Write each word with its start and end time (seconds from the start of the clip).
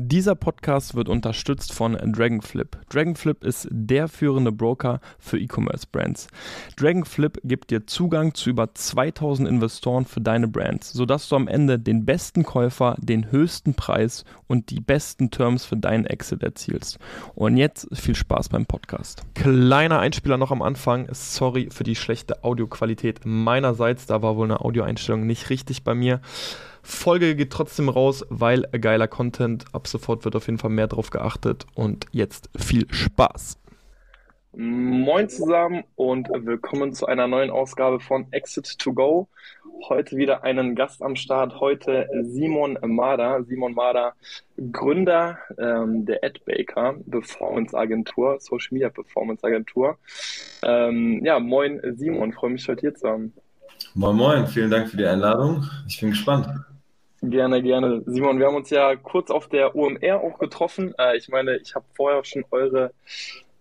Dieser 0.00 0.36
Podcast 0.36 0.94
wird 0.94 1.08
unterstützt 1.08 1.72
von 1.72 1.94
Dragonflip. 1.94 2.78
Dragonflip 2.88 3.42
ist 3.42 3.66
der 3.68 4.06
führende 4.06 4.52
Broker 4.52 5.00
für 5.18 5.40
E-Commerce-Brands. 5.40 6.28
Dragonflip 6.76 7.40
gibt 7.42 7.72
dir 7.72 7.84
Zugang 7.84 8.32
zu 8.32 8.50
über 8.50 8.72
2000 8.72 9.48
Investoren 9.48 10.04
für 10.04 10.20
deine 10.20 10.46
Brands, 10.46 10.92
sodass 10.92 11.28
du 11.28 11.34
am 11.34 11.48
Ende 11.48 11.80
den 11.80 12.04
besten 12.04 12.44
Käufer, 12.44 12.94
den 13.00 13.32
höchsten 13.32 13.74
Preis 13.74 14.24
und 14.46 14.70
die 14.70 14.78
besten 14.78 15.32
Terms 15.32 15.64
für 15.64 15.76
deinen 15.76 16.06
Exit 16.06 16.44
erzielst. 16.44 17.00
Und 17.34 17.56
jetzt 17.56 17.88
viel 17.92 18.14
Spaß 18.14 18.50
beim 18.50 18.66
Podcast. 18.66 19.22
Kleiner 19.34 19.98
Einspieler 19.98 20.36
noch 20.36 20.52
am 20.52 20.62
Anfang. 20.62 21.08
Sorry 21.10 21.70
für 21.72 21.82
die 21.82 21.96
schlechte 21.96 22.44
Audioqualität 22.44 23.22
meinerseits. 23.24 24.06
Da 24.06 24.22
war 24.22 24.36
wohl 24.36 24.46
eine 24.46 24.60
Audioeinstellung 24.60 25.26
nicht 25.26 25.50
richtig 25.50 25.82
bei 25.82 25.96
mir. 25.96 26.20
Folge 26.90 27.36
geht 27.36 27.50
trotzdem 27.50 27.90
raus, 27.90 28.24
weil 28.30 28.62
geiler 28.80 29.08
Content. 29.08 29.66
Ab 29.72 29.86
sofort 29.86 30.24
wird 30.24 30.34
auf 30.34 30.46
jeden 30.46 30.58
Fall 30.58 30.70
mehr 30.70 30.86
drauf 30.86 31.10
geachtet. 31.10 31.66
Und 31.74 32.06
jetzt 32.12 32.48
viel 32.56 32.86
Spaß. 32.90 33.60
Moin 34.54 35.28
zusammen 35.28 35.84
und 35.96 36.28
willkommen 36.30 36.94
zu 36.94 37.04
einer 37.04 37.28
neuen 37.28 37.50
Ausgabe 37.50 38.00
von 38.00 38.26
Exit 38.32 38.78
to 38.78 38.94
Go. 38.94 39.28
Heute 39.90 40.16
wieder 40.16 40.44
einen 40.44 40.74
Gast 40.74 41.02
am 41.02 41.14
Start. 41.14 41.60
Heute 41.60 42.08
Simon 42.22 42.78
Mader. 42.82 43.44
Simon 43.44 43.74
Mader, 43.74 44.14
Gründer 44.72 45.38
ähm, 45.58 46.06
der 46.06 46.24
AdBaker 46.24 46.94
Performance 47.08 47.76
Agentur, 47.76 48.38
Social 48.40 48.68
Media 48.70 48.88
Performance 48.88 49.44
Agentur. 49.46 49.98
Ähm, 50.62 51.22
ja, 51.22 51.38
moin 51.38 51.80
Simon, 51.96 52.32
freue 52.32 52.50
mich 52.50 52.66
heute 52.66 52.80
hier 52.80 52.94
zu 52.94 53.08
haben. 53.08 53.34
Moin 53.94 54.16
Moin, 54.16 54.46
vielen 54.46 54.70
Dank 54.70 54.88
für 54.88 54.96
die 54.96 55.06
Einladung. 55.06 55.68
Ich 55.86 56.00
bin 56.00 56.10
gespannt. 56.10 56.48
Gerne, 57.22 57.62
gerne. 57.62 58.02
Simon, 58.06 58.38
wir 58.38 58.46
haben 58.46 58.54
uns 58.54 58.70
ja 58.70 58.94
kurz 58.94 59.30
auf 59.30 59.48
der 59.48 59.74
UMR 59.74 60.20
auch 60.20 60.38
getroffen. 60.38 60.94
Äh, 60.98 61.16
ich 61.16 61.28
meine, 61.28 61.56
ich 61.56 61.74
habe 61.74 61.84
vorher 61.94 62.24
schon 62.24 62.44
eure 62.52 62.92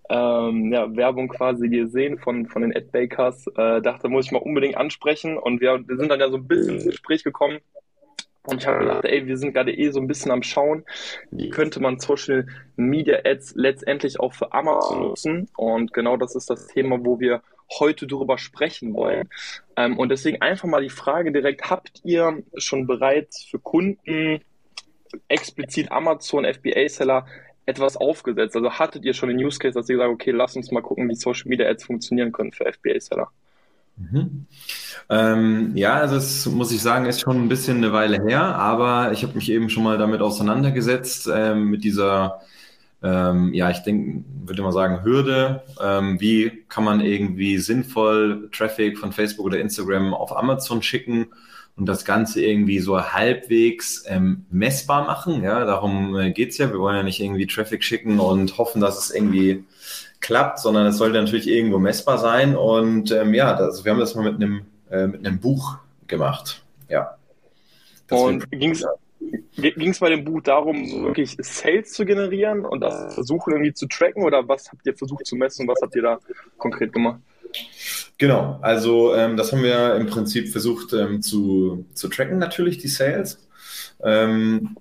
ähm, 0.10 0.72
ja, 0.72 0.96
Werbung 0.96 1.28
quasi 1.28 1.68
gesehen 1.68 2.20
von, 2.20 2.46
von 2.46 2.62
den 2.62 2.76
Adbakers. 2.76 3.48
Äh, 3.48 3.82
dachte, 3.82 4.10
muss 4.10 4.28
ich 4.28 4.32
mal 4.32 4.44
unbedingt 4.44 4.78
ansprechen. 4.78 5.38
Und 5.38 5.60
wir, 5.60 5.84
wir 5.88 5.98
sind 5.98 6.10
dann 6.10 6.20
ja 6.20 6.30
so 6.30 6.38
ein 6.38 6.48
bisschen 6.48 6.76
ins 6.76 6.86
Gespräch 6.86 7.24
gekommen. 7.24 7.60
Und 8.44 8.62
ich 8.62 8.68
habe 8.68 8.80
gedacht, 8.80 9.06
ey, 9.06 9.26
wir 9.26 9.38
sind 9.38 9.54
gerade 9.54 9.74
eh 9.74 9.90
so 9.90 10.00
ein 10.00 10.08
bisschen 10.08 10.32
am 10.32 10.42
Schauen, 10.42 10.86
wie 11.32 11.50
könnte 11.50 11.82
man 11.82 12.00
Social 12.00 12.48
Media 12.78 13.20
Ads 13.26 13.56
letztendlich 13.56 14.22
auch 14.22 14.34
für 14.34 14.54
Amazon 14.54 15.02
nutzen. 15.02 15.50
Und 15.58 15.94
genau 15.94 16.16
das 16.16 16.34
ist 16.34 16.50
das 16.50 16.68
Thema, 16.68 17.04
wo 17.04 17.20
wir 17.20 17.42
heute 17.80 18.08
darüber 18.08 18.38
sprechen 18.38 18.94
wollen. 18.94 19.30
Ähm, 19.76 19.98
und 19.98 20.10
deswegen 20.10 20.42
einfach 20.42 20.68
mal 20.68 20.82
die 20.82 20.90
Frage 20.90 21.32
direkt, 21.32 21.70
habt 21.70 22.02
ihr 22.04 22.44
schon 22.58 22.88
bereits 22.88 23.44
für 23.44 23.60
Kunden 23.60 24.42
explizit 25.28 25.92
Amazon 25.92 26.46
FBA-Seller 26.46 27.26
etwas 27.66 27.98
aufgesetzt? 27.98 28.56
Also 28.56 28.72
hattet 28.72 29.06
ihr 29.06 29.14
schon 29.14 29.30
den 29.30 29.44
Use 29.44 29.60
Case, 29.60 29.74
dass 29.74 29.90
ihr 29.90 29.98
sagt, 29.98 30.10
okay, 30.10 30.32
lass 30.32 30.56
uns 30.56 30.72
mal 30.72 30.82
gucken, 30.82 31.10
wie 31.10 31.16
Social 31.16 31.48
Media 31.48 31.68
Ads 31.68 31.86
funktionieren 31.86 32.32
können 32.32 32.52
für 32.52 32.66
FBA-Seller? 32.72 33.30
Mhm. 33.98 34.46
Ähm, 35.10 35.72
ja, 35.76 35.96
also 35.96 36.18
es 36.18 36.46
muss 36.46 36.72
ich 36.72 36.82
sagen, 36.82 37.06
ist 37.06 37.22
schon 37.22 37.44
ein 37.44 37.50
bisschen 37.50 37.78
eine 37.78 37.94
Weile 37.94 38.24
her, 38.24 38.42
aber 38.42 39.12
ich 39.12 39.24
habe 39.24 39.34
mich 39.34 39.50
eben 39.50 39.70
schon 39.70 39.84
mal 39.84 39.98
damit 39.98 40.22
auseinandergesetzt, 40.22 41.30
ähm, 41.34 41.70
mit 41.70 41.84
dieser 41.84 42.42
ähm, 43.04 43.54
ja, 43.54 43.70
ich 43.70 43.80
denke, 43.80 44.24
würde 44.46 44.64
mal 44.64 44.72
sagen, 44.72 45.04
Hürde. 45.04 45.64
Ähm, 45.82 46.20
wie 46.20 46.64
kann 46.68 46.84
man 46.84 47.02
irgendwie 47.02 47.58
sinnvoll 47.60 48.50
Traffic 48.52 48.98
von 48.98 49.12
Facebook 49.12 49.46
oder 49.46 49.60
Instagram 49.60 50.14
auf 50.14 50.36
Amazon 50.36 50.82
schicken 50.82 51.28
und 51.76 51.86
das 51.86 52.06
Ganze 52.06 52.44
irgendwie 52.44 52.80
so 52.80 53.00
halbwegs 53.00 54.04
ähm, 54.08 54.46
messbar 54.50 55.06
machen? 55.06 55.44
Ja, 55.44 55.64
darum 55.66 56.18
äh, 56.18 56.32
geht's 56.32 56.58
ja. 56.58 56.72
Wir 56.72 56.80
wollen 56.80 56.96
ja 56.96 57.04
nicht 57.04 57.20
irgendwie 57.20 57.46
Traffic 57.46 57.84
schicken 57.84 58.20
und 58.20 58.58
hoffen, 58.58 58.82
dass 58.82 58.98
es 58.98 59.14
irgendwie 59.14 59.64
klappt, 60.20 60.60
sondern 60.60 60.88
es 60.88 60.98
sollte 60.98 61.22
natürlich 61.22 61.48
irgendwo 61.48 61.78
messbar 61.78 62.18
sein. 62.18 62.56
Und 62.56 63.12
ähm, 63.12 63.34
ja, 63.36 63.54
das, 63.54 63.86
wir 63.86 63.92
haben 63.92 64.00
das 64.00 64.16
mal 64.16 64.24
mit 64.24 64.42
einem, 64.42 64.66
äh, 64.90 65.06
mit 65.06 65.26
einem 65.26 65.40
Buch 65.40 65.78
gemacht. 66.08 66.64
Ja. 66.90 67.16
Das 68.08 68.20
und 68.20 68.50
ging 68.52 68.72
es 68.72 68.84
Ging 69.56 69.90
es 69.90 70.00
bei 70.00 70.10
dem 70.10 70.24
Buch 70.24 70.42
darum, 70.42 71.04
wirklich 71.04 71.36
Sales 71.40 71.92
zu 71.92 72.06
generieren 72.06 72.66
und 72.66 72.82
das 72.82 73.16
versuchen 73.16 73.54
irgendwie 73.54 73.74
zu 73.74 73.88
tracken 73.88 74.24
oder 74.24 74.48
was 74.48 74.72
habt 74.72 74.86
ihr 74.86 74.96
versucht 74.96 75.26
zu 75.26 75.36
messen 75.36 75.64
und 75.64 75.70
was 75.70 75.82
habt 75.82 75.96
ihr 75.96 76.04
da 76.04 76.20
konkret 76.58 76.94
gemacht? 76.94 77.20
Genau, 78.18 78.60
also 78.62 79.16
ähm, 79.16 79.38
das 79.38 79.52
haben 79.52 79.64
wir 79.64 79.96
im 79.96 80.08
Prinzip 80.08 80.50
versucht 80.50 80.94
ähm, 80.94 81.22
zu, 81.22 81.86
zu 81.94 82.08
tracken, 82.08 82.38
natürlich 82.38 82.78
die 82.78 82.88
Sales. 82.88 83.48
Ähm, 84.04 84.76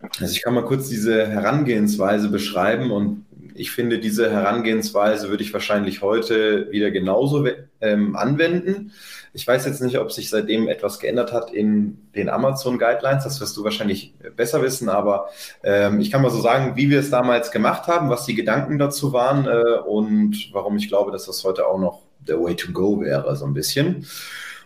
also 0.00 0.32
ich 0.32 0.42
kann 0.42 0.54
mal 0.54 0.64
kurz 0.64 0.88
diese 0.88 1.26
Herangehensweise 1.26 2.28
beschreiben 2.28 2.90
und 2.90 3.24
ich 3.58 3.70
finde, 3.70 3.98
diese 3.98 4.30
Herangehensweise 4.30 5.28
würde 5.30 5.42
ich 5.42 5.52
wahrscheinlich 5.52 6.02
heute 6.02 6.70
wieder 6.70 6.90
genauso 6.90 7.46
ähm, 7.80 8.16
anwenden. 8.16 8.92
Ich 9.32 9.46
weiß 9.46 9.66
jetzt 9.66 9.82
nicht, 9.82 9.98
ob 9.98 10.12
sich 10.12 10.30
seitdem 10.30 10.68
etwas 10.68 10.98
geändert 10.98 11.32
hat 11.32 11.52
in 11.52 11.98
den 12.14 12.28
Amazon 12.28 12.78
Guidelines. 12.78 13.24
Das 13.24 13.40
wirst 13.40 13.56
du 13.56 13.64
wahrscheinlich 13.64 14.14
besser 14.36 14.62
wissen, 14.62 14.88
aber 14.88 15.28
ähm, 15.62 16.00
ich 16.00 16.10
kann 16.10 16.22
mal 16.22 16.30
so 16.30 16.40
sagen, 16.40 16.76
wie 16.76 16.90
wir 16.90 17.00
es 17.00 17.10
damals 17.10 17.50
gemacht 17.50 17.86
haben, 17.86 18.08
was 18.08 18.24
die 18.24 18.34
Gedanken 18.34 18.78
dazu 18.78 19.12
waren 19.12 19.46
äh, 19.46 19.78
und 19.86 20.50
warum 20.52 20.76
ich 20.76 20.88
glaube, 20.88 21.12
dass 21.12 21.26
das 21.26 21.44
heute 21.44 21.66
auch 21.66 21.78
noch 21.78 22.02
der 22.20 22.40
Way 22.40 22.56
to 22.56 22.72
Go 22.72 23.00
wäre, 23.00 23.36
so 23.36 23.44
ein 23.44 23.54
bisschen. 23.54 24.06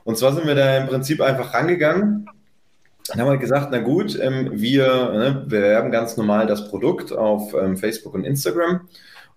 Und 0.04 0.18
zwar 0.18 0.32
sind 0.32 0.46
wir 0.46 0.54
da 0.54 0.76
im 0.78 0.86
Prinzip 0.86 1.20
einfach 1.20 1.52
rangegangen 1.52 2.26
dann 3.08 3.20
haben 3.20 3.30
wir 3.30 3.38
gesagt, 3.38 3.68
na 3.70 3.78
gut, 3.78 4.18
ähm, 4.20 4.50
wir 4.52 4.86
ne, 5.12 5.44
bewerben 5.46 5.90
ganz 5.90 6.16
normal 6.16 6.46
das 6.46 6.68
Produkt 6.68 7.12
auf 7.12 7.54
ähm, 7.54 7.76
Facebook 7.76 8.14
und 8.14 8.24
Instagram 8.24 8.88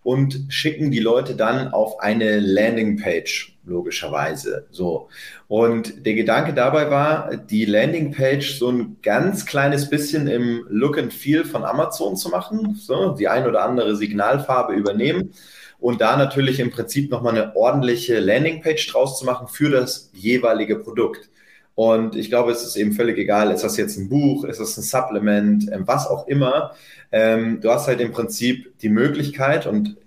und 0.03 0.45
schicken 0.49 0.91
die 0.91 0.99
Leute 0.99 1.35
dann 1.35 1.69
auf 1.69 1.99
eine 2.01 2.39
Landingpage, 2.39 3.57
logischerweise. 3.65 4.67
So. 4.69 5.07
Und 5.47 6.05
der 6.05 6.13
Gedanke 6.13 6.53
dabei 6.53 6.91
war, 6.91 7.37
die 7.37 7.65
Landingpage 7.65 8.59
so 8.59 8.69
ein 8.69 8.97
ganz 9.01 9.45
kleines 9.45 9.89
bisschen 9.89 10.27
im 10.27 10.65
Look 10.69 10.97
and 10.97 11.13
Feel 11.13 11.45
von 11.45 11.63
Amazon 11.63 12.17
zu 12.17 12.29
machen, 12.29 12.75
so, 12.75 13.11
die 13.11 13.29
ein 13.29 13.47
oder 13.47 13.63
andere 13.63 13.95
Signalfarbe 13.95 14.73
übernehmen 14.73 15.33
und 15.79 16.01
da 16.01 16.17
natürlich 16.17 16.59
im 16.59 16.71
Prinzip 16.71 17.09
nochmal 17.11 17.37
eine 17.37 17.55
ordentliche 17.55 18.19
Landingpage 18.19 18.91
draus 18.91 19.19
zu 19.19 19.25
machen 19.25 19.47
für 19.47 19.69
das 19.69 20.11
jeweilige 20.13 20.77
Produkt. 20.77 21.29
Und 21.75 22.15
ich 22.15 22.29
glaube, 22.29 22.51
es 22.51 22.63
ist 22.63 22.75
eben 22.75 22.93
völlig 22.93 23.17
egal, 23.17 23.51
ist 23.51 23.63
das 23.63 23.77
jetzt 23.77 23.97
ein 23.97 24.09
Buch, 24.09 24.43
ist 24.45 24.59
das 24.59 24.77
ein 24.77 24.83
Supplement, 24.83 25.71
ähm, 25.71 25.83
was 25.87 26.07
auch 26.07 26.27
immer. 26.27 26.73
Ähm, 27.11 27.61
du 27.61 27.71
hast 27.71 27.87
halt 27.87 27.99
im 27.99 28.11
Prinzip 28.11 28.77
die 28.79 28.89
Möglichkeit 28.89 29.65
und 29.65 29.97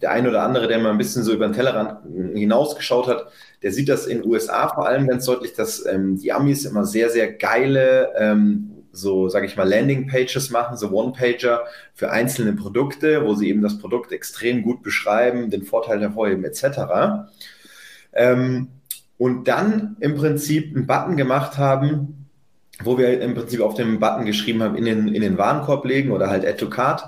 der 0.00 0.12
ein 0.12 0.26
oder 0.26 0.42
andere, 0.42 0.66
der 0.66 0.78
mal 0.78 0.90
ein 0.90 0.98
bisschen 0.98 1.22
so 1.22 1.32
über 1.32 1.46
den 1.46 1.52
Tellerrand 1.52 1.98
hinausgeschaut 2.34 3.06
hat, 3.06 3.26
der 3.62 3.72
sieht 3.72 3.88
das 3.88 4.06
in 4.06 4.22
den 4.22 4.30
USA 4.30 4.68
vor 4.68 4.86
allem 4.86 5.06
ganz 5.06 5.26
deutlich, 5.26 5.52
dass 5.52 5.84
ähm, 5.84 6.18
die 6.18 6.32
Amis 6.32 6.64
immer 6.64 6.86
sehr, 6.86 7.10
sehr 7.10 7.32
geile, 7.32 8.12
ähm, 8.18 8.70
so 8.92 9.28
sage 9.28 9.46
ich 9.46 9.56
mal, 9.56 9.68
Landing-Pages 9.68 10.48
machen, 10.50 10.78
so 10.78 10.90
One-Pager 10.90 11.64
für 11.92 12.10
einzelne 12.10 12.54
Produkte, 12.54 13.26
wo 13.26 13.34
sie 13.34 13.50
eben 13.50 13.60
das 13.60 13.78
Produkt 13.78 14.12
extrem 14.12 14.62
gut 14.62 14.82
beschreiben, 14.82 15.50
den 15.50 15.64
Vorteil 15.64 16.00
hervorheben 16.00 16.44
etc. 16.44 17.26
Ähm, 18.14 18.68
und 19.18 19.48
dann 19.48 19.96
im 20.00 20.14
Prinzip 20.14 20.74
einen 20.74 20.86
Button 20.86 21.16
gemacht 21.16 21.58
haben, 21.58 22.28
wo 22.82 22.96
wir 22.96 23.20
im 23.20 23.34
Prinzip 23.34 23.60
auf 23.60 23.74
dem 23.74 23.98
Button 23.98 24.24
geschrieben 24.24 24.62
haben, 24.62 24.76
in 24.76 24.84
den, 24.84 25.08
in 25.08 25.20
den 25.20 25.36
Warenkorb 25.36 25.84
legen 25.84 26.12
oder 26.12 26.30
halt 26.30 26.46
Add 26.46 26.58
to 26.58 26.70
Cart. 26.70 27.04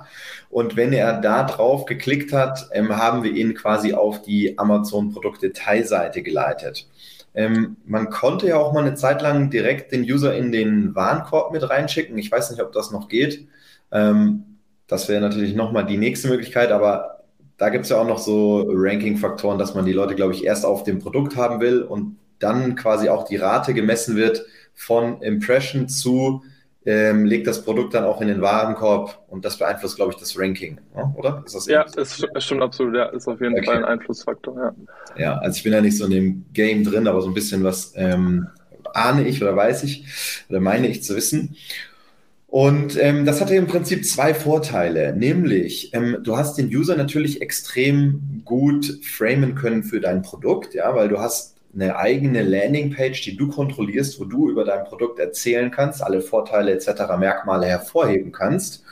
Und 0.51 0.77
wenn 0.77 0.93
er 0.93 1.21
da 1.21 1.45
drauf 1.45 1.85
geklickt 1.85 2.33
hat, 2.33 2.69
ähm, 2.73 2.97
haben 2.97 3.23
wir 3.23 3.33
ihn 3.33 3.55
quasi 3.55 3.95
auf 3.95 4.23
die 4.23 4.59
Amazon-Produkt-Detailseite 4.59 6.23
geleitet. 6.23 6.89
Ähm, 7.35 7.77
man 7.87 8.11
konnte 8.11 8.49
ja 8.49 8.57
auch 8.57 8.73
mal 8.73 8.85
eine 8.85 8.97
Zeit 8.97 9.23
lang 9.23 9.51
direkt 9.51 9.93
den 9.93 10.03
User 10.03 10.35
in 10.35 10.51
den 10.51 10.97
Warenkorb 10.97 11.53
mit 11.53 11.71
reinschicken. 11.71 12.19
Ich 12.19 12.33
weiß 12.33 12.51
nicht, 12.51 12.61
ob 12.61 12.73
das 12.73 12.91
noch 12.91 13.09
geht. 13.09 13.47
Ähm, 13.93 14.59
das 14.89 15.09
wäre 15.09 15.21
natürlich 15.21 15.55
nochmal 15.55 15.87
die 15.87 15.99
nächste 15.99 16.27
Möglichkeit, 16.27 16.73
aber 16.73 17.20
da 17.61 17.69
gibt 17.69 17.85
es 17.85 17.91
ja 17.91 17.99
auch 17.99 18.07
noch 18.07 18.19
so 18.19 18.67
Ranking-Faktoren, 18.73 19.59
dass 19.59 19.75
man 19.75 19.85
die 19.85 19.93
Leute, 19.93 20.15
glaube 20.15 20.33
ich, 20.33 20.45
erst 20.45 20.65
auf 20.65 20.83
dem 20.83 20.99
Produkt 20.99 21.37
haben 21.37 21.61
will 21.61 21.83
und 21.83 22.17
dann 22.39 22.75
quasi 22.75 23.11
auch 23.11 23.27
die 23.27 23.37
Rate 23.37 23.75
gemessen 23.75 24.17
wird 24.17 24.47
von 24.73 25.21
Impression 25.21 25.87
zu, 25.87 26.43
ähm, 26.87 27.27
legt 27.27 27.47
das 27.47 27.63
Produkt 27.63 27.93
dann 27.93 28.05
auch 28.05 28.23
in 28.23 28.29
den 28.29 28.41
Warenkorb 28.41 29.27
und 29.29 29.45
das 29.45 29.59
beeinflusst, 29.59 29.97
glaube 29.97 30.13
ich, 30.13 30.19
das 30.19 30.39
Ranking, 30.39 30.81
oder? 31.15 31.43
Ist 31.45 31.55
das 31.55 31.67
ja, 31.67 31.85
es 31.97 32.25
stimmt 32.39 32.63
absolut, 32.63 32.97
ja, 32.97 33.05
ist 33.11 33.29
auf 33.29 33.39
jeden 33.43 33.53
okay. 33.53 33.67
Fall 33.67 33.77
ein 33.77 33.85
Einflussfaktor, 33.85 34.57
ja. 34.57 34.75
Ja, 35.19 35.39
also 35.41 35.59
ich 35.59 35.63
bin 35.63 35.75
ja 35.75 35.83
nicht 35.83 35.99
so 35.99 36.07
in 36.07 36.13
dem 36.13 36.45
Game 36.55 36.83
drin, 36.83 37.07
aber 37.07 37.21
so 37.21 37.29
ein 37.29 37.35
bisschen 37.35 37.63
was 37.63 37.93
ähm, 37.95 38.49
ahne 38.95 39.29
ich 39.29 39.43
oder 39.43 39.55
weiß 39.55 39.83
ich 39.83 40.07
oder 40.49 40.61
meine 40.61 40.89
ich 40.89 41.03
zu 41.03 41.15
wissen. 41.15 41.57
Und 42.51 42.99
ähm, 43.01 43.25
das 43.25 43.41
hatte 43.41 43.55
im 43.55 43.69
Prinzip 43.69 44.05
zwei 44.05 44.35
Vorteile, 44.35 45.15
nämlich 45.15 45.95
ähm, 45.95 46.19
du 46.25 46.37
hast 46.37 46.59
den 46.59 46.67
User 46.67 46.97
natürlich 46.97 47.41
extrem 47.41 48.43
gut 48.45 48.99
framen 49.05 49.55
können 49.55 49.85
für 49.85 50.01
dein 50.01 50.23
Produkt, 50.23 50.75
ja, 50.75 50.93
weil 50.97 51.09
du 51.09 51.21
hast 51.21 51.57
eine 51.73 51.97
eigene 51.97 52.43
Landingpage, 52.43 53.23
die 53.23 53.37
du 53.37 53.49
kontrollierst, 53.49 54.19
wo 54.19 54.25
du 54.25 54.51
über 54.51 54.65
dein 54.65 54.85
Produkt 54.85 55.21
erzählen 55.21 55.71
kannst, 55.71 56.03
alle 56.03 56.21
Vorteile 56.21 56.73
etc., 56.73 56.91
Merkmale 57.17 57.67
hervorheben 57.67 58.33
kannst. 58.33 58.83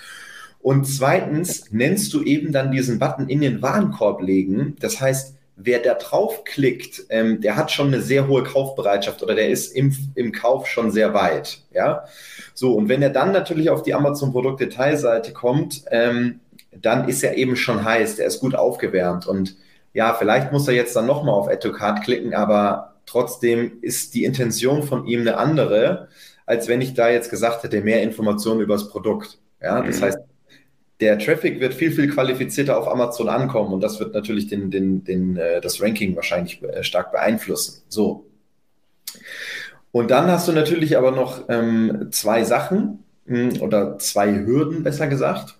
Und 0.61 0.85
zweitens 0.85 1.73
nennst 1.73 2.15
du 2.15 2.23
eben 2.23 2.53
dann 2.53 2.71
diesen 2.71 3.01
Button 3.01 3.29
in 3.29 3.41
den 3.41 3.61
Warenkorb 3.61 4.23
legen. 4.23 4.77
Das 4.79 5.01
heißt, 5.01 5.35
wer 5.61 5.81
da 5.81 5.95
draufklickt, 5.95 7.07
ähm, 7.11 7.41
der 7.41 7.57
hat 7.57 7.71
schon 7.73 7.89
eine 7.89 8.01
sehr 8.01 8.29
hohe 8.29 8.45
Kaufbereitschaft 8.45 9.23
oder 9.23 9.35
der 9.35 9.51
ist 9.51 9.75
im, 9.75 9.95
im 10.15 10.33
Kauf 10.33 10.69
schon 10.69 10.93
sehr 10.93 11.15
weit. 11.15 11.63
Ja, 11.75 12.05
so 12.55 12.75
und 12.75 12.89
wenn 12.89 13.03
er 13.03 13.11
dann 13.11 13.33
natürlich 13.33 13.69
auf 13.69 13.83
die 13.83 13.95
Amazon 13.95 14.33
Produktdetailseite 14.33 15.33
kommt, 15.33 15.83
ähm, 15.91 16.41
dann 16.71 17.09
ist 17.09 17.25
er 17.25 17.37
eben 17.37 17.57
schon 17.57 17.85
heiß, 17.85 18.17
der 18.17 18.27
ist 18.27 18.41
gut 18.41 18.55
aufgewärmt 18.55 19.27
und 19.27 19.57
ja, 19.93 20.15
vielleicht 20.15 20.53
muss 20.53 20.69
er 20.69 20.75
jetzt 20.75 20.95
dann 20.95 21.07
nochmal 21.07 21.35
auf 21.35 21.49
Add 21.49 21.59
to 21.59 21.73
Card 21.73 22.05
klicken, 22.05 22.35
aber 22.35 22.95
trotzdem 23.05 23.79
ist 23.81 24.15
die 24.15 24.25
Intention 24.25 24.85
von 24.85 25.07
ihm 25.07 25.23
eine 25.23 25.39
andere, 25.39 26.09
als 26.47 26.69
wenn 26.69 26.81
ich 26.81 26.95
da 26.95 27.09
jetzt 27.09 27.31
gesagt 27.31 27.65
hätte, 27.65 27.81
mehr 27.81 28.03
Informationen 28.03 28.61
über 28.61 28.75
das 28.75 28.89
Produkt. 28.89 29.39
Ja, 29.61 29.83
das 29.83 29.99
mhm. 29.99 30.05
heißt, 30.05 30.19
der 31.00 31.19
Traffic 31.19 31.61
wird 31.61 31.75
viel, 31.75 31.93
viel 31.93 32.09
qualifizierter 32.09 32.77
auf 32.77 32.89
Amazon 32.89 33.29
ankommen 33.29 33.73
und 33.73 33.81
das 33.83 34.00
wird 34.00 34.15
natürlich 34.15 34.49
den, 34.49 34.71
den, 34.71 35.05
den, 35.05 35.37
äh, 35.37 35.61
das 35.61 35.81
Ranking 35.81 36.17
wahrscheinlich 36.17 36.62
äh, 36.62 36.83
stark 36.83 37.12
beeinflussen. 37.12 37.83
So. 37.89 38.27
Und 39.93 40.11
dann 40.11 40.27
hast 40.27 40.49
du 40.49 40.53
natürlich 40.53 40.97
aber 40.97 41.12
noch 41.12 41.49
ähm, 41.49 42.09
zwei 42.11 42.45
Sachen 42.45 43.05
hm, 43.27 43.61
oder 43.61 43.99
zwei 43.99 44.33
Hürden, 44.35 44.83
besser 44.83 45.06
gesagt. 45.06 45.59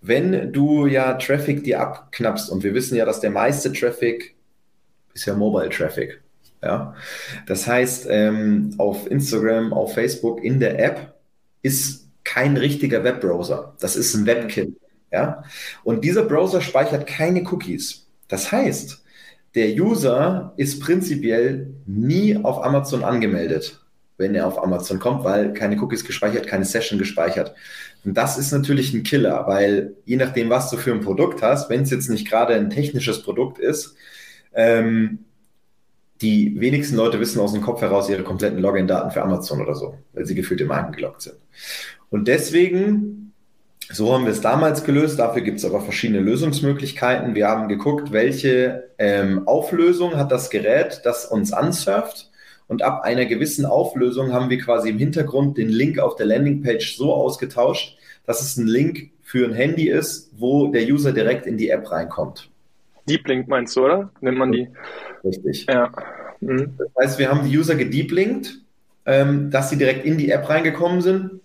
Wenn 0.00 0.52
du 0.52 0.86
ja 0.86 1.14
Traffic 1.14 1.64
dir 1.64 1.80
abknappst 1.80 2.50
und 2.50 2.62
wir 2.62 2.74
wissen 2.74 2.96
ja, 2.96 3.04
dass 3.04 3.20
der 3.20 3.30
meiste 3.30 3.72
Traffic 3.72 4.34
ist 5.14 5.26
ja 5.26 5.34
Mobile 5.34 5.70
Traffic. 5.70 6.20
Ja? 6.62 6.94
Das 7.46 7.66
heißt, 7.66 8.06
ähm, 8.10 8.74
auf 8.78 9.10
Instagram, 9.10 9.72
auf 9.72 9.94
Facebook, 9.94 10.42
in 10.42 10.60
der 10.60 10.78
App 10.78 11.14
ist 11.62 12.03
kein 12.24 12.56
richtiger 12.56 13.04
Webbrowser. 13.04 13.74
Das 13.80 13.96
ist 13.96 14.14
ein 14.14 14.26
WebKit. 14.26 14.74
Ja? 15.12 15.44
Und 15.84 16.04
dieser 16.04 16.24
Browser 16.24 16.60
speichert 16.60 17.06
keine 17.06 17.42
Cookies. 17.44 18.06
Das 18.28 18.50
heißt, 18.50 19.02
der 19.54 19.68
User 19.74 20.52
ist 20.56 20.80
prinzipiell 20.80 21.68
nie 21.86 22.36
auf 22.36 22.64
Amazon 22.64 23.04
angemeldet, 23.04 23.80
wenn 24.16 24.34
er 24.34 24.46
auf 24.46 24.60
Amazon 24.60 24.98
kommt, 24.98 25.22
weil 25.22 25.52
keine 25.52 25.80
Cookies 25.80 26.04
gespeichert, 26.04 26.46
keine 26.46 26.64
Session 26.64 26.98
gespeichert. 26.98 27.54
Und 28.04 28.14
das 28.14 28.36
ist 28.36 28.50
natürlich 28.52 28.92
ein 28.92 29.04
Killer, 29.04 29.46
weil 29.46 29.94
je 30.04 30.16
nachdem, 30.16 30.50
was 30.50 30.70
du 30.70 30.76
für 30.76 30.92
ein 30.92 31.00
Produkt 31.00 31.42
hast, 31.42 31.70
wenn 31.70 31.82
es 31.82 31.90
jetzt 31.90 32.10
nicht 32.10 32.28
gerade 32.28 32.54
ein 32.54 32.70
technisches 32.70 33.22
Produkt 33.22 33.58
ist, 33.58 33.94
ähm, 34.52 35.20
die 36.20 36.58
wenigsten 36.58 36.96
Leute 36.96 37.20
wissen 37.20 37.40
aus 37.40 37.52
dem 37.52 37.62
Kopf 37.62 37.80
heraus 37.80 38.08
ihre 38.08 38.22
kompletten 38.22 38.58
Login-Daten 38.60 39.10
für 39.10 39.22
Amazon 39.22 39.60
oder 39.60 39.74
so, 39.74 39.98
weil 40.12 40.26
sie 40.26 40.34
gefühlt 40.34 40.60
immer 40.60 40.76
eingeloggt 40.76 41.22
sind. 41.22 41.36
Und 42.14 42.28
deswegen, 42.28 43.32
so 43.90 44.14
haben 44.14 44.24
wir 44.24 44.30
es 44.30 44.40
damals 44.40 44.84
gelöst, 44.84 45.18
dafür 45.18 45.42
gibt 45.42 45.58
es 45.58 45.64
aber 45.64 45.80
verschiedene 45.80 46.20
Lösungsmöglichkeiten. 46.20 47.34
Wir 47.34 47.48
haben 47.48 47.66
geguckt, 47.66 48.12
welche 48.12 48.84
ähm, 48.98 49.48
Auflösung 49.48 50.16
hat 50.16 50.30
das 50.30 50.48
Gerät, 50.48 51.00
das 51.02 51.26
uns 51.26 51.52
ansurft. 51.52 52.30
Und 52.68 52.82
ab 52.82 53.02
einer 53.02 53.24
gewissen 53.24 53.66
Auflösung 53.66 54.32
haben 54.32 54.48
wir 54.48 54.60
quasi 54.60 54.90
im 54.90 54.98
Hintergrund 54.98 55.58
den 55.58 55.68
Link 55.68 55.98
auf 55.98 56.14
der 56.14 56.26
Landingpage 56.26 56.96
so 56.96 57.12
ausgetauscht, 57.12 57.98
dass 58.26 58.40
es 58.42 58.56
ein 58.58 58.68
Link 58.68 59.10
für 59.20 59.48
ein 59.48 59.52
Handy 59.52 59.88
ist, 59.88 60.30
wo 60.36 60.68
der 60.68 60.84
User 60.84 61.10
direkt 61.10 61.46
in 61.46 61.56
die 61.56 61.70
App 61.70 61.90
reinkommt. 61.90 62.48
Deep 63.08 63.26
Link 63.26 63.48
meinst 63.48 63.74
du, 63.74 63.86
oder? 63.86 64.12
Nennt 64.20 64.38
man 64.38 64.52
die? 64.52 64.68
Richtig. 65.24 65.66
Ja. 65.68 65.90
Mhm. 66.38 66.74
Das 66.78 66.88
heißt, 66.96 67.18
wir 67.18 67.28
haben 67.28 67.50
die 67.50 67.58
User 67.58 67.74
gedeeplinkt, 67.74 68.60
ähm, 69.04 69.50
dass 69.50 69.70
sie 69.70 69.78
direkt 69.78 70.04
in 70.04 70.16
die 70.16 70.30
App 70.30 70.48
reingekommen 70.48 71.00
sind 71.00 71.40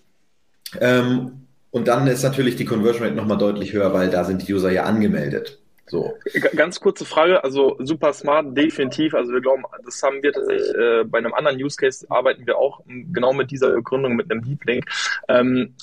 ähm, 0.79 1.47
und 1.71 1.87
dann 1.87 2.07
ist 2.07 2.23
natürlich 2.23 2.55
die 2.55 2.65
Conversion 2.65 3.03
Rate 3.03 3.15
nochmal 3.15 3.37
deutlich 3.37 3.73
höher, 3.73 3.93
weil 3.93 4.09
da 4.09 4.23
sind 4.23 4.47
die 4.47 4.53
User 4.53 4.71
ja 4.71 4.83
angemeldet. 4.83 5.59
So. 5.89 6.15
Ganz 6.55 6.79
kurze 6.79 7.03
Frage, 7.03 7.43
also 7.43 7.75
super 7.79 8.13
smart, 8.13 8.55
definitiv. 8.55 9.15
Also 9.15 9.33
wir 9.33 9.41
glauben, 9.41 9.63
das 9.83 10.01
haben 10.03 10.21
wir 10.21 10.31
tatsächlich 10.31 10.75
äh, 10.75 11.03
bei 11.03 11.17
einem 11.17 11.33
anderen 11.33 11.57
Use 11.57 11.77
Case 11.77 12.05
arbeiten 12.09 12.45
wir 12.45 12.57
auch 12.57 12.81
genau 12.85 13.33
mit 13.33 13.49
dieser 13.49 13.71
Begründung 13.71 14.15
mit 14.15 14.31
einem 14.31 14.43
Deep 14.43 14.63
Link. 14.65 14.85
Ähm, 15.27 15.75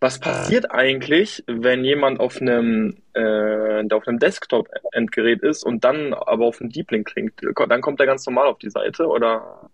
was 0.00 0.18
passiert 0.18 0.70
eigentlich, 0.70 1.44
wenn 1.46 1.84
jemand 1.84 2.20
auf 2.20 2.40
einem, 2.40 2.96
äh, 3.14 3.84
auf 3.90 4.06
einem 4.06 4.18
Desktop-Endgerät 4.18 5.40
ist 5.42 5.64
und 5.64 5.84
dann 5.84 6.12
aber 6.12 6.46
auf 6.46 6.60
einen 6.60 6.70
Deep 6.70 6.90
Link 6.90 7.06
klingt? 7.08 7.40
Dann 7.68 7.80
kommt 7.80 8.00
er 8.00 8.06
ganz 8.06 8.26
normal 8.26 8.48
auf 8.48 8.58
die 8.58 8.70
Seite 8.70 9.06
oder? 9.06 9.70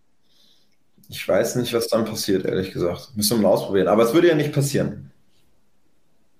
Ich 1.11 1.29
weiß 1.29 1.57
nicht, 1.57 1.75
was 1.75 1.89
dann 1.89 2.05
passiert, 2.05 2.45
ehrlich 2.45 2.73
gesagt. 2.73 3.11
Müssen 3.17 3.39
wir 3.39 3.43
mal 3.43 3.55
ausprobieren. 3.55 3.89
Aber 3.89 4.05
es 4.05 4.15
würde 4.15 4.29
ja 4.29 4.35
nicht 4.37 4.53
passieren. 4.53 5.11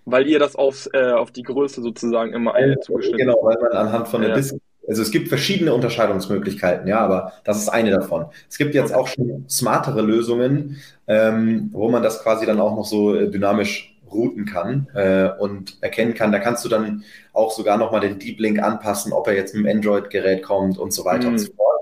Weil 0.05 0.27
ihr 0.29 0.39
das 0.39 0.55
aufs, 0.55 0.89
äh, 0.93 1.11
auf 1.11 1.33
die 1.33 1.43
Größe 1.43 1.83
sozusagen 1.83 2.33
immer 2.33 2.59
ja, 2.59 2.81
zugeschnitten 2.81 3.19
Genau, 3.19 3.39
weil 3.43 3.59
man 3.61 3.73
anhand 3.73 4.09
von 4.09 4.23
der 4.23 4.37
ja. 4.37 4.59
Also 4.89 5.03
es 5.03 5.11
gibt 5.11 5.29
verschiedene 5.29 5.73
Unterscheidungsmöglichkeiten, 5.75 6.89
ja, 6.89 6.99
aber 6.99 7.35
das 7.45 7.59
ist 7.59 7.69
eine 7.69 7.91
davon. 7.91 8.27
Es 8.49 8.59
gibt 8.59 8.75
jetzt 8.75 8.93
auch 8.93 9.07
schon 9.07 9.45
smartere 9.49 10.03
Lösungen, 10.03 10.81
ähm, 11.07 11.69
wo 11.73 11.89
man 11.91 12.03
das 12.03 12.23
quasi 12.23 12.47
dann 12.47 12.61
auch 12.61 12.75
noch 12.75 12.87
so 12.87 13.15
äh, 13.15 13.31
dynamisch 13.31 13.97
routen 14.11 14.47
kann 14.47 14.89
äh, 14.95 15.31
und 15.39 15.81
erkennen 15.81 16.15
kann. 16.15 16.33
Da 16.33 16.41
kannst 16.41 16.65
du 16.65 16.69
dann 16.69 17.05
auch 17.33 17.53
sogar 17.53 17.77
nochmal 17.77 18.01
den 18.01 18.19
Deep 18.19 18.41
Link 18.41 18.61
anpassen, 18.61 19.13
ob 19.13 19.29
er 19.29 19.35
jetzt 19.35 19.55
mit 19.55 19.65
dem 19.65 19.77
Android-Gerät 19.77 20.43
kommt 20.43 20.79
und 20.79 20.93
so 20.93 21.05
weiter 21.05 21.27
mhm. 21.27 21.35
und 21.35 21.39
so 21.39 21.53
fort. 21.53 21.81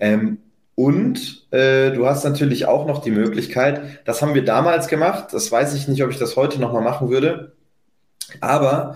Ähm, 0.00 0.38
und 0.78 1.44
äh, 1.50 1.90
du 1.90 2.06
hast 2.06 2.22
natürlich 2.22 2.66
auch 2.66 2.86
noch 2.86 3.02
die 3.02 3.10
Möglichkeit, 3.10 3.98
das 4.04 4.22
haben 4.22 4.36
wir 4.36 4.44
damals 4.44 4.86
gemacht, 4.86 5.32
das 5.32 5.50
weiß 5.50 5.74
ich 5.74 5.88
nicht, 5.88 6.04
ob 6.04 6.10
ich 6.10 6.20
das 6.20 6.36
heute 6.36 6.60
nochmal 6.60 6.84
machen 6.84 7.10
würde, 7.10 7.50
aber 8.40 8.94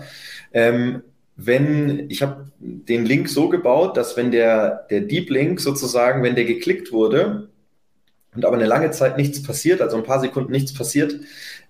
ähm, 0.53 1.03
wenn, 1.35 2.09
ich 2.09 2.21
habe 2.21 2.45
den 2.57 3.03
Link 3.03 3.27
so 3.27 3.49
gebaut, 3.49 3.97
dass 3.97 4.15
wenn 4.15 4.31
der, 4.31 4.87
der 4.91 5.01
Deep 5.01 5.29
Link 5.29 5.59
sozusagen, 5.59 6.23
wenn 6.23 6.35
der 6.35 6.45
geklickt 6.45 6.93
wurde 6.93 7.49
und 8.33 8.45
aber 8.45 8.55
eine 8.55 8.65
lange 8.65 8.91
Zeit 8.91 9.17
nichts 9.17 9.43
passiert, 9.43 9.81
also 9.81 9.97
ein 9.97 10.05
paar 10.05 10.21
Sekunden 10.21 10.53
nichts 10.53 10.73
passiert, 10.73 11.19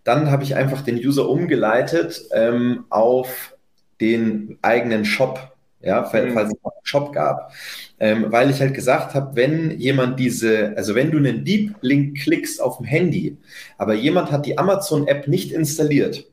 dann 0.04 0.30
habe 0.30 0.44
ich 0.44 0.54
einfach 0.54 0.82
den 0.82 0.98
User 0.98 1.28
umgeleitet 1.28 2.22
ähm, 2.34 2.86
auf 2.92 3.56
den 4.00 4.60
eigenen 4.62 5.06
Shop 5.06 5.53
ja, 5.84 6.04
falls 6.06 6.34
mhm. 6.34 6.38
es 6.38 6.46
einen 6.46 6.74
Shop 6.84 7.14
gab. 7.14 7.52
Ähm, 8.00 8.26
weil 8.30 8.50
ich 8.50 8.62
halt 8.62 8.74
gesagt 8.74 9.14
habe, 9.14 9.36
wenn 9.36 9.80
jemand 9.80 10.20
diese, 10.20 10.74
also 10.76 10.96
wenn 10.96 11.12
du 11.12 11.18
einen 11.18 11.44
Deep 11.44 11.76
Link 11.82 12.18
klickst 12.22 12.62
auf 12.62 12.78
dem 12.78 12.86
Handy, 12.86 13.38
aber 13.78 13.94
jemand 13.94 14.32
hat 14.32 14.46
die 14.46 14.58
Amazon-App 14.58 15.28
nicht 15.28 15.52
installiert, 15.52 16.26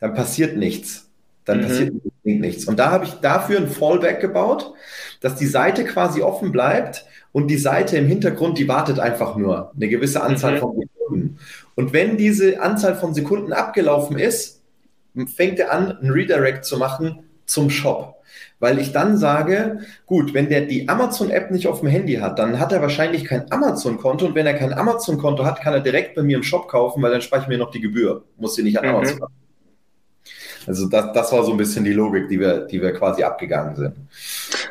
dann 0.00 0.14
passiert 0.14 0.56
nichts. 0.56 1.10
Dann 1.44 1.58
mhm. 1.58 1.62
passiert 1.62 1.94
nichts. 2.24 2.64
Und 2.64 2.78
da 2.78 2.90
habe 2.90 3.04
ich 3.04 3.12
dafür 3.14 3.58
ein 3.58 3.68
Fallback 3.68 4.20
gebaut, 4.20 4.72
dass 5.20 5.36
die 5.36 5.46
Seite 5.46 5.84
quasi 5.84 6.22
offen 6.22 6.50
bleibt 6.50 7.04
und 7.32 7.48
die 7.48 7.58
Seite 7.58 7.98
im 7.98 8.06
Hintergrund, 8.06 8.58
die 8.58 8.68
wartet 8.68 8.98
einfach 8.98 9.36
nur 9.36 9.72
eine 9.74 9.88
gewisse 9.88 10.22
Anzahl 10.22 10.54
mhm. 10.54 10.58
von 10.58 10.80
Sekunden. 10.80 11.38
Und 11.74 11.92
wenn 11.92 12.16
diese 12.16 12.62
Anzahl 12.62 12.94
von 12.94 13.12
Sekunden 13.12 13.52
abgelaufen 13.52 14.18
ist, 14.18 14.62
fängt 15.34 15.58
er 15.58 15.72
an, 15.72 15.98
ein 16.02 16.10
Redirect 16.10 16.64
zu 16.64 16.78
machen 16.78 17.24
zum 17.44 17.70
Shop 17.70 18.17
weil 18.60 18.78
ich 18.78 18.92
dann 18.92 19.16
sage, 19.16 19.80
gut, 20.06 20.34
wenn 20.34 20.48
der 20.48 20.62
die 20.62 20.88
Amazon-App 20.88 21.50
nicht 21.50 21.68
auf 21.68 21.80
dem 21.80 21.88
Handy 21.88 22.14
hat, 22.14 22.38
dann 22.38 22.58
hat 22.58 22.72
er 22.72 22.82
wahrscheinlich 22.82 23.24
kein 23.24 23.50
Amazon-Konto 23.50 24.26
und 24.26 24.34
wenn 24.34 24.46
er 24.46 24.54
kein 24.54 24.72
Amazon-Konto 24.72 25.44
hat, 25.44 25.60
kann 25.60 25.74
er 25.74 25.80
direkt 25.80 26.14
bei 26.14 26.22
mir 26.22 26.36
im 26.36 26.42
Shop 26.42 26.68
kaufen, 26.68 27.02
weil 27.02 27.10
dann 27.10 27.22
spare 27.22 27.42
ich 27.42 27.48
mir 27.48 27.58
noch 27.58 27.70
die 27.70 27.80
Gebühr, 27.80 28.24
muss 28.36 28.54
sie 28.54 28.62
nicht 28.62 28.78
an 28.78 28.86
mhm. 28.86 28.94
Amazon 28.96 29.18
machen. 29.18 29.34
Also 30.66 30.86
das, 30.86 31.12
das 31.14 31.32
war 31.32 31.44
so 31.44 31.52
ein 31.52 31.56
bisschen 31.56 31.84
die 31.84 31.94
Logik, 31.94 32.28
die 32.28 32.38
wir, 32.38 32.66
die 32.66 32.82
wir 32.82 32.92
quasi 32.92 33.22
abgegangen 33.22 33.74
sind. 33.74 33.96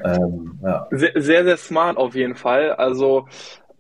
Ähm, 0.04 0.60
ja. 0.62 0.88
sehr, 0.92 1.12
sehr, 1.16 1.44
sehr 1.44 1.58
smart 1.58 1.98
auf 1.98 2.14
jeden 2.14 2.36
Fall. 2.36 2.72
Also 2.74 3.28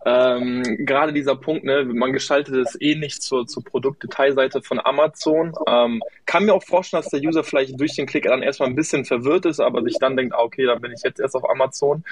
ähm, 0.08 0.64
gerade 0.86 1.12
dieser 1.12 1.36
Punkt, 1.36 1.66
ne, 1.66 1.84
man 1.84 2.14
gestaltet 2.14 2.56
es 2.56 2.80
eh 2.80 2.96
nicht 2.96 3.22
zur, 3.22 3.46
zur 3.46 3.62
Produktdetailseite 3.62 4.62
von 4.62 4.80
Amazon. 4.80 5.54
Ähm, 5.68 6.02
kann 6.26 6.46
mir 6.46 6.54
auch 6.54 6.64
vorstellen, 6.64 7.04
dass 7.04 7.12
der 7.12 7.20
User 7.20 7.44
vielleicht 7.44 7.78
durch 7.78 7.96
den 7.96 8.06
Klick 8.06 8.24
dann 8.24 8.42
erstmal 8.42 8.70
ein 8.70 8.76
bisschen 8.76 9.04
verwirrt 9.04 9.46
ist, 9.46 9.60
aber 9.60 9.84
sich 9.84 9.98
dann 10.00 10.16
denkt, 10.16 10.34
ah, 10.34 10.44
okay, 10.44 10.66
dann 10.66 10.80
bin 10.80 10.94
ich 10.94 11.02
jetzt 11.04 11.20
erst 11.20 11.36
auf 11.36 11.50
Amazon. 11.50 12.06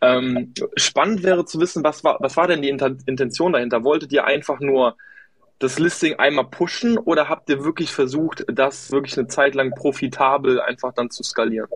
Ähm, 0.00 0.54
spannend 0.76 1.24
wäre 1.24 1.44
zu 1.44 1.60
wissen, 1.60 1.84
was 1.84 2.02
war, 2.04 2.16
was 2.20 2.38
war 2.38 2.46
denn 2.46 2.62
die 2.62 2.70
Intention 2.70 3.52
dahinter? 3.52 3.84
Wolltet 3.84 4.12
ihr 4.12 4.24
einfach 4.24 4.60
nur 4.60 4.96
das 5.58 5.78
Listing 5.78 6.14
einmal 6.14 6.46
pushen 6.46 6.96
oder 6.96 7.28
habt 7.28 7.50
ihr 7.50 7.64
wirklich 7.64 7.90
versucht, 7.90 8.46
das 8.48 8.90
wirklich 8.92 9.18
eine 9.18 9.26
Zeit 9.26 9.54
lang 9.54 9.74
profitabel 9.74 10.58
einfach 10.58 10.94
dann 10.94 11.10
zu 11.10 11.22
skalieren? 11.22 11.68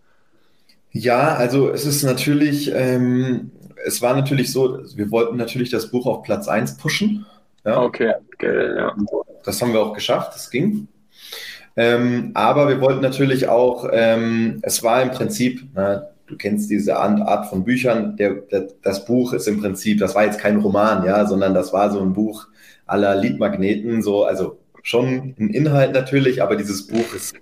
Ja, 0.90 1.34
also 1.34 1.68
es 1.68 1.84
ist 1.84 2.02
natürlich, 2.02 2.72
ähm, 2.74 3.50
es 3.84 4.02
war 4.02 4.14
natürlich 4.14 4.52
so, 4.52 4.80
wir 4.96 5.10
wollten 5.10 5.36
natürlich 5.36 5.70
das 5.70 5.90
Buch 5.90 6.06
auf 6.06 6.22
Platz 6.22 6.48
1 6.48 6.76
pushen. 6.76 7.26
Ja? 7.64 7.82
Okay, 7.82 8.14
okay, 8.34 8.76
ja. 8.76 8.94
Das 9.44 9.60
haben 9.60 9.72
wir 9.72 9.80
auch 9.80 9.92
geschafft, 9.92 10.34
das 10.34 10.50
ging. 10.50 10.88
Ähm, 11.76 12.30
aber 12.34 12.68
wir 12.68 12.80
wollten 12.80 13.02
natürlich 13.02 13.48
auch, 13.48 13.88
ähm, 13.92 14.60
es 14.62 14.82
war 14.82 15.02
im 15.02 15.10
Prinzip, 15.10 15.62
na, 15.74 16.08
du 16.26 16.36
kennst 16.36 16.70
diese 16.70 16.96
Art 16.96 17.46
von 17.48 17.64
Büchern, 17.64 18.16
der, 18.16 18.34
der, 18.34 18.68
das 18.82 19.04
Buch 19.04 19.32
ist 19.32 19.46
im 19.46 19.60
Prinzip, 19.60 19.98
das 19.98 20.14
war 20.14 20.24
jetzt 20.24 20.40
kein 20.40 20.58
Roman, 20.58 21.04
ja, 21.04 21.26
sondern 21.26 21.54
das 21.54 21.72
war 21.72 21.90
so 21.90 22.00
ein 22.00 22.14
Buch 22.14 22.48
aller 22.86 23.14
Liedmagneten, 23.16 24.02
so, 24.02 24.24
also 24.24 24.58
schon 24.82 25.34
ein 25.38 25.50
Inhalt 25.50 25.92
natürlich, 25.92 26.42
aber 26.42 26.56
dieses 26.56 26.86
Buch 26.86 27.14
ist, 27.14 27.34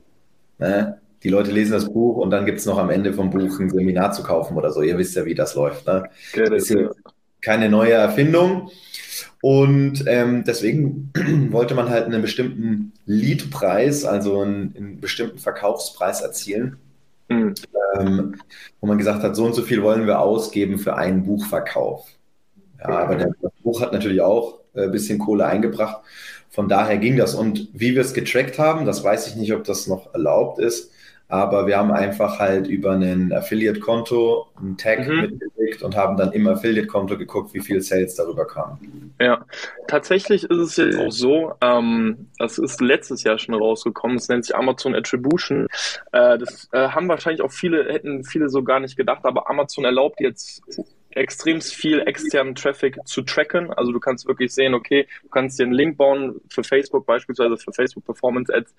ne, 0.59 0.99
die 1.25 1.31
Leute 1.31 1.51
lesen 1.51 1.73
das 1.73 1.87
Buch 1.87 2.19
und 2.19 2.31
dann 2.31 2.45
gibt 2.45 2.59
es 2.59 2.67
noch 2.67 2.79
am 2.79 2.91
Ende 2.91 3.15
vom 3.15 3.31
Buch 3.31 3.59
ein 3.59 3.71
Seminar 3.71 4.13
zu 4.13 4.23
kaufen 4.23 4.57
oder 4.57 4.71
so. 4.71 4.83
Ihr 4.83 4.99
wisst 4.99 5.17
ja, 5.17 5.25
wie 5.25 5.35
das 5.35 5.55
läuft. 5.55 5.87
Ne? 5.87 6.05
Ist 6.35 6.69
ja 6.69 6.91
keine 7.41 7.71
neue 7.71 7.93
Erfindung. 7.93 8.71
Und 9.41 10.05
ähm, 10.07 10.45
deswegen 10.47 11.11
wollte 11.51 11.75
man 11.75 11.89
halt 11.89 12.05
einen 12.05 12.23
bestimmten 12.23 12.93
Leadpreis, 13.07 14.05
also 14.05 14.41
einen, 14.41 14.75
einen 14.77 15.01
bestimmten 15.01 15.39
Verkaufspreis 15.39 16.21
erzielen, 16.21 16.77
mhm. 17.29 17.55
ähm, 17.99 18.37
wo 18.81 18.87
man 18.87 18.99
gesagt 18.99 19.23
hat, 19.23 19.35
so 19.35 19.45
und 19.45 19.55
so 19.55 19.63
viel 19.63 19.83
wollen 19.83 20.07
wir 20.07 20.21
ausgeben 20.21 20.79
für 20.79 20.97
einen 20.97 21.25
Buchverkauf. 21.25 22.07
Ja, 22.81 22.99
aber 22.99 23.17
der, 23.17 23.31
das 23.41 23.53
Buch 23.63 23.81
hat 23.81 23.93
natürlich 23.93 24.21
auch 24.21 24.61
ein 24.75 24.85
äh, 24.85 24.89
bisschen 24.89 25.19
Kohle 25.19 25.47
eingebracht. 25.47 26.03
Von 26.51 26.69
daher 26.69 26.99
ging 26.99 27.17
das. 27.17 27.35
Und 27.35 27.69
wie 27.73 27.95
wir 27.95 28.03
es 28.03 28.15
getrackt 28.15 28.59
haben, 28.59 28.85
das 28.85 29.03
weiß 29.03 29.27
ich 29.27 29.37
nicht, 29.37 29.53
ob 29.55 29.65
das 29.65 29.87
noch 29.87 30.13
erlaubt 30.13 30.59
ist, 30.59 30.91
aber 31.29 31.67
wir 31.67 31.79
haben 31.79 31.91
einfach 31.91 32.39
halt 32.39 32.67
über 32.67 32.93
ein 32.93 33.33
Affiliate-Konto 33.33 34.49
einen 34.57 34.77
Tag 34.77 35.07
mhm. 35.09 35.21
mitgelegt 35.23 35.83
und 35.83 35.97
haben 35.97 36.17
dann 36.17 36.33
im 36.33 36.47
Affiliate-Konto 36.47 37.17
geguckt, 37.17 37.55
wie 37.55 37.61
viel 37.61 37.81
Sales 37.81 38.15
darüber 38.15 38.47
kamen. 38.47 39.15
Ja, 39.21 39.45
tatsächlich 39.87 40.45
ist 40.45 40.59
es 40.59 40.77
jetzt 40.77 40.99
auch 40.99 41.11
so, 41.11 41.53
ähm, 41.61 42.29
das 42.39 42.59
ist 42.59 42.81
letztes 42.81 43.23
Jahr 43.25 43.39
schon 43.39 43.55
rausgekommen, 43.55 44.19
es 44.19 44.29
nennt 44.29 44.45
sich 44.45 44.55
Amazon 44.55 44.95
Attribution. 44.95 45.67
Äh, 46.13 46.39
das 46.39 46.69
äh, 46.73 46.89
haben 46.89 47.09
wahrscheinlich 47.09 47.43
auch 47.43 47.53
viele, 47.53 47.93
hätten 47.93 48.25
viele 48.25 48.49
so 48.49 48.63
gar 48.63 48.81
nicht 48.81 48.97
gedacht, 48.97 49.25
aber 49.25 49.49
Amazon 49.49 49.85
erlaubt 49.85 50.21
jetzt 50.21 50.63
extrem 51.15 51.61
viel 51.61 52.01
externen 52.01 52.55
Traffic 52.55 52.99
zu 53.07 53.23
tracken. 53.23 53.73
Also 53.73 53.93
du 53.93 54.01
kannst 54.01 54.27
wirklich 54.27 54.53
sehen, 54.53 54.75
okay, 54.75 55.07
du 55.23 55.29
kannst 55.29 55.59
dir 55.59 55.65
einen 55.65 55.73
Link 55.73 55.97
bauen 55.97 56.41
für 56.49 56.65
Facebook, 56.65 57.07
beispielsweise 57.07 57.57
für 57.57 57.73
Facebook 57.73 58.05
Performance 58.05 58.53
Ads 58.53 58.75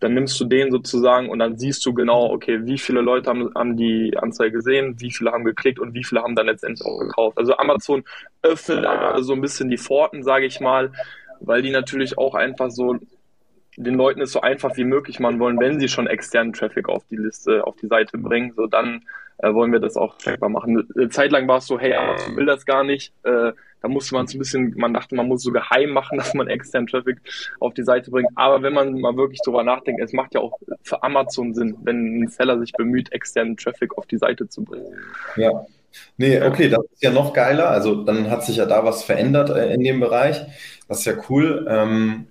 dann 0.00 0.14
nimmst 0.14 0.38
du 0.40 0.44
den 0.44 0.70
sozusagen 0.70 1.28
und 1.30 1.38
dann 1.38 1.56
siehst 1.56 1.84
du 1.86 1.94
genau, 1.94 2.30
okay, 2.30 2.66
wie 2.66 2.78
viele 2.78 3.00
Leute 3.00 3.30
haben, 3.30 3.50
haben 3.54 3.76
die 3.76 4.16
Anzeige 4.16 4.52
gesehen, 4.52 5.00
wie 5.00 5.10
viele 5.10 5.32
haben 5.32 5.44
geklickt 5.44 5.78
und 5.78 5.94
wie 5.94 6.04
viele 6.04 6.22
haben 6.22 6.36
dann 6.36 6.46
letztendlich 6.46 6.86
auch 6.86 6.98
gekauft. 6.98 7.38
Also 7.38 7.56
Amazon 7.56 8.04
öffnet 8.42 8.86
so 9.20 9.32
ein 9.32 9.40
bisschen 9.40 9.70
die 9.70 9.78
Pforten, 9.78 10.22
sage 10.22 10.46
ich 10.46 10.60
mal, 10.60 10.92
weil 11.40 11.62
die 11.62 11.70
natürlich 11.70 12.18
auch 12.18 12.34
einfach 12.34 12.70
so 12.70 12.98
den 13.76 13.94
Leuten 13.94 14.22
es 14.22 14.32
so 14.32 14.40
einfach 14.40 14.76
wie 14.76 14.84
möglich 14.84 15.20
machen 15.20 15.38
wollen, 15.38 15.60
wenn 15.60 15.80
sie 15.80 15.88
schon 15.88 16.06
externen 16.06 16.52
Traffic 16.52 16.88
auf 16.88 17.04
die 17.10 17.16
Liste, 17.16 17.66
auf 17.66 17.76
die 17.76 17.88
Seite 17.88 18.16
bringen, 18.18 18.52
so 18.56 18.66
dann 18.66 19.02
äh, 19.38 19.52
wollen 19.52 19.72
wir 19.72 19.80
das 19.80 19.96
auch 19.96 20.16
trackbar 20.16 20.48
machen. 20.48 20.88
Eine 20.96 21.08
Zeit 21.10 21.30
lang 21.30 21.46
war 21.46 21.58
es 21.58 21.66
so, 21.66 21.78
hey, 21.78 21.94
Amazon 21.94 22.36
will 22.36 22.46
das 22.46 22.64
gar 22.64 22.84
nicht. 22.84 23.12
Äh, 23.22 23.52
da 23.82 23.88
musste 23.88 24.14
man 24.14 24.26
es 24.26 24.34
ein 24.34 24.38
bisschen, 24.38 24.74
man 24.76 24.94
dachte, 24.94 25.14
man 25.14 25.28
muss 25.28 25.42
so 25.42 25.52
geheim 25.52 25.90
machen, 25.90 26.18
dass 26.18 26.34
man 26.34 26.48
externen 26.48 26.86
Traffic 26.86 27.18
auf 27.60 27.74
die 27.74 27.84
Seite 27.84 28.10
bringt. 28.10 28.28
Aber 28.34 28.62
wenn 28.62 28.72
man 28.72 29.00
mal 29.00 29.16
wirklich 29.16 29.40
drüber 29.44 29.62
nachdenkt, 29.62 30.02
es 30.02 30.12
macht 30.12 30.34
ja 30.34 30.40
auch 30.40 30.58
für 30.82 31.02
Amazon 31.02 31.54
Sinn, 31.54 31.76
wenn 31.82 32.22
ein 32.22 32.28
Seller 32.28 32.58
sich 32.58 32.72
bemüht, 32.72 33.12
externen 33.12 33.56
Traffic 33.56 33.96
auf 33.96 34.06
die 34.06 34.18
Seite 34.18 34.48
zu 34.48 34.64
bringen. 34.64 34.86
Ja. 35.36 35.66
Nee, 36.18 36.42
okay, 36.42 36.68
das 36.68 36.84
ist 36.92 37.02
ja 37.02 37.10
noch 37.10 37.32
geiler. 37.32 37.70
Also 37.70 38.04
dann 38.04 38.30
hat 38.30 38.44
sich 38.44 38.56
ja 38.56 38.66
da 38.66 38.84
was 38.84 39.04
verändert 39.04 39.50
äh, 39.50 39.72
in 39.72 39.82
dem 39.82 40.00
Bereich. 40.00 40.44
Das 40.88 40.98
ist 40.98 41.04
ja 41.06 41.14
cool. 41.30 41.66
Ähm, 41.68 42.26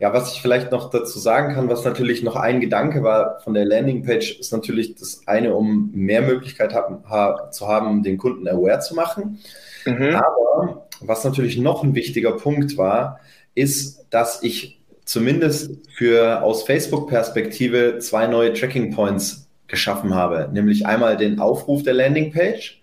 ja, 0.00 0.12
was 0.12 0.32
ich 0.32 0.40
vielleicht 0.40 0.70
noch 0.70 0.90
dazu 0.90 1.18
sagen 1.18 1.54
kann, 1.54 1.68
was 1.68 1.84
natürlich 1.84 2.22
noch 2.22 2.36
ein 2.36 2.60
Gedanke 2.60 3.02
war 3.02 3.40
von 3.40 3.54
der 3.54 3.64
Landingpage, 3.64 4.38
ist 4.38 4.52
natürlich 4.52 4.94
das 4.94 5.22
eine, 5.26 5.54
um 5.54 5.90
mehr 5.92 6.22
Möglichkeit 6.22 6.72
haben, 6.72 7.02
ha, 7.08 7.50
zu 7.50 7.66
haben, 7.66 8.02
den 8.02 8.16
Kunden 8.16 8.46
aware 8.46 8.78
zu 8.78 8.94
machen. 8.94 9.40
Mhm. 9.84 10.14
Aber 10.14 10.86
was 11.00 11.24
natürlich 11.24 11.58
noch 11.58 11.82
ein 11.82 11.94
wichtiger 11.94 12.32
Punkt 12.32 12.76
war, 12.76 13.18
ist, 13.54 14.06
dass 14.10 14.42
ich 14.42 14.80
zumindest 15.04 15.72
für 15.90 16.42
aus 16.42 16.62
Facebook-Perspektive 16.62 17.98
zwei 17.98 18.26
neue 18.28 18.52
Tracking 18.52 18.94
Points 18.94 19.48
geschaffen 19.66 20.14
habe, 20.14 20.48
nämlich 20.52 20.86
einmal 20.86 21.16
den 21.16 21.40
Aufruf 21.40 21.82
der 21.82 21.94
Landingpage 21.94 22.80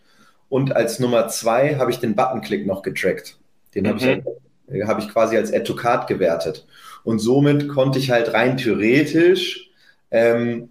und 0.50 0.76
als 0.76 1.00
Nummer 1.00 1.30
zwei 1.30 1.76
habe 1.78 1.92
ich 1.92 2.00
den 2.00 2.16
Button-Click 2.16 2.68
noch 2.68 2.82
getrackt. 2.82 3.38
Den 3.74 3.84
mhm. 3.84 3.90
habe 3.90 4.24
ich, 4.70 4.84
hab 4.84 5.00
ich 5.00 5.10
quasi 5.10 5.38
als 5.38 5.54
Add 5.54 5.64
to 5.64 5.76
Card 5.76 6.08
gewertet. 6.08 6.66
Und 7.06 7.20
somit 7.20 7.70
konnte 7.70 8.00
ich 8.00 8.12
halt 8.12 8.34
rein 8.34 8.58
theoretisch, 8.58 9.70
ähm, 10.12 10.70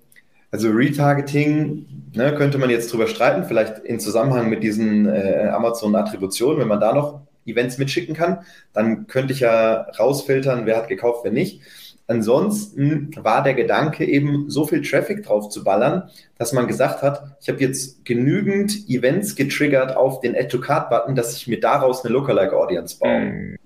also 0.51 0.69
Retargeting, 0.69 1.87
ne, 2.13 2.35
könnte 2.35 2.59
man 2.59 2.71
jetzt 2.71 2.93
drüber 2.93 3.07
streiten, 3.07 3.45
vielleicht 3.45 3.79
in 3.79 4.01
Zusammenhang 4.01 4.51
mit 4.51 4.63
diesen 4.63 5.07
äh, 5.07 5.49
Amazon-Attributionen, 5.53 6.61
wenn 6.61 6.69
man 6.69 6.81
da 6.81 6.93
noch 6.93 7.23
Events 7.47 7.79
mitschicken 7.79 8.15
kann, 8.15 8.41
dann 8.73 9.07
könnte 9.07 9.33
ich 9.33 9.41
ja 9.41 9.87
rausfiltern, 9.99 10.67
wer 10.67 10.77
hat 10.77 10.89
gekauft, 10.89 11.21
wer 11.25 11.33
nicht. 11.33 11.61
Ansonsten 12.07 13.11
war 13.17 13.43
der 13.43 13.55
Gedanke 13.55 14.05
eben, 14.05 14.51
so 14.51 14.67
viel 14.67 14.83
Traffic 14.83 15.23
drauf 15.25 15.49
zu 15.49 15.65
ballern, 15.65 16.11
dass 16.37 16.53
man 16.53 16.67
gesagt 16.67 17.03
hat, 17.03 17.37
ich 17.41 17.49
habe 17.49 17.61
jetzt 17.61 18.05
genügend 18.05 18.89
Events 18.89 19.37
getriggert 19.37 19.97
auf 19.97 20.21
den 20.21 20.37
Add-to-Card-Button, 20.37 21.15
dass 21.15 21.37
ich 21.37 21.47
mir 21.47 21.61
daraus 21.61 22.05
eine 22.05 22.13
Lookalike-Audience 22.13 22.99
baue. 22.99 23.21
Mhm. 23.21 23.57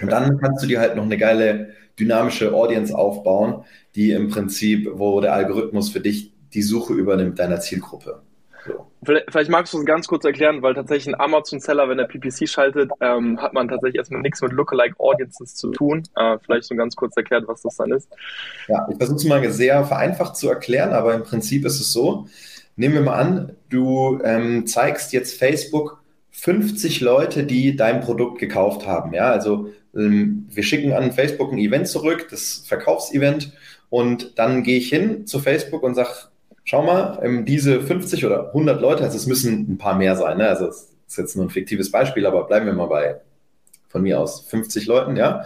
Und 0.00 0.10
dann 0.10 0.38
kannst 0.38 0.62
du 0.62 0.66
dir 0.66 0.80
halt 0.80 0.96
noch 0.96 1.04
eine 1.04 1.18
geile 1.18 1.74
dynamische 1.98 2.52
Audience 2.52 2.96
aufbauen, 2.96 3.64
die 3.94 4.10
im 4.10 4.28
Prinzip, 4.28 4.88
wo 4.94 5.20
der 5.20 5.32
Algorithmus 5.32 5.90
für 5.90 6.00
dich 6.00 6.32
die 6.52 6.62
Suche 6.62 6.94
übernimmt 6.94 7.38
deiner 7.38 7.60
Zielgruppe. 7.60 8.22
So. 8.66 8.86
Vielleicht, 9.04 9.26
vielleicht, 9.30 9.50
magst 9.50 9.74
du 9.74 9.78
es 9.78 9.84
ganz 9.84 10.06
kurz 10.06 10.24
erklären, 10.24 10.62
weil 10.62 10.74
tatsächlich 10.74 11.14
ein 11.14 11.20
Amazon-Seller, 11.20 11.88
wenn 11.88 11.98
er 11.98 12.06
PPC 12.06 12.48
schaltet, 12.48 12.90
ähm, 13.00 13.38
hat 13.40 13.52
man 13.52 13.68
tatsächlich 13.68 13.96
erstmal 13.96 14.22
nichts 14.22 14.40
mit 14.40 14.52
Lookalike 14.52 14.98
Audiences 14.98 15.54
zu 15.54 15.70
tun. 15.72 16.04
Äh, 16.16 16.38
vielleicht 16.44 16.64
so 16.64 16.74
ganz 16.74 16.96
kurz 16.96 17.14
erklärt, 17.16 17.46
was 17.46 17.60
das 17.60 17.76
dann 17.76 17.92
ist. 17.92 18.08
Ja, 18.68 18.86
ich 18.90 18.96
versuche 18.96 19.16
es 19.16 19.24
mal 19.24 19.50
sehr 19.50 19.84
vereinfacht 19.84 20.36
zu 20.36 20.48
erklären, 20.48 20.94
aber 20.94 21.14
im 21.14 21.22
Prinzip 21.22 21.66
ist 21.66 21.80
es 21.80 21.92
so, 21.92 22.26
nehmen 22.76 22.94
wir 22.94 23.02
mal 23.02 23.18
an, 23.18 23.52
du 23.68 24.20
ähm, 24.24 24.66
zeigst 24.66 25.12
jetzt 25.12 25.38
Facebook 25.38 26.02
50 26.30 27.00
Leute, 27.00 27.44
die 27.44 27.76
dein 27.76 28.00
Produkt 28.00 28.38
gekauft 28.38 28.86
haben. 28.86 29.12
Ja, 29.12 29.30
also 29.30 29.68
wir 29.94 30.62
schicken 30.62 30.92
an 30.92 31.12
Facebook 31.12 31.52
ein 31.52 31.58
Event 31.58 31.88
zurück, 31.88 32.28
das 32.30 32.64
Verkaufsevent, 32.66 33.52
und 33.90 34.38
dann 34.38 34.64
gehe 34.64 34.78
ich 34.78 34.88
hin 34.88 35.26
zu 35.26 35.38
Facebook 35.38 35.82
und 35.82 35.94
sage, 35.94 36.10
schau 36.64 36.82
mal, 36.82 37.20
ähm, 37.22 37.44
diese 37.44 37.80
50 37.80 38.26
oder 38.26 38.48
100 38.48 38.80
Leute, 38.80 39.04
also 39.04 39.16
es 39.16 39.26
müssen 39.26 39.72
ein 39.72 39.78
paar 39.78 39.96
mehr 39.96 40.16
sein, 40.16 40.38
ne? 40.38 40.48
also 40.48 40.66
es 40.66 40.88
ist 41.06 41.18
jetzt 41.18 41.36
nur 41.36 41.46
ein 41.46 41.50
fiktives 41.50 41.90
Beispiel, 41.90 42.26
aber 42.26 42.44
bleiben 42.46 42.66
wir 42.66 42.72
mal 42.72 42.86
bei 42.86 43.20
von 43.88 44.02
mir 44.02 44.18
aus 44.18 44.40
50 44.48 44.86
Leuten, 44.86 45.14
ja. 45.16 45.44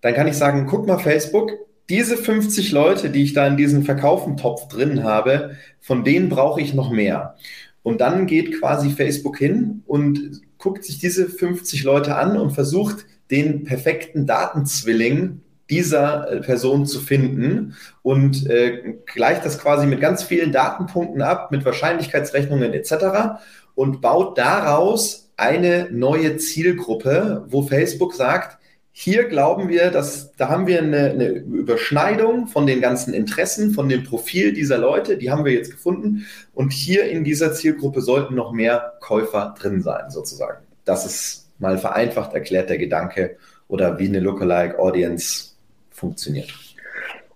Dann 0.00 0.14
kann 0.14 0.28
ich 0.28 0.36
sagen, 0.36 0.66
guck 0.68 0.86
mal 0.86 0.98
Facebook, 0.98 1.50
diese 1.88 2.16
50 2.16 2.70
Leute, 2.70 3.10
die 3.10 3.24
ich 3.24 3.32
da 3.32 3.46
in 3.46 3.56
diesem 3.56 3.82
Verkaufentopf 3.82 4.68
drin 4.68 5.02
habe, 5.02 5.56
von 5.80 6.04
denen 6.04 6.28
brauche 6.28 6.60
ich 6.60 6.74
noch 6.74 6.92
mehr. 6.92 7.34
Und 7.82 8.00
dann 8.00 8.28
geht 8.28 8.60
quasi 8.60 8.90
Facebook 8.90 9.36
hin 9.36 9.82
und 9.86 10.40
guckt 10.58 10.84
sich 10.84 11.00
diese 11.00 11.28
50 11.28 11.82
Leute 11.82 12.14
an 12.14 12.36
und 12.36 12.50
versucht, 12.50 13.04
den 13.32 13.64
perfekten 13.64 14.26
Datenzwilling 14.26 15.40
dieser 15.68 16.30
äh, 16.30 16.40
Person 16.40 16.86
zu 16.86 17.00
finden 17.00 17.74
und 18.02 18.46
äh, 18.48 18.96
gleicht 19.06 19.44
das 19.44 19.58
quasi 19.58 19.86
mit 19.86 20.00
ganz 20.00 20.22
vielen 20.22 20.52
Datenpunkten 20.52 21.22
ab, 21.22 21.50
mit 21.50 21.64
Wahrscheinlichkeitsrechnungen 21.64 22.74
etc. 22.74 23.40
und 23.74 24.00
baut 24.00 24.38
daraus 24.38 25.30
eine 25.36 25.88
neue 25.90 26.36
Zielgruppe, 26.36 27.46
wo 27.48 27.62
Facebook 27.62 28.14
sagt, 28.14 28.58
hier 28.94 29.24
glauben 29.24 29.70
wir, 29.70 29.90
dass 29.90 30.32
da 30.36 30.50
haben 30.50 30.66
wir 30.66 30.82
eine, 30.82 31.10
eine, 31.10 31.28
Überschneidung 31.28 32.46
von 32.46 32.66
den 32.66 32.82
ganzen 32.82 33.14
Interessen, 33.14 33.70
von 33.72 33.88
dem 33.88 34.04
Profil 34.04 34.52
dieser 34.52 34.76
Leute, 34.76 35.16
die 35.16 35.30
haben 35.30 35.46
wir 35.46 35.52
jetzt 35.52 35.70
gefunden. 35.70 36.26
Und 36.52 36.74
hier 36.74 37.06
in 37.06 37.24
dieser 37.24 37.54
Zielgruppe 37.54 38.02
sollten 38.02 38.34
noch 38.34 38.52
mehr 38.52 38.92
Käufer 39.00 39.54
drin 39.58 39.80
sein, 39.80 40.10
sozusagen. 40.10 40.58
Das 40.84 41.06
ist 41.06 41.41
mal 41.62 41.78
vereinfacht 41.78 42.34
erklärt 42.34 42.68
der 42.68 42.76
Gedanke 42.76 43.38
oder 43.68 43.98
wie 43.98 44.08
eine 44.08 44.20
Lookalike 44.20 44.78
Audience 44.78 45.54
funktioniert. 45.90 46.52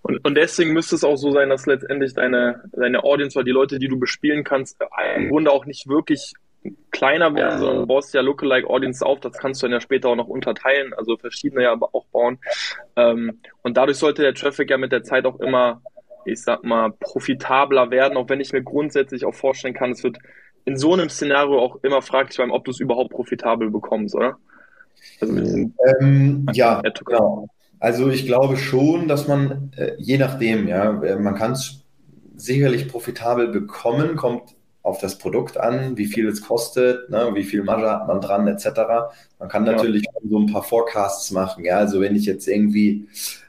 Und, 0.03 0.23
und 0.23 0.35
deswegen 0.35 0.73
müsste 0.73 0.95
es 0.95 1.03
auch 1.03 1.15
so 1.15 1.31
sein, 1.31 1.49
dass 1.49 1.65
letztendlich 1.65 2.13
deine, 2.13 2.61
deine 2.73 3.03
Audience 3.03 3.37
oder 3.37 3.45
die 3.45 3.51
Leute, 3.51 3.79
die 3.79 3.87
du 3.87 3.97
bespielen 3.97 4.43
kannst, 4.43 4.77
im 5.15 5.29
Grunde 5.29 5.51
auch 5.51 5.65
nicht 5.65 5.87
wirklich 5.87 6.33
kleiner 6.91 7.33
werden, 7.33 7.59
sondern 7.59 7.77
du 7.79 7.87
baust 7.87 8.13
ja 8.13 8.21
Lookalike 8.21 8.69
Audience 8.69 9.05
auf, 9.05 9.19
das 9.19 9.37
kannst 9.37 9.61
du 9.61 9.67
dann 9.67 9.73
ja 9.73 9.81
später 9.81 10.09
auch 10.09 10.15
noch 10.15 10.27
unterteilen, 10.27 10.93
also 10.93 11.17
verschiedene 11.17 11.63
ja 11.63 11.71
aber 11.71 11.89
auch 11.93 12.05
bauen. 12.07 12.39
Ähm, 12.95 13.39
und 13.61 13.77
dadurch 13.77 13.97
sollte 13.97 14.21
der 14.21 14.33
Traffic 14.33 14.69
ja 14.69 14.77
mit 14.77 14.91
der 14.91 15.03
Zeit 15.03 15.25
auch 15.25 15.39
immer, 15.39 15.81
ich 16.25 16.41
sag 16.41 16.63
mal, 16.63 16.91
profitabler 16.99 17.89
werden, 17.89 18.17
auch 18.17 18.27
wenn 18.29 18.41
ich 18.41 18.51
mir 18.51 18.63
grundsätzlich 18.63 19.25
auch 19.25 19.35
vorstellen 19.35 19.73
kann, 19.73 19.91
es 19.91 20.03
wird 20.03 20.17
in 20.67 20.75
so 20.75 20.93
einem 20.93 21.09
Szenario 21.09 21.59
auch 21.59 21.77
immer 21.81 22.01
fraglich 22.01 22.35
sein, 22.35 22.51
ob 22.51 22.65
du 22.65 22.71
es 22.71 22.81
überhaupt 22.81 23.11
profitabel 23.11 23.71
bekommst, 23.71 24.13
oder? 24.13 24.37
Also 25.21 25.33
ähm, 25.37 26.45
ja, 26.51 26.81
genau. 26.81 27.47
Also 27.79 28.09
ich 28.09 28.25
glaube 28.25 28.57
schon, 28.57 29.07
dass 29.07 29.29
man, 29.29 29.71
äh, 29.77 29.93
je 29.97 30.17
nachdem, 30.17 30.67
ja, 30.67 31.01
äh, 31.01 31.15
man 31.15 31.35
kann 31.35 31.53
es 31.53 31.85
sicherlich 32.35 32.89
profitabel 32.89 33.47
bekommen, 33.47 34.17
kommt 34.17 34.55
auf 34.83 34.99
das 34.99 35.17
Produkt 35.17 35.57
an, 35.57 35.95
wie 35.95 36.05
viel 36.05 36.27
es 36.27 36.41
kostet, 36.41 37.09
ne, 37.09 37.31
wie 37.33 37.45
viel 37.45 37.63
Marge 37.63 37.89
hat 37.89 38.07
man 38.07 38.19
dran, 38.19 38.47
etc. 38.47 38.67
Man 39.39 39.47
kann 39.47 39.63
natürlich 39.63 40.03
ja. 40.03 40.29
so 40.29 40.37
ein 40.37 40.51
paar 40.51 40.63
Forecasts 40.63 41.31
machen. 41.31 41.63
Ja, 41.63 41.77
also 41.77 42.01
wenn 42.01 42.15
ich 42.15 42.25
jetzt 42.25 42.47
irgendwie 42.47 43.07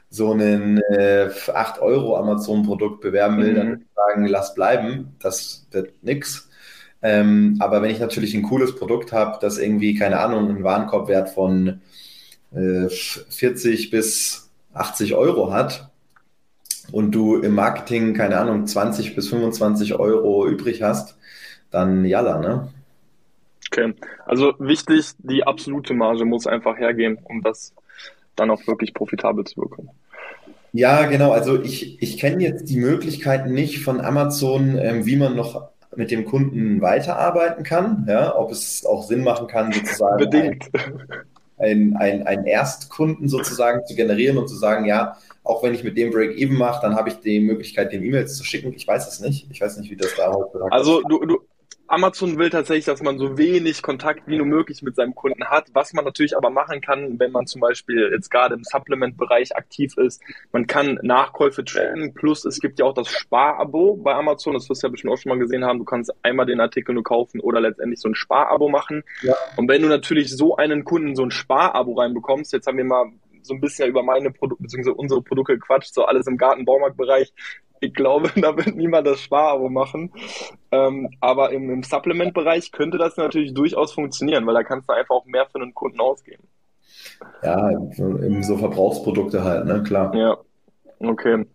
so 0.09 0.31
einen 0.31 0.77
äh, 0.89 1.29
8 1.53 1.81
Euro 1.81 2.15
Amazon-Produkt 2.15 3.01
bewerben 3.01 3.39
will, 3.39 3.51
mhm. 3.51 3.55
dann 3.55 3.85
sagen, 3.93 4.25
lass 4.25 4.55
bleiben, 4.55 5.15
das 5.19 5.67
wird 5.71 5.93
nix. 6.01 6.48
Ähm, 7.01 7.57
aber 7.59 7.81
wenn 7.81 7.91
ich 7.91 7.99
natürlich 7.99 8.33
ein 8.33 8.43
cooles 8.43 8.75
Produkt 8.75 9.11
habe, 9.13 9.37
das 9.41 9.57
irgendwie, 9.57 9.95
keine 9.95 10.19
Ahnung, 10.19 10.49
einen 10.49 10.63
Warenkorbwert 10.63 11.29
von 11.29 11.81
äh, 12.53 12.89
40 12.89 13.89
bis 13.89 14.49
80 14.73 15.15
Euro 15.15 15.51
hat 15.51 15.89
und 16.91 17.11
du 17.11 17.37
im 17.37 17.55
Marketing, 17.55 18.13
keine 18.13 18.37
Ahnung, 18.37 18.67
20 18.67 19.15
bis 19.15 19.29
25 19.29 19.95
Euro 19.95 20.47
übrig 20.47 20.81
hast, 20.81 21.17
dann 21.71 22.05
jalla, 22.05 22.39
ne? 22.39 22.69
Okay, 23.71 23.93
also 24.25 24.53
wichtig, 24.57 25.11
die 25.19 25.43
absolute 25.43 25.93
Marge 25.93 26.25
muss 26.25 26.47
einfach 26.47 26.77
hergehen, 26.77 27.19
um 27.23 27.43
das 27.43 27.73
dann 28.35 28.49
auch 28.49 28.65
wirklich 28.67 28.93
profitabel 28.93 29.45
zu 29.45 29.61
bekommen. 29.61 29.91
Ja, 30.71 31.05
genau. 31.05 31.31
Also 31.31 31.61
ich, 31.61 32.01
ich 32.01 32.17
kenne 32.17 32.43
jetzt 32.43 32.69
die 32.69 32.77
Möglichkeiten 32.77 33.53
nicht 33.53 33.83
von 33.83 34.01
Amazon, 34.01 34.77
ähm, 34.77 35.05
wie 35.05 35.15
man 35.15 35.35
noch 35.35 35.69
mit 35.95 36.11
dem 36.11 36.25
Kunden 36.25 36.81
weiterarbeiten 36.81 37.63
kann. 37.63 38.05
Ja, 38.07 38.35
ob 38.37 38.51
es 38.51 38.85
auch 38.85 39.03
Sinn 39.03 39.23
machen 39.23 39.47
kann, 39.47 39.71
sozusagen 39.71 40.17
Bedingt. 40.29 40.69
Ein, 41.57 41.97
ein, 41.97 42.25
ein 42.25 42.45
Erstkunden 42.45 43.27
sozusagen 43.27 43.85
zu 43.85 43.93
generieren 43.93 44.37
und 44.37 44.47
zu 44.47 44.55
sagen, 44.55 44.85
ja, 44.85 45.17
auch 45.43 45.61
wenn 45.61 45.73
ich 45.73 45.83
mit 45.83 45.97
dem 45.97 46.11
Break-Even 46.11 46.57
mache, 46.57 46.81
dann 46.81 46.95
habe 46.95 47.09
ich 47.09 47.19
die 47.19 47.39
Möglichkeit, 47.39 47.91
den 47.91 48.03
E-Mails 48.03 48.37
zu 48.37 48.45
schicken. 48.45 48.71
Ich 48.73 48.87
weiß 48.87 49.07
es 49.07 49.19
nicht. 49.19 49.47
Ich 49.51 49.59
weiß 49.59 49.77
nicht, 49.77 49.89
wie 49.91 49.97
das 49.97 50.15
da 50.15 50.31
heute 50.31 50.71
Also 50.71 51.01
du, 51.01 51.25
du, 51.25 51.39
Amazon 51.89 52.37
will 52.37 52.51
tatsächlich, 52.51 52.85
dass 52.85 53.01
man 53.01 53.17
so 53.17 53.37
wenig 53.37 53.81
Kontakt 53.81 54.27
wie 54.27 54.37
nur 54.37 54.45
möglich 54.45 54.83
mit 54.83 54.95
seinem 54.95 55.15
Kunden 55.15 55.45
hat. 55.45 55.69
Was 55.73 55.93
man 55.93 56.05
natürlich 56.05 56.37
aber 56.37 56.51
machen 56.51 56.81
kann, 56.81 57.19
wenn 57.19 57.31
man 57.31 57.47
zum 57.47 57.61
Beispiel 57.61 58.11
jetzt 58.13 58.29
gerade 58.29 58.53
im 58.53 58.63
Supplement-Bereich 58.63 59.55
aktiv 59.55 59.97
ist, 59.97 60.21
man 60.51 60.67
kann 60.67 60.99
Nachkäufe 61.01 61.65
tracken. 61.65 62.13
Plus 62.13 62.45
es 62.45 62.59
gibt 62.59 62.77
ja 62.77 62.85
auch 62.85 62.93
das 62.93 63.09
Sparabo 63.09 63.95
bei 63.95 64.13
Amazon. 64.13 64.53
Das 64.53 64.69
wirst 64.69 64.83
du 64.83 64.87
ja 64.87 64.91
bestimmt 64.91 65.13
auch 65.13 65.17
schon 65.17 65.31
mal 65.31 65.39
gesehen 65.39 65.65
haben. 65.65 65.79
Du 65.79 65.85
kannst 65.85 66.13
einmal 66.21 66.45
den 66.45 66.61
Artikel 66.61 66.93
nur 66.93 67.03
kaufen 67.03 67.39
oder 67.39 67.59
letztendlich 67.59 67.99
so 67.99 68.07
ein 68.07 68.15
Sparabo 68.15 68.69
machen. 68.69 69.03
Ja. 69.23 69.35
Und 69.57 69.67
wenn 69.67 69.81
du 69.81 69.87
natürlich 69.87 70.35
so 70.35 70.57
einen 70.57 70.83
Kunden 70.83 71.15
so 71.15 71.23
ein 71.23 71.31
Sparabo 71.31 71.93
reinbekommst, 71.93 72.53
jetzt 72.53 72.67
haben 72.67 72.77
wir 72.77 72.85
mal 72.85 73.11
so 73.41 73.55
ein 73.55 73.61
bisschen 73.61 73.89
über 73.89 74.03
meine 74.03 74.31
Produkte 74.31 74.63
bzw. 74.63 74.91
unsere 74.91 75.21
Produkte 75.23 75.53
gequatscht, 75.53 75.93
so 75.93 76.05
alles 76.05 76.27
im 76.27 76.37
Garten-Baumarkt-Bereich 76.37 77.33
ich 77.79 77.93
glaube, 77.93 78.31
da 78.35 78.55
wird 78.55 78.75
niemand 78.75 79.07
das 79.07 79.21
Sparabo 79.21 79.69
machen. 79.69 80.11
Ähm, 80.71 81.09
aber 81.19 81.51
im, 81.51 81.69
im 81.69 81.83
Supplement-Bereich 81.83 82.71
könnte 82.71 82.97
das 82.97 83.17
natürlich 83.17 83.53
durchaus 83.53 83.93
funktionieren, 83.93 84.45
weil 84.45 84.53
da 84.53 84.63
kannst 84.63 84.89
du 84.89 84.93
einfach 84.93 85.15
auch 85.15 85.25
mehr 85.25 85.47
für 85.47 85.61
einen 85.61 85.73
Kunden 85.73 85.99
ausgeben. 85.99 86.43
Ja, 87.43 87.71
eben 87.71 88.43
so 88.43 88.57
Verbrauchsprodukte 88.57 89.43
halt, 89.43 89.65
ne, 89.65 89.83
klar. 89.83 90.13
Ja, 90.15 90.37
okay. 90.99 91.45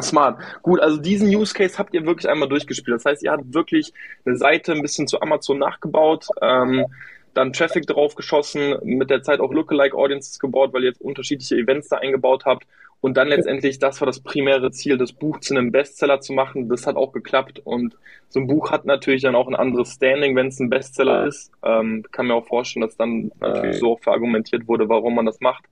Smart. 0.00 0.40
Gut, 0.62 0.80
also 0.80 1.00
diesen 1.00 1.28
Use 1.28 1.54
Case 1.54 1.78
habt 1.78 1.94
ihr 1.94 2.04
wirklich 2.04 2.28
einmal 2.28 2.48
durchgespielt. 2.48 2.96
Das 2.96 3.04
heißt, 3.04 3.22
ihr 3.22 3.32
habt 3.32 3.54
wirklich 3.54 3.92
eine 4.24 4.36
Seite 4.36 4.72
ein 4.72 4.82
bisschen 4.82 5.06
zu 5.06 5.20
Amazon 5.20 5.58
nachgebaut, 5.58 6.26
ähm, 6.42 6.86
dann 7.32 7.52
Traffic 7.52 7.86
drauf 7.86 8.14
geschossen, 8.14 8.76
mit 8.82 9.10
der 9.10 9.22
Zeit 9.22 9.40
auch 9.40 9.52
Lookalike 9.52 9.96
Audiences 9.96 10.38
gebaut, 10.38 10.72
weil 10.72 10.82
ihr 10.82 10.90
jetzt 10.90 11.00
unterschiedliche 11.00 11.56
Events 11.56 11.88
da 11.88 11.96
eingebaut 11.96 12.44
habt 12.44 12.64
und 13.00 13.16
dann 13.16 13.28
letztendlich, 13.28 13.78
das 13.78 14.00
war 14.00 14.06
das 14.06 14.20
primäre 14.20 14.70
Ziel, 14.70 14.96
das 14.96 15.12
Buch 15.12 15.40
zu 15.40 15.54
einem 15.54 15.72
Bestseller 15.72 16.20
zu 16.20 16.32
machen. 16.32 16.68
Das 16.70 16.86
hat 16.86 16.96
auch 16.96 17.12
geklappt. 17.12 17.60
Und 17.62 17.96
so 18.28 18.40
ein 18.40 18.46
Buch 18.46 18.70
hat 18.70 18.86
natürlich 18.86 19.22
dann 19.22 19.34
auch 19.34 19.46
ein 19.46 19.54
anderes 19.54 19.92
Standing, 19.92 20.34
wenn 20.36 20.46
es 20.46 20.58
ein 20.58 20.70
Bestseller 20.70 21.26
ist. 21.26 21.52
Ähm, 21.62 22.02
kann 22.12 22.26
mir 22.26 22.34
auch 22.34 22.46
vorstellen, 22.46 22.80
dass 22.80 22.96
dann 22.96 23.30
natürlich 23.40 23.78
so 23.78 23.98
verargumentiert 23.98 24.66
wurde, 24.68 24.88
warum 24.88 25.14
man 25.14 25.26
das 25.26 25.40
macht. 25.40 25.64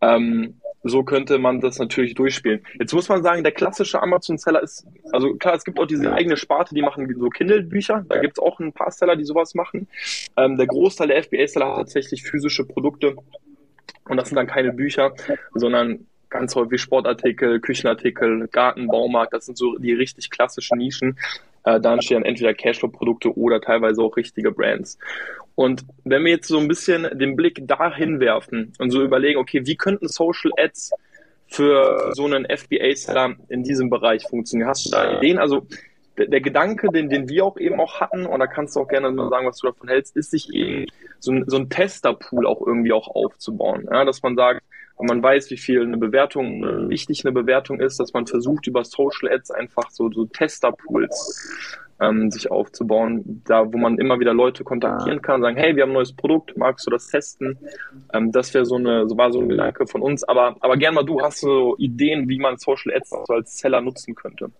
Ähm, 0.00 0.60
so 0.82 1.02
könnte 1.02 1.38
man 1.38 1.60
das 1.60 1.78
natürlich 1.78 2.14
durchspielen. 2.14 2.62
Jetzt 2.78 2.92
muss 2.92 3.08
man 3.08 3.22
sagen, 3.22 3.42
der 3.42 3.52
klassische 3.52 4.02
Amazon-Seller 4.02 4.62
ist, 4.62 4.86
also 5.12 5.34
klar, 5.34 5.54
es 5.54 5.64
gibt 5.64 5.80
auch 5.80 5.86
diese 5.86 6.12
eigene 6.12 6.36
Sparte, 6.36 6.74
die 6.74 6.82
machen 6.82 7.08
so 7.18 7.28
Kindle-Bücher. 7.30 8.04
Da 8.08 8.18
gibt 8.18 8.36
es 8.36 8.42
auch 8.42 8.60
ein 8.60 8.72
paar 8.72 8.90
Seller, 8.90 9.16
die 9.16 9.24
sowas 9.24 9.54
machen. 9.54 9.88
Ähm, 10.36 10.56
der 10.56 10.66
Großteil 10.66 11.08
der 11.08 11.22
FBA-Seller 11.22 11.68
hat 11.68 11.76
tatsächlich 11.76 12.24
physische 12.24 12.64
Produkte. 12.66 13.16
Und 14.08 14.16
das 14.18 14.28
sind 14.28 14.36
dann 14.36 14.46
keine 14.46 14.72
Bücher, 14.72 15.14
sondern 15.54 16.06
ganz 16.34 16.54
häufig 16.56 16.82
Sportartikel, 16.82 17.60
Küchenartikel, 17.60 18.48
Garten, 18.48 18.88
Baumarkt, 18.88 19.32
das 19.32 19.46
sind 19.46 19.56
so 19.56 19.78
die 19.78 19.92
richtig 19.92 20.30
klassischen 20.30 20.78
Nischen. 20.78 21.16
Äh, 21.62 21.80
da 21.80 21.94
entstehen 21.94 22.24
entweder 22.24 22.52
Cashflow-Produkte 22.54 23.38
oder 23.38 23.60
teilweise 23.60 24.02
auch 24.02 24.16
richtige 24.16 24.50
Brands. 24.50 24.98
Und 25.54 25.84
wenn 26.02 26.24
wir 26.24 26.32
jetzt 26.32 26.48
so 26.48 26.58
ein 26.58 26.66
bisschen 26.66 27.08
den 27.16 27.36
Blick 27.36 27.66
dahin 27.68 28.18
werfen 28.18 28.72
und 28.80 28.90
so 28.90 29.00
überlegen, 29.02 29.38
okay, 29.38 29.62
wie 29.64 29.76
könnten 29.76 30.08
Social 30.08 30.50
Ads 30.58 30.90
für 31.46 32.10
so 32.14 32.24
einen 32.26 32.46
FBA-Seller 32.46 33.36
in 33.48 33.62
diesem 33.62 33.88
Bereich 33.88 34.26
funktionieren? 34.26 34.68
Hast 34.68 34.86
du 34.86 34.90
da 34.90 35.18
Ideen? 35.18 35.38
Also 35.38 35.68
der, 36.18 36.26
der, 36.26 36.40
Gedanke, 36.40 36.88
den, 36.88 37.08
den 37.08 37.28
wir 37.28 37.44
auch 37.44 37.56
eben 37.58 37.80
auch 37.80 38.00
hatten, 38.00 38.26
und 38.26 38.40
da 38.40 38.48
kannst 38.48 38.74
du 38.74 38.80
auch 38.80 38.88
gerne 38.88 39.08
mal 39.12 39.30
sagen, 39.30 39.46
was 39.46 39.58
du 39.58 39.68
davon 39.68 39.88
hältst, 39.88 40.16
ist 40.16 40.32
sich 40.32 40.52
eben 40.52 40.86
so 41.20 41.30
ein, 41.30 41.44
so 41.46 41.58
ein 41.58 41.70
Tester-Pool 41.70 42.44
auch 42.44 42.66
irgendwie 42.66 42.92
auch 42.92 43.06
aufzubauen. 43.06 43.86
Ja, 43.88 44.04
dass 44.04 44.20
man 44.22 44.34
sagt, 44.34 44.62
und 44.96 45.08
man 45.08 45.22
weiß, 45.22 45.50
wie 45.50 45.56
viel 45.56 45.82
eine 45.82 45.96
Bewertung, 45.96 46.64
äh, 46.64 46.88
wichtig 46.88 47.24
eine 47.24 47.32
Bewertung 47.32 47.80
ist, 47.80 47.98
dass 47.98 48.12
man 48.12 48.26
versucht, 48.26 48.66
über 48.66 48.84
Social 48.84 49.32
Ads 49.32 49.50
einfach 49.50 49.90
so, 49.90 50.10
so 50.10 50.24
Tester-Pools 50.26 51.78
ähm, 52.00 52.30
sich 52.30 52.50
aufzubauen, 52.50 53.42
da 53.46 53.72
wo 53.72 53.78
man 53.78 53.98
immer 53.98 54.20
wieder 54.20 54.34
Leute 54.34 54.64
kontaktieren 54.64 55.22
kann, 55.22 55.40
sagen, 55.40 55.56
hey, 55.56 55.74
wir 55.74 55.82
haben 55.82 55.90
ein 55.90 55.94
neues 55.94 56.12
Produkt, 56.12 56.56
magst 56.56 56.86
du 56.86 56.90
das 56.90 57.08
testen? 57.08 57.58
Ähm, 58.12 58.32
das 58.32 58.54
wäre 58.54 58.64
so 58.64 58.76
eine, 58.76 59.08
so 59.08 59.16
war 59.16 59.32
so 59.32 59.40
ein 59.40 59.48
Gedanke 59.48 59.86
von 59.86 60.02
uns. 60.02 60.24
Aber, 60.24 60.56
aber 60.60 60.76
gern 60.76 60.94
mal 60.94 61.04
du, 61.04 61.20
hast 61.20 61.40
so 61.40 61.76
Ideen, 61.78 62.28
wie 62.28 62.38
man 62.38 62.56
Social 62.58 62.94
Ads 62.94 63.10
so 63.10 63.34
als 63.34 63.58
Seller 63.58 63.80
nutzen 63.80 64.14
könnte? 64.14 64.50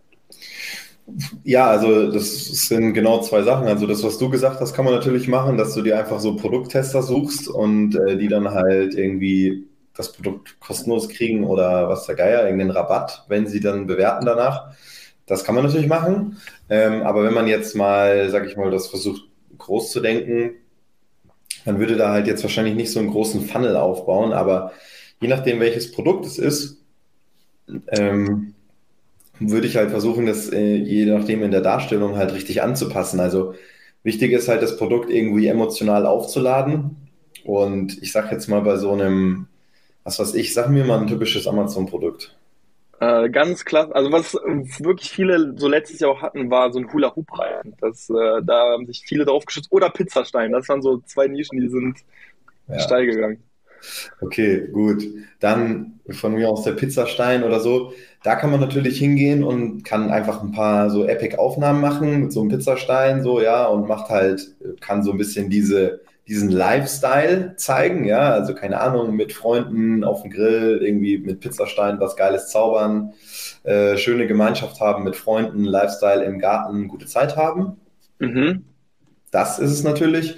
Ja, 1.42 1.66
also 1.66 2.10
das 2.10 2.46
sind 2.68 2.94
genau 2.94 3.20
zwei 3.20 3.42
Sachen. 3.42 3.68
Also 3.68 3.86
das, 3.86 4.02
was 4.02 4.16
du 4.18 4.30
gesagt 4.30 4.60
hast, 4.60 4.74
kann 4.74 4.86
man 4.86 4.94
natürlich 4.94 5.28
machen, 5.28 5.58
dass 5.58 5.74
du 5.74 5.82
dir 5.82 5.98
einfach 5.98 6.18
so 6.18 6.34
Produkttester 6.36 7.02
suchst 7.02 7.48
und 7.48 7.94
äh, 7.94 8.16
die 8.16 8.28
dann 8.28 8.48
halt 8.48 8.94
irgendwie 8.94 9.66
das 9.96 10.12
Produkt 10.12 10.58
kostenlos 10.60 11.08
kriegen 11.08 11.44
oder 11.44 11.88
was 11.88 12.06
der 12.06 12.16
Geier, 12.16 12.44
irgendeinen 12.44 12.72
Rabatt, 12.72 13.24
wenn 13.28 13.46
sie 13.46 13.60
dann 13.60 13.86
bewerten 13.86 14.26
danach. 14.26 14.74
Das 15.26 15.44
kann 15.44 15.54
man 15.54 15.64
natürlich 15.64 15.86
machen. 15.86 16.36
Ähm, 16.68 17.02
aber 17.02 17.24
wenn 17.24 17.34
man 17.34 17.46
jetzt 17.46 17.74
mal, 17.76 18.28
sag 18.30 18.46
ich 18.46 18.56
mal, 18.56 18.70
das 18.70 18.88
versucht 18.88 19.22
groß 19.56 19.90
zu 19.90 20.00
denken, 20.00 20.56
dann 21.64 21.78
würde 21.78 21.96
da 21.96 22.10
halt 22.10 22.26
jetzt 22.26 22.42
wahrscheinlich 22.42 22.74
nicht 22.74 22.92
so 22.92 22.98
einen 22.98 23.10
großen 23.10 23.42
Funnel 23.42 23.76
aufbauen. 23.76 24.32
Aber 24.32 24.72
je 25.20 25.28
nachdem, 25.28 25.60
welches 25.60 25.92
Produkt 25.92 26.26
es 26.26 26.38
ist, 26.38 26.82
ähm, 27.88 28.54
würde 29.38 29.66
ich 29.66 29.76
halt 29.76 29.90
versuchen, 29.90 30.26
das 30.26 30.52
äh, 30.52 30.76
je 30.76 31.06
nachdem 31.06 31.42
in 31.42 31.50
der 31.50 31.60
Darstellung 31.62 32.16
halt 32.16 32.34
richtig 32.34 32.62
anzupassen. 32.62 33.20
Also 33.20 33.54
wichtig 34.02 34.32
ist 34.32 34.48
halt, 34.48 34.62
das 34.62 34.76
Produkt 34.76 35.10
irgendwie 35.10 35.46
emotional 35.46 36.04
aufzuladen. 36.04 36.96
Und 37.44 38.02
ich 38.02 38.12
sage 38.12 38.28
jetzt 38.32 38.48
mal 38.48 38.60
bei 38.60 38.76
so 38.76 38.92
einem 38.92 39.48
was 40.04 40.18
weiß 40.18 40.34
ich, 40.34 40.54
sag 40.54 40.68
mir 40.68 40.84
mal 40.84 41.00
ein 41.00 41.06
typisches 41.06 41.46
Amazon-Produkt. 41.46 42.36
Äh, 43.00 43.28
ganz 43.30 43.64
klasse. 43.64 43.94
Also 43.94 44.12
was 44.12 44.34
wirklich 44.34 45.10
viele 45.10 45.54
so 45.56 45.68
letztes 45.68 46.00
Jahr 46.00 46.10
auch 46.10 46.22
hatten, 46.22 46.50
war 46.50 46.72
so 46.72 46.78
ein 46.78 46.92
Hula-Hoop-Reifen. 46.92 47.74
Äh, 47.82 48.42
da 48.44 48.72
haben 48.72 48.86
sich 48.86 49.02
viele 49.04 49.24
drauf 49.24 49.44
geschützt. 49.44 49.72
Oder 49.72 49.90
Pizzastein. 49.90 50.52
Das 50.52 50.68
waren 50.68 50.82
so 50.82 50.98
zwei 51.06 51.26
Nischen, 51.26 51.60
die 51.60 51.68
sind 51.68 51.98
ja. 52.68 52.78
steil 52.78 53.06
gegangen. 53.06 53.42
Okay, 54.20 54.68
gut. 54.72 55.04
Dann 55.40 56.00
von 56.10 56.34
mir 56.34 56.48
aus 56.48 56.62
der 56.62 56.72
Pizzastein 56.72 57.42
oder 57.42 57.60
so. 57.60 57.92
Da 58.22 58.36
kann 58.36 58.50
man 58.50 58.60
natürlich 58.60 58.98
hingehen 58.98 59.44
und 59.44 59.84
kann 59.84 60.10
einfach 60.10 60.42
ein 60.42 60.52
paar 60.52 60.88
so 60.88 61.04
Epic-Aufnahmen 61.04 61.80
machen 61.80 62.20
mit 62.20 62.32
so 62.32 62.40
einem 62.40 62.50
Pizzastein, 62.50 63.22
so, 63.22 63.42
ja, 63.42 63.66
und 63.66 63.86
macht 63.86 64.08
halt, 64.08 64.54
kann 64.80 65.02
so 65.02 65.10
ein 65.10 65.18
bisschen 65.18 65.50
diese 65.50 66.00
diesen 66.26 66.50
Lifestyle 66.50 67.56
zeigen, 67.56 68.04
ja, 68.04 68.30
also 68.30 68.54
keine 68.54 68.80
Ahnung, 68.80 69.14
mit 69.14 69.32
Freunden 69.32 70.04
auf 70.04 70.22
dem 70.22 70.30
Grill, 70.30 70.80
irgendwie 70.82 71.18
mit 71.18 71.40
Pizzastein 71.40 72.00
was 72.00 72.16
Geiles 72.16 72.48
zaubern, 72.48 73.12
äh, 73.62 73.96
schöne 73.96 74.26
Gemeinschaft 74.26 74.80
haben 74.80 75.04
mit 75.04 75.16
Freunden, 75.16 75.64
Lifestyle 75.64 76.24
im 76.24 76.38
Garten, 76.38 76.88
gute 76.88 77.06
Zeit 77.06 77.36
haben. 77.36 77.76
Mhm. 78.18 78.64
Das 79.30 79.58
ist 79.58 79.72
es 79.72 79.82
natürlich. 79.82 80.36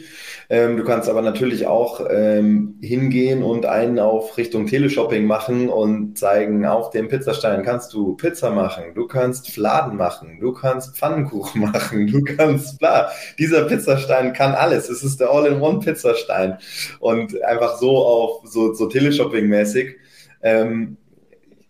Ähm, 0.48 0.76
du 0.76 0.84
kannst 0.84 1.08
aber 1.08 1.22
natürlich 1.22 1.66
auch 1.66 2.06
ähm, 2.08 2.78
hingehen 2.80 3.42
und 3.42 3.66
einen 3.66 3.98
auf 3.98 4.36
Richtung 4.38 4.66
Teleshopping 4.66 5.26
machen 5.26 5.68
und 5.68 6.16
zeigen, 6.16 6.64
auf 6.64 6.90
dem 6.90 7.08
Pizzastein 7.08 7.62
kannst 7.64 7.92
du 7.92 8.14
Pizza 8.14 8.50
machen, 8.50 8.94
du 8.94 9.06
kannst 9.06 9.50
Fladen 9.50 9.96
machen, 9.96 10.38
du 10.40 10.52
kannst 10.52 10.96
Pfannenkuchen 10.96 11.60
machen, 11.72 12.06
du 12.06 12.22
kannst 12.22 12.78
bla. 12.78 13.10
Dieser 13.38 13.64
Pizzastein 13.64 14.32
kann 14.32 14.54
alles. 14.54 14.88
Es 14.88 15.02
ist 15.02 15.20
der 15.20 15.30
All-in-One-Pizzastein. 15.30 16.58
Und 17.00 17.42
einfach 17.42 17.78
so 17.78 17.96
auf 17.98 18.46
so, 18.46 18.72
so 18.72 18.88
Teleshopping-mäßig. 18.88 19.96
Ähm, 20.42 20.96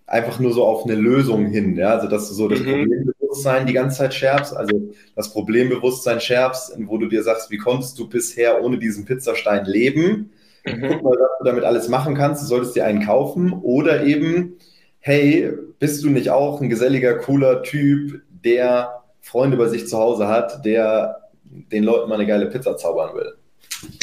einfach 0.06 0.38
nur 0.38 0.52
so 0.52 0.64
auf 0.64 0.84
eine 0.84 0.94
Lösung 0.94 1.46
hin, 1.46 1.76
ja, 1.76 1.94
also 1.94 2.08
dass 2.08 2.28
du 2.28 2.34
so 2.34 2.48
das 2.48 2.60
mhm. 2.60 3.12
Problembewusstsein 3.36 3.66
die 3.66 3.72
ganze 3.72 3.98
Zeit 3.98 4.14
schärfst, 4.14 4.56
also 4.56 4.92
das 5.14 5.32
Problembewusstsein 5.32 6.20
schärfst, 6.20 6.72
wo 6.78 6.98
du 6.98 7.06
dir 7.06 7.22
sagst, 7.22 7.50
wie 7.50 7.58
konntest 7.58 7.98
du 7.98 8.08
bisher 8.08 8.62
ohne 8.62 8.78
diesen 8.78 9.04
Pizzastein 9.04 9.64
leben? 9.64 10.32
Mhm. 10.64 10.88
Guck 10.88 11.02
mal, 11.02 11.10
was 11.12 11.38
du 11.38 11.44
damit 11.44 11.64
alles 11.64 11.88
machen 11.88 12.14
kannst, 12.14 12.42
du 12.42 12.46
solltest 12.46 12.76
dir 12.76 12.84
einen 12.84 13.04
kaufen 13.04 13.52
oder 13.52 14.04
eben, 14.04 14.56
hey, 15.00 15.52
bist 15.78 16.02
du 16.02 16.10
nicht 16.10 16.30
auch 16.30 16.60
ein 16.60 16.68
geselliger, 16.68 17.18
cooler 17.18 17.62
Typ, 17.62 18.22
der 18.44 19.02
Freunde 19.20 19.56
bei 19.56 19.68
sich 19.68 19.86
zu 19.86 19.98
Hause 19.98 20.28
hat, 20.28 20.64
der 20.64 21.20
den 21.44 21.84
Leuten 21.84 22.08
mal 22.08 22.16
eine 22.16 22.26
geile 22.26 22.46
Pizza 22.46 22.76
zaubern 22.76 23.14
will? 23.14 23.34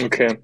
Okay. 0.04 0.38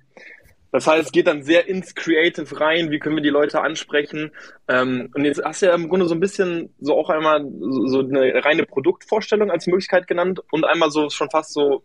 Das 0.71 0.87
heißt, 0.87 1.07
es 1.07 1.11
geht 1.11 1.27
dann 1.27 1.43
sehr 1.43 1.67
ins 1.67 1.95
Creative 1.95 2.59
rein, 2.59 2.91
wie 2.91 2.99
können 2.99 3.15
wir 3.15 3.23
die 3.23 3.29
Leute 3.29 3.61
ansprechen. 3.61 4.31
Ähm, 4.67 5.09
und 5.13 5.25
jetzt 5.25 5.43
hast 5.43 5.61
du 5.61 5.67
ja 5.67 5.75
im 5.75 5.89
Grunde 5.89 6.05
so 6.05 6.13
ein 6.13 6.19
bisschen 6.19 6.73
so 6.79 6.95
auch 6.95 7.09
einmal 7.09 7.45
so, 7.59 7.87
so 7.87 7.99
eine 7.99 8.45
reine 8.45 8.65
Produktvorstellung 8.65 9.49
als 9.49 9.67
Möglichkeit 9.67 10.07
genannt 10.07 10.41
und 10.51 10.65
einmal 10.65 10.91
so 10.91 11.09
schon 11.09 11.29
fast 11.29 11.53
so 11.53 11.83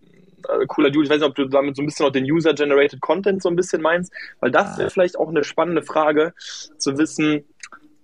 äh, 0.49 0.67
cooler 0.67 0.91
Dude. 0.91 1.05
Ich 1.05 1.11
weiß 1.11 1.21
nicht, 1.21 1.29
ob 1.29 1.35
du 1.35 1.47
damit 1.47 1.77
so 1.77 1.83
ein 1.83 1.87
bisschen 1.87 2.07
auch 2.07 2.13
den 2.13 2.31
User-Generated 2.31 3.01
Content 3.01 3.43
so 3.43 3.49
ein 3.49 3.57
bisschen 3.57 3.81
meinst, 3.81 4.13
weil 4.41 4.51
das 4.51 4.79
wäre 4.79 4.91
vielleicht 4.91 5.19
auch 5.19 5.29
eine 5.29 5.45
spannende 5.45 5.83
Frage, 5.83 6.35
zu 6.77 6.99
wissen, 6.99 7.45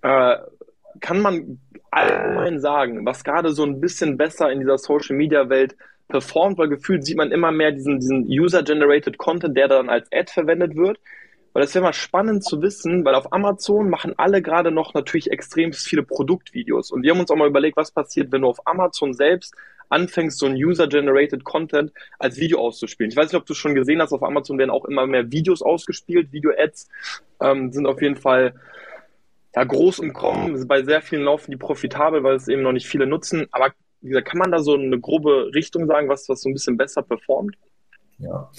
äh, 0.02 0.36
kann 1.00 1.20
man 1.20 1.60
allgemein 1.90 2.60
sagen, 2.60 3.04
was 3.04 3.24
gerade 3.24 3.52
so 3.52 3.64
ein 3.64 3.80
bisschen 3.80 4.16
besser 4.16 4.50
in 4.50 4.60
dieser 4.60 4.78
Social-Media-Welt 4.78 5.76
performt, 6.10 6.58
weil 6.58 6.68
gefühlt 6.68 7.04
sieht 7.04 7.16
man 7.16 7.32
immer 7.32 7.50
mehr 7.52 7.72
diesen, 7.72 8.00
diesen 8.00 8.26
User-Generated 8.26 9.16
Content, 9.18 9.56
der 9.56 9.68
dann 9.68 9.88
als 9.88 10.08
Ad 10.12 10.30
verwendet 10.30 10.76
wird. 10.76 10.98
Weil 11.52 11.62
das 11.62 11.74
wäre 11.74 11.84
mal 11.84 11.92
spannend 11.92 12.44
zu 12.44 12.62
wissen, 12.62 13.04
weil 13.04 13.14
auf 13.14 13.32
Amazon 13.32 13.90
machen 13.90 14.14
alle 14.16 14.40
gerade 14.40 14.70
noch 14.70 14.94
natürlich 14.94 15.32
extrem 15.32 15.72
viele 15.72 16.04
Produktvideos. 16.04 16.92
Und 16.92 17.02
wir 17.02 17.10
haben 17.10 17.20
uns 17.20 17.30
auch 17.30 17.36
mal 17.36 17.48
überlegt, 17.48 17.76
was 17.76 17.90
passiert, 17.90 18.30
wenn 18.30 18.42
du 18.42 18.48
auf 18.48 18.66
Amazon 18.66 19.14
selbst 19.14 19.54
anfängst, 19.88 20.38
so 20.38 20.46
ein 20.46 20.54
User-Generated 20.54 21.42
Content 21.42 21.92
als 22.18 22.36
Video 22.36 22.60
auszuspielen. 22.60 23.10
Ich 23.10 23.16
weiß 23.16 23.32
nicht, 23.32 23.40
ob 23.40 23.46
du 23.46 23.54
schon 23.54 23.74
gesehen 23.74 24.00
hast, 24.00 24.12
auf 24.12 24.22
Amazon 24.22 24.58
werden 24.58 24.70
auch 24.70 24.84
immer 24.84 25.06
mehr 25.06 25.32
Videos 25.32 25.62
ausgespielt. 25.62 26.32
Video-Ads 26.32 26.88
ähm, 27.40 27.72
sind 27.72 27.86
auf 27.86 28.00
jeden 28.00 28.16
Fall 28.16 28.54
ja, 29.54 29.64
groß 29.64 29.98
im 29.98 30.12
Kommen. 30.12 30.66
Bei 30.68 30.84
sehr 30.84 31.02
vielen 31.02 31.24
laufen 31.24 31.50
die 31.50 31.56
profitabel, 31.56 32.22
weil 32.22 32.36
es 32.36 32.46
eben 32.46 32.62
noch 32.62 32.72
nicht 32.72 32.86
viele 32.86 33.06
nutzen. 33.06 33.48
Aber 33.50 33.72
wie 34.00 34.08
gesagt, 34.08 34.28
kann 34.28 34.38
man 34.38 34.50
da 34.50 34.60
so 34.60 34.74
eine 34.74 34.98
grobe 34.98 35.50
Richtung 35.54 35.86
sagen, 35.86 36.08
was, 36.08 36.28
was 36.28 36.42
so 36.42 36.48
ein 36.48 36.54
bisschen 36.54 36.76
besser 36.76 37.02
performt? 37.02 37.56
Ja, 38.18 38.50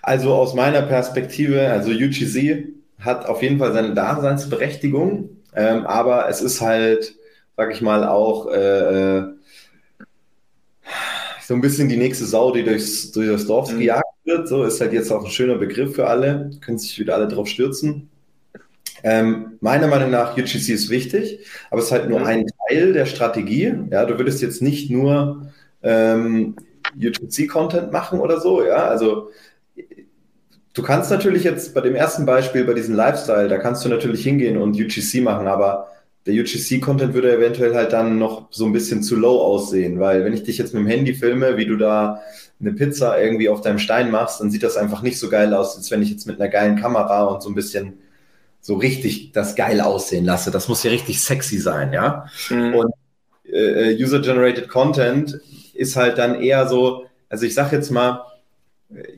also 0.00 0.34
aus 0.34 0.54
meiner 0.54 0.82
Perspektive, 0.82 1.68
also 1.68 1.90
UGC 1.90 2.68
hat 2.98 3.26
auf 3.26 3.42
jeden 3.42 3.58
Fall 3.58 3.72
seine 3.72 3.94
Daseinsberechtigung, 3.94 5.30
ähm, 5.54 5.86
aber 5.86 6.28
es 6.28 6.40
ist 6.40 6.60
halt, 6.60 7.14
sag 7.56 7.72
ich 7.72 7.82
mal, 7.82 8.06
auch 8.06 8.50
äh, 8.50 9.18
äh 9.18 9.32
so 11.44 11.54
ein 11.54 11.60
bisschen 11.60 11.88
die 11.88 11.96
nächste 11.96 12.24
Sau, 12.24 12.52
die 12.52 12.62
durchs, 12.62 13.10
durch 13.12 13.28
das 13.28 13.46
Dorf 13.46 13.70
mhm. 13.72 13.80
gejagt 13.80 14.04
wird. 14.24 14.48
So 14.48 14.64
ist 14.64 14.80
halt 14.80 14.92
jetzt 14.92 15.10
auch 15.10 15.24
ein 15.24 15.30
schöner 15.30 15.56
Begriff 15.56 15.94
für 15.94 16.06
alle, 16.06 16.50
können 16.60 16.78
sich 16.78 16.98
wieder 16.98 17.14
alle 17.14 17.28
drauf 17.28 17.48
stürzen. 17.48 18.08
Ähm, 19.02 19.58
meiner 19.60 19.88
Meinung 19.88 20.10
nach, 20.10 20.36
UGC 20.36 20.70
ist 20.70 20.88
wichtig, 20.88 21.44
aber 21.70 21.80
es 21.80 21.86
ist 21.86 21.92
halt 21.92 22.08
nur 22.08 22.20
mhm. 22.20 22.26
ein 22.26 22.46
Teil 22.72 22.92
der 22.92 23.06
Strategie. 23.06 23.74
Ja, 23.90 24.04
du 24.04 24.18
würdest 24.18 24.42
jetzt 24.42 24.62
nicht 24.62 24.90
nur 24.90 25.52
ähm, 25.82 26.56
UGC-Content 26.96 27.92
machen 27.92 28.20
oder 28.20 28.40
so, 28.40 28.64
ja, 28.64 28.86
also 28.86 29.30
du 30.74 30.82
kannst 30.82 31.10
natürlich 31.10 31.44
jetzt 31.44 31.74
bei 31.74 31.80
dem 31.80 31.94
ersten 31.94 32.26
Beispiel, 32.26 32.64
bei 32.64 32.74
diesem 32.74 32.94
Lifestyle, 32.94 33.48
da 33.48 33.58
kannst 33.58 33.84
du 33.84 33.88
natürlich 33.88 34.22
hingehen 34.22 34.58
und 34.58 34.74
UGC 34.74 35.22
machen, 35.22 35.46
aber 35.46 35.88
der 36.26 36.34
UGC-Content 36.34 37.14
würde 37.14 37.34
eventuell 37.34 37.74
halt 37.74 37.92
dann 37.92 38.18
noch 38.18 38.48
so 38.50 38.64
ein 38.66 38.72
bisschen 38.72 39.02
zu 39.02 39.16
low 39.16 39.40
aussehen, 39.40 39.98
weil 39.98 40.24
wenn 40.24 40.34
ich 40.34 40.44
dich 40.44 40.58
jetzt 40.58 40.72
mit 40.72 40.82
dem 40.82 40.86
Handy 40.86 41.14
filme, 41.14 41.56
wie 41.56 41.66
du 41.66 41.76
da 41.76 42.20
eine 42.60 42.72
Pizza 42.72 43.20
irgendwie 43.20 43.48
auf 43.48 43.60
deinem 43.60 43.78
Stein 43.78 44.10
machst, 44.10 44.40
dann 44.40 44.50
sieht 44.50 44.62
das 44.62 44.76
einfach 44.76 45.02
nicht 45.02 45.18
so 45.18 45.28
geil 45.28 45.52
aus, 45.52 45.76
als 45.76 45.90
wenn 45.90 46.02
ich 46.02 46.10
jetzt 46.10 46.26
mit 46.26 46.40
einer 46.40 46.50
geilen 46.50 46.76
Kamera 46.76 47.24
und 47.24 47.42
so 47.42 47.48
ein 47.48 47.56
bisschen 47.56 47.94
so 48.62 48.76
richtig 48.76 49.32
das 49.32 49.56
geil 49.56 49.80
aussehen 49.80 50.24
lasse. 50.24 50.50
Das 50.50 50.68
muss 50.68 50.84
ja 50.84 50.90
richtig 50.90 51.20
sexy 51.20 51.58
sein, 51.58 51.92
ja. 51.92 52.26
Mhm. 52.48 52.74
Und 52.76 52.94
äh, 53.44 53.94
User-Generated 54.02 54.68
Content 54.68 55.38
ist 55.74 55.96
halt 55.96 56.16
dann 56.16 56.40
eher 56.40 56.68
so, 56.68 57.06
also 57.28 57.44
ich 57.44 57.54
sag 57.54 57.72
jetzt 57.72 57.90
mal, 57.90 58.24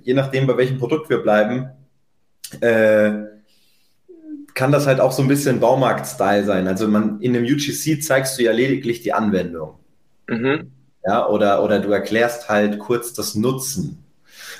je 0.02 0.14
nachdem, 0.14 0.46
bei 0.46 0.56
welchem 0.56 0.78
Produkt 0.78 1.10
wir 1.10 1.18
bleiben, 1.18 1.68
äh, 2.60 3.12
kann 4.54 4.72
das 4.72 4.86
halt 4.86 5.00
auch 5.00 5.12
so 5.12 5.20
ein 5.20 5.28
bisschen 5.28 5.60
Baumarkt-Style 5.60 6.44
sein. 6.44 6.66
Also 6.66 6.88
man 6.88 7.20
in 7.20 7.36
einem 7.36 7.44
UGC 7.44 8.02
zeigst 8.02 8.38
du 8.38 8.44
ja 8.44 8.52
lediglich 8.52 9.02
die 9.02 9.12
Anwendung. 9.12 9.74
Mhm. 10.28 10.70
Ja, 11.04 11.28
oder, 11.28 11.62
oder 11.62 11.80
du 11.80 11.90
erklärst 11.90 12.48
halt 12.48 12.78
kurz 12.78 13.12
das 13.12 13.34
Nutzen. 13.34 14.04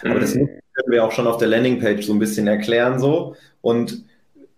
Mhm. 0.03 0.11
Aber 0.11 0.21
das 0.21 0.35
mhm. 0.35 0.47
können 0.47 0.91
wir 0.91 1.05
auch 1.05 1.13
schon 1.13 1.27
auf 1.27 1.39
der 1.39 1.49
Landingpage 1.49 2.05
so 2.05 2.13
ein 2.13 2.19
bisschen 2.19 2.49
erklären 2.49 2.99
so. 2.99 3.37
Und 3.63 4.05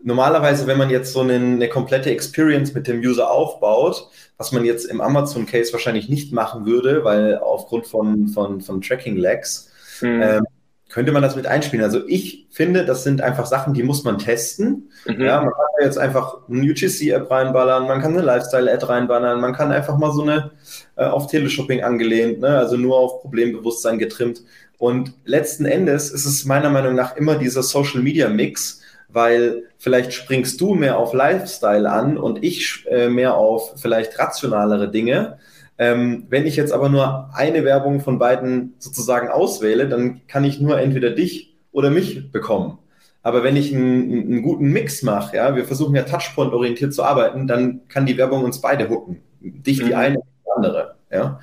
normalerweise, 0.07 0.67
wenn 0.69 0.79
man 0.79 0.89
jetzt 0.89 1.13
so 1.13 1.21
eine, 1.21 1.35
eine, 1.35 1.69
komplette 1.69 2.11
Experience 2.11 2.73
mit 2.73 2.87
dem 2.87 3.01
User 3.01 3.29
aufbaut, 3.29 4.09
was 4.39 4.53
man 4.53 4.65
jetzt 4.65 4.85
im 4.85 5.01
Amazon-Case 5.01 5.73
wahrscheinlich 5.73 6.09
nicht 6.09 6.33
machen 6.33 6.65
würde, 6.65 7.03
weil 7.05 7.39
aufgrund 7.39 7.89
von, 7.89 8.29
von, 8.29 8.61
von 8.61 8.81
Tracking-Lags, 8.81 9.69
mhm. 10.01 10.23
ähm, 10.23 10.47
könnte 10.89 11.11
man 11.11 11.23
das 11.23 11.35
mit 11.35 11.49
einspielen. 11.49 11.85
Also 11.85 12.07
ich 12.07 12.47
finde, 12.51 12.85
das 12.85 13.03
sind 13.03 13.21
einfach 13.21 13.47
Sachen, 13.47 13.75
die 13.75 13.83
muss 13.83 14.05
man 14.05 14.19
testen. 14.19 14.91
Mhm. 15.07 15.21
Ja, 15.21 15.41
man 15.41 15.51
kann 15.51 15.85
jetzt 15.85 15.99
einfach 15.99 16.39
eine 16.49 16.61
UGC-App 16.61 17.29
reinballern, 17.29 17.89
man 17.89 18.01
kann 18.01 18.13
eine 18.13 18.23
Lifestyle-Ad 18.23 18.87
reinballern, 18.87 19.41
man 19.41 19.55
kann 19.55 19.73
einfach 19.73 19.99
mal 19.99 20.13
so 20.13 20.23
eine 20.23 20.53
äh, 20.95 21.05
auf 21.05 21.27
Teleshopping 21.27 21.83
angelehnt, 21.83 22.39
ne? 22.39 22.57
also 22.57 22.77
nur 22.77 22.97
auf 22.97 23.21
Problembewusstsein 23.23 23.99
getrimmt. 23.99 24.43
Und 24.79 25.15
letzten 25.25 25.65
Endes 25.65 26.11
ist 26.11 26.27
es 26.27 26.45
meiner 26.45 26.71
Meinung 26.71 26.95
nach 26.95 27.17
immer 27.17 27.35
dieser 27.35 27.65
Social-Media-Mix, 27.65 28.83
weil 29.17 29.63
vielleicht 29.79 30.13
springst 30.13 30.61
du 30.61 30.75
mehr 30.75 30.99
auf 30.99 31.15
Lifestyle 31.15 31.91
an 31.91 32.19
und 32.19 32.45
ich 32.45 32.85
äh, 32.91 33.09
mehr 33.09 33.35
auf 33.35 33.73
vielleicht 33.81 34.19
rationalere 34.19 34.91
Dinge. 34.91 35.39
Ähm, 35.79 36.27
wenn 36.29 36.45
ich 36.45 36.55
jetzt 36.55 36.71
aber 36.71 36.91
nur 36.91 37.31
eine 37.33 37.65
Werbung 37.65 38.01
von 38.01 38.19
beiden 38.19 38.75
sozusagen 38.79 39.29
auswähle, 39.29 39.89
dann 39.89 40.21
kann 40.27 40.45
ich 40.45 40.61
nur 40.61 40.79
entweder 40.79 41.13
dich 41.13 41.57
oder 41.73 41.89
mich 41.89 42.31
bekommen. 42.31 42.79
Aber 43.23 43.43
wenn 43.43 43.57
ich 43.57 43.75
einen, 43.75 44.13
einen 44.13 44.43
guten 44.43 44.71
Mix 44.71 45.03
mache, 45.03 45.37
ja, 45.37 45.57
wir 45.57 45.65
versuchen 45.65 45.95
ja 45.95 46.03
Touchpoint-orientiert 46.03 46.93
zu 46.93 47.03
arbeiten, 47.03 47.47
dann 47.47 47.89
kann 47.89 48.05
die 48.05 48.19
Werbung 48.19 48.45
uns 48.45 48.61
beide 48.61 48.91
hooken. 48.91 49.23
Dich 49.41 49.79
die 49.79 49.85
mhm. 49.85 49.95
eine, 49.95 50.17
die 50.17 50.51
andere. 50.55 50.97
Ja. 51.11 51.41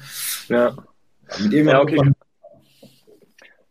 Ja. 0.47 0.75
Mit 1.39 1.53
ja, 1.53 1.81
okay. 1.81 1.97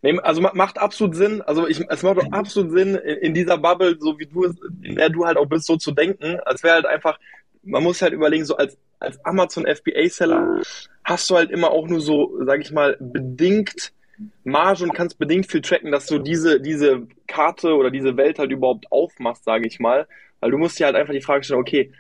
Nee, 0.03 0.19
also 0.19 0.41
macht 0.43 0.79
absolut 0.79 1.15
Sinn. 1.15 1.43
Also 1.43 1.69
ich, 1.69 1.81
es 1.89 2.03
macht 2.03 2.19
absolut 2.33 2.73
Sinn, 2.73 2.97
in 2.97 3.35
dieser 3.35 3.57
Bubble, 3.57 3.97
so 4.01 4.19
wie 4.19 4.27
du, 4.27 4.53
in 4.83 4.97
der 4.97 5.11
du 5.11 5.25
halt 5.25 5.37
auch 5.37 5.47
bist, 5.47 5.67
so 5.67 5.77
zu 5.77 5.93
denken. 5.93 6.41
Als 6.41 6.65
wäre 6.65 6.75
halt 6.75 6.87
einfach, 6.87 7.19
man 7.63 7.85
muss 7.85 8.03
halt 8.03 8.13
überlegen, 8.13 8.45
so 8.45 8.57
als, 8.57 8.77
als 8.99 9.25
Amazon 9.25 9.65
FBA-Seller 9.65 10.61
hast 11.05 11.31
du 11.31 11.37
halt 11.37 11.53
immer 11.53 11.71
auch 11.71 11.87
nur 11.87 12.01
so, 12.01 12.37
sag 12.45 12.61
ich 12.61 12.73
mal, 12.73 12.97
bedingt 12.99 13.93
Marge 14.43 14.85
und 14.85 14.93
kannst 14.93 15.19
bedingt 15.19 15.51
viel 15.51 15.63
tracken, 15.63 15.93
dass 15.93 16.07
du 16.07 16.19
diese, 16.19 16.61
diese 16.61 17.07
Karte 17.29 17.75
oder 17.75 17.91
diese 17.91 18.17
Welt 18.17 18.41
halt 18.41 18.51
überhaupt 18.51 18.91
aufmachst, 18.91 19.45
sage 19.45 19.69
ich 19.69 19.79
mal. 19.79 20.09
Weil 20.41 20.51
du 20.51 20.59
musst 20.59 20.81
dir 20.81 20.87
halt 20.87 20.97
einfach 20.97 21.13
die 21.13 21.21
Frage 21.21 21.45
stellen, 21.45 21.61
okay, 21.61 21.93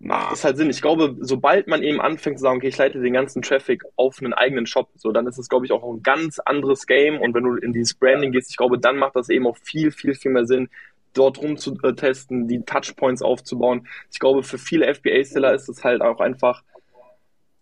macht 0.00 0.34
es 0.34 0.44
halt 0.44 0.56
Sinn. 0.56 0.70
Ich 0.70 0.80
glaube, 0.80 1.16
sobald 1.20 1.66
man 1.66 1.82
eben 1.82 2.00
anfängt 2.00 2.38
zu 2.38 2.42
sagen, 2.42 2.58
okay, 2.58 2.68
ich 2.68 2.78
leite 2.78 3.00
den 3.00 3.12
ganzen 3.12 3.42
Traffic 3.42 3.82
auf 3.96 4.18
einen 4.20 4.32
eigenen 4.32 4.66
Shop, 4.66 4.88
so, 4.94 5.10
dann 5.12 5.26
ist 5.26 5.38
es, 5.38 5.48
glaube 5.48 5.66
ich, 5.66 5.72
auch 5.72 5.82
ein 5.82 6.02
ganz 6.02 6.38
anderes 6.38 6.86
Game. 6.86 7.20
Und 7.20 7.34
wenn 7.34 7.44
du 7.44 7.56
in 7.56 7.72
dieses 7.72 7.94
Branding 7.94 8.32
gehst, 8.32 8.50
ich 8.50 8.56
glaube, 8.56 8.78
dann 8.78 8.96
macht 8.96 9.16
das 9.16 9.28
eben 9.28 9.46
auch 9.46 9.56
viel, 9.56 9.90
viel, 9.90 10.14
viel 10.14 10.30
mehr 10.30 10.46
Sinn, 10.46 10.68
dort 11.14 11.38
rum 11.38 11.56
zu 11.56 11.76
äh, 11.82 11.94
testen, 11.94 12.46
die 12.46 12.62
Touchpoints 12.62 13.22
aufzubauen. 13.22 13.88
Ich 14.12 14.18
glaube, 14.18 14.42
für 14.42 14.58
viele 14.58 14.92
FBA-Seller 14.94 15.54
ist 15.54 15.68
es 15.68 15.82
halt 15.82 16.00
auch 16.00 16.20
einfach, 16.20 16.62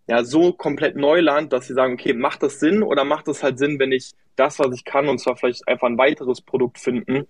ja, 0.09 0.23
so 0.23 0.53
komplett 0.53 0.97
Neuland, 0.97 1.53
dass 1.53 1.67
sie 1.67 1.75
sagen, 1.75 1.95
okay, 1.95 2.13
macht 2.13 2.43
das 2.43 2.61
Sinn 2.61 2.83
oder 2.83 3.05
macht 3.05 3.29
es 3.29 3.43
halt 3.43 3.59
Sinn, 3.59 3.79
wenn 3.79 3.93
ich 3.93 4.13
das, 4.37 4.59
was 4.59 4.75
ich 4.75 4.85
kann, 4.85 5.09
und 5.09 5.19
zwar 5.19 5.37
vielleicht 5.37 5.67
einfach 5.67 5.89
ein 5.89 5.99
weiteres 5.99 6.43
Produkt 6.43 6.79
finden, 6.79 7.27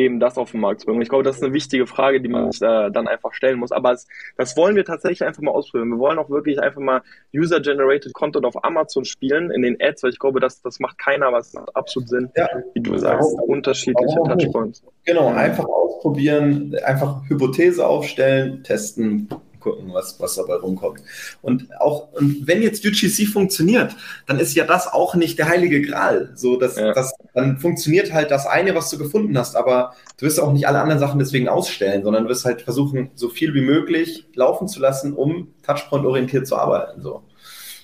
eben 0.00 0.18
das 0.18 0.38
auf 0.38 0.52
den 0.52 0.60
Markt 0.60 0.80
zu 0.80 0.86
bringen. 0.86 1.02
Ich 1.02 1.08
glaube, 1.08 1.24
das 1.24 1.36
ist 1.36 1.42
eine 1.42 1.52
wichtige 1.52 1.86
Frage, 1.86 2.20
die 2.20 2.28
man 2.28 2.50
sich 2.50 2.62
äh, 2.62 2.90
dann 2.90 3.06
einfach 3.06 3.34
stellen 3.34 3.58
muss. 3.58 3.70
Aber 3.70 3.92
es, 3.92 4.08
das 4.36 4.56
wollen 4.56 4.74
wir 4.74 4.84
tatsächlich 4.84 5.22
einfach 5.22 5.42
mal 5.42 5.52
ausprobieren. 5.52 5.90
Wir 5.90 5.98
wollen 5.98 6.18
auch 6.18 6.30
wirklich 6.30 6.60
einfach 6.60 6.80
mal 6.80 7.02
User-Generated 7.34 8.12
Content 8.14 8.44
auf 8.46 8.64
Amazon 8.64 9.04
spielen 9.04 9.50
in 9.50 9.62
den 9.62 9.76
Ads, 9.80 10.02
weil 10.02 10.10
ich 10.10 10.18
glaube, 10.18 10.40
das, 10.40 10.62
das 10.62 10.80
macht 10.80 10.98
keiner, 10.98 11.26
aber 11.26 11.38
es 11.38 11.52
macht 11.52 11.76
absolut 11.76 12.08
Sinn, 12.08 12.30
ja. 12.34 12.48
wie 12.74 12.80
du 12.80 12.96
sagst, 12.96 13.38
auch, 13.38 13.42
unterschiedliche 13.42 14.20
auch 14.20 14.28
Touchpoints. 14.28 14.82
Genau, 15.04 15.28
einfach 15.28 15.66
ausprobieren, 15.66 16.74
einfach 16.84 17.28
Hypothese 17.28 17.86
aufstellen, 17.86 18.64
testen, 18.64 19.28
gucken, 19.60 19.92
was, 19.92 20.18
was 20.20 20.34
dabei 20.34 20.54
rumkommt. 20.56 21.02
Und 21.42 21.68
auch, 21.80 22.12
und 22.12 22.46
wenn 22.46 22.62
jetzt 22.62 22.84
UGC 22.84 23.26
funktioniert, 23.26 23.94
dann 24.26 24.38
ist 24.38 24.54
ja 24.54 24.64
das 24.64 24.88
auch 24.88 25.14
nicht 25.14 25.38
der 25.38 25.48
heilige 25.48 25.82
Gral. 25.82 26.32
So, 26.34 26.56
dass, 26.56 26.76
ja. 26.76 26.92
das, 26.92 27.12
dann 27.34 27.58
funktioniert 27.58 28.12
halt 28.12 28.30
das 28.30 28.46
eine, 28.46 28.74
was 28.74 28.90
du 28.90 28.98
gefunden 28.98 29.36
hast, 29.38 29.56
aber 29.56 29.94
du 30.18 30.26
wirst 30.26 30.40
auch 30.40 30.52
nicht 30.52 30.66
alle 30.66 30.80
anderen 30.80 31.00
Sachen 31.00 31.18
deswegen 31.18 31.48
ausstellen, 31.48 32.02
sondern 32.02 32.24
du 32.24 32.30
wirst 32.30 32.44
halt 32.44 32.62
versuchen, 32.62 33.10
so 33.14 33.28
viel 33.28 33.54
wie 33.54 33.62
möglich 33.62 34.26
laufen 34.34 34.68
zu 34.68 34.80
lassen, 34.80 35.12
um 35.12 35.54
Touchpoint-orientiert 35.62 36.46
zu 36.46 36.56
arbeiten. 36.56 37.02
So. 37.02 37.22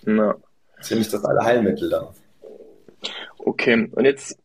Ja. 0.07 0.35
Das 0.77 0.87
ist 0.87 0.91
ja 0.91 0.97
nicht 0.97 1.13
das 1.13 1.25
Allheilmittel 1.25 1.91
dann. 1.91 2.09
Okay, 3.39 3.89
und 3.93 4.05
jetzt 4.05 4.39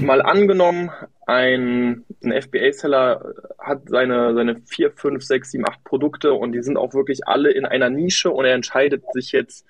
mal 0.00 0.22
angenommen, 0.22 0.90
ein, 1.26 2.04
ein 2.22 2.40
FBA-Seller 2.40 3.34
hat 3.58 3.88
seine, 3.88 4.32
seine 4.34 4.60
vier, 4.64 4.92
fünf, 4.92 5.24
sechs, 5.24 5.50
sieben, 5.50 5.68
acht 5.68 5.82
Produkte 5.82 6.32
und 6.32 6.52
die 6.52 6.62
sind 6.62 6.76
auch 6.76 6.94
wirklich 6.94 7.26
alle 7.26 7.50
in 7.50 7.66
einer 7.66 7.90
Nische 7.90 8.30
und 8.30 8.44
er 8.44 8.54
entscheidet 8.54 9.02
sich 9.12 9.32
jetzt 9.32 9.66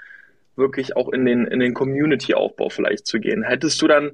wirklich 0.55 0.97
auch 0.97 1.09
in 1.09 1.25
den, 1.25 1.47
in 1.47 1.61
den 1.61 1.73
Community-Aufbau 1.73 2.69
vielleicht 2.69 3.07
zu 3.07 3.21
gehen. 3.21 3.43
Hättest 3.43 3.81
du 3.81 3.89
dann 3.89 4.13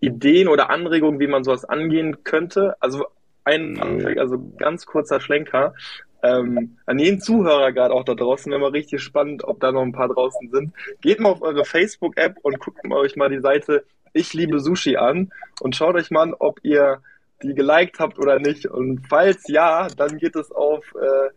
Ideen 0.00 0.48
oder 0.48 0.70
Anregungen, 0.70 1.20
wie 1.20 1.26
man 1.26 1.44
sowas 1.44 1.66
angehen 1.66 2.24
könnte? 2.24 2.74
Also 2.80 3.04
ein, 3.44 3.78
also 4.18 4.38
ganz 4.56 4.86
kurzer 4.86 5.20
Schlenker. 5.20 5.74
Ähm, 6.22 6.78
an 6.86 6.98
jeden 6.98 7.20
Zuhörer 7.20 7.72
gerade 7.72 7.94
auch 7.94 8.04
da 8.04 8.14
draußen, 8.14 8.50
wäre 8.50 8.60
mal 8.60 8.70
richtig 8.70 9.02
spannend, 9.02 9.44
ob 9.44 9.60
da 9.60 9.72
noch 9.72 9.82
ein 9.82 9.92
paar 9.92 10.08
draußen 10.08 10.50
sind. 10.50 10.72
Geht 11.00 11.20
mal 11.20 11.30
auf 11.30 11.42
eure 11.42 11.64
Facebook-App 11.64 12.36
und 12.42 12.58
guckt 12.58 12.84
mal 12.84 12.98
euch 12.98 13.16
mal 13.16 13.28
die 13.28 13.40
Seite 13.40 13.84
ich 14.12 14.34
liebe 14.34 14.60
Sushi 14.60 14.96
an 14.96 15.32
und 15.60 15.76
schaut 15.76 15.94
euch 15.94 16.10
mal 16.10 16.22
an, 16.22 16.34
ob 16.38 16.60
ihr 16.62 17.00
die 17.42 17.54
geliked 17.54 17.98
habt 17.98 18.18
oder 18.18 18.38
nicht. 18.38 18.66
Und 18.66 19.06
falls 19.08 19.48
ja, 19.48 19.88
dann 19.96 20.18
geht 20.18 20.36
es 20.36 20.50
auf, 20.52 20.84
äh, 21.00 21.30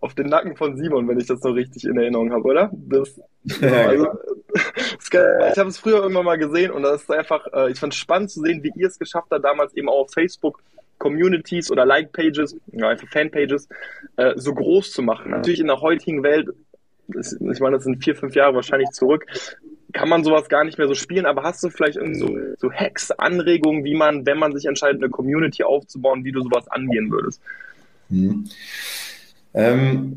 auf 0.00 0.14
den 0.14 0.26
Nacken 0.26 0.56
von 0.56 0.76
Simon, 0.76 1.08
wenn 1.08 1.18
ich 1.18 1.26
das 1.26 1.40
so 1.40 1.50
richtig 1.50 1.84
in 1.84 1.98
Erinnerung 1.98 2.32
habe, 2.32 2.44
oder? 2.44 2.70
Das, 2.72 3.20
also, 3.62 4.08
ich 4.52 5.58
habe 5.58 5.68
es 5.68 5.78
früher 5.78 6.02
irgendwann 6.02 6.24
mal 6.24 6.38
gesehen 6.38 6.70
und 6.70 6.82
das 6.82 7.02
ist 7.02 7.10
einfach, 7.10 7.46
äh, 7.52 7.70
ich 7.70 7.78
fand 7.78 7.92
es 7.92 7.98
spannend 7.98 8.30
zu 8.30 8.40
sehen, 8.40 8.62
wie 8.62 8.72
ihr 8.76 8.88
es 8.88 8.98
geschafft 8.98 9.28
habt, 9.30 9.44
damals 9.44 9.74
eben 9.74 9.88
auch 9.88 10.04
auf 10.04 10.12
Facebook 10.12 10.62
Communities 10.98 11.70
oder 11.70 11.84
Like-Pages, 11.84 12.56
ja, 12.72 12.88
einfach 12.88 13.08
Fan-Pages, 13.08 13.68
äh, 14.16 14.32
so 14.36 14.54
groß 14.54 14.92
zu 14.92 15.02
machen. 15.02 15.30
Natürlich 15.30 15.60
in 15.60 15.66
der 15.66 15.80
heutigen 15.80 16.22
Welt, 16.22 16.48
das, 17.08 17.34
ich 17.34 17.60
meine, 17.60 17.76
das 17.76 17.84
sind 17.84 18.02
vier, 18.02 18.16
fünf 18.16 18.34
Jahre 18.34 18.54
wahrscheinlich 18.54 18.90
zurück, 18.90 19.26
kann 19.92 20.08
man 20.08 20.24
sowas 20.24 20.48
gar 20.48 20.64
nicht 20.64 20.78
mehr 20.78 20.88
so 20.88 20.94
spielen, 20.94 21.26
aber 21.26 21.42
hast 21.42 21.62
du 21.62 21.70
vielleicht 21.70 21.96
irgendwie 21.96 22.18
so, 22.18 22.38
so 22.58 22.72
Hacks, 22.72 23.10
Anregungen, 23.10 23.84
wie 23.84 23.94
man, 23.94 24.26
wenn 24.26 24.38
man 24.38 24.54
sich 24.54 24.66
entscheidet, 24.66 25.02
eine 25.02 25.10
Community 25.10 25.62
aufzubauen, 25.62 26.24
wie 26.24 26.32
du 26.32 26.42
sowas 26.42 26.68
angehen 26.68 27.10
würdest? 27.10 27.40
Hm. 28.10 28.48
Ähm, 29.54 30.16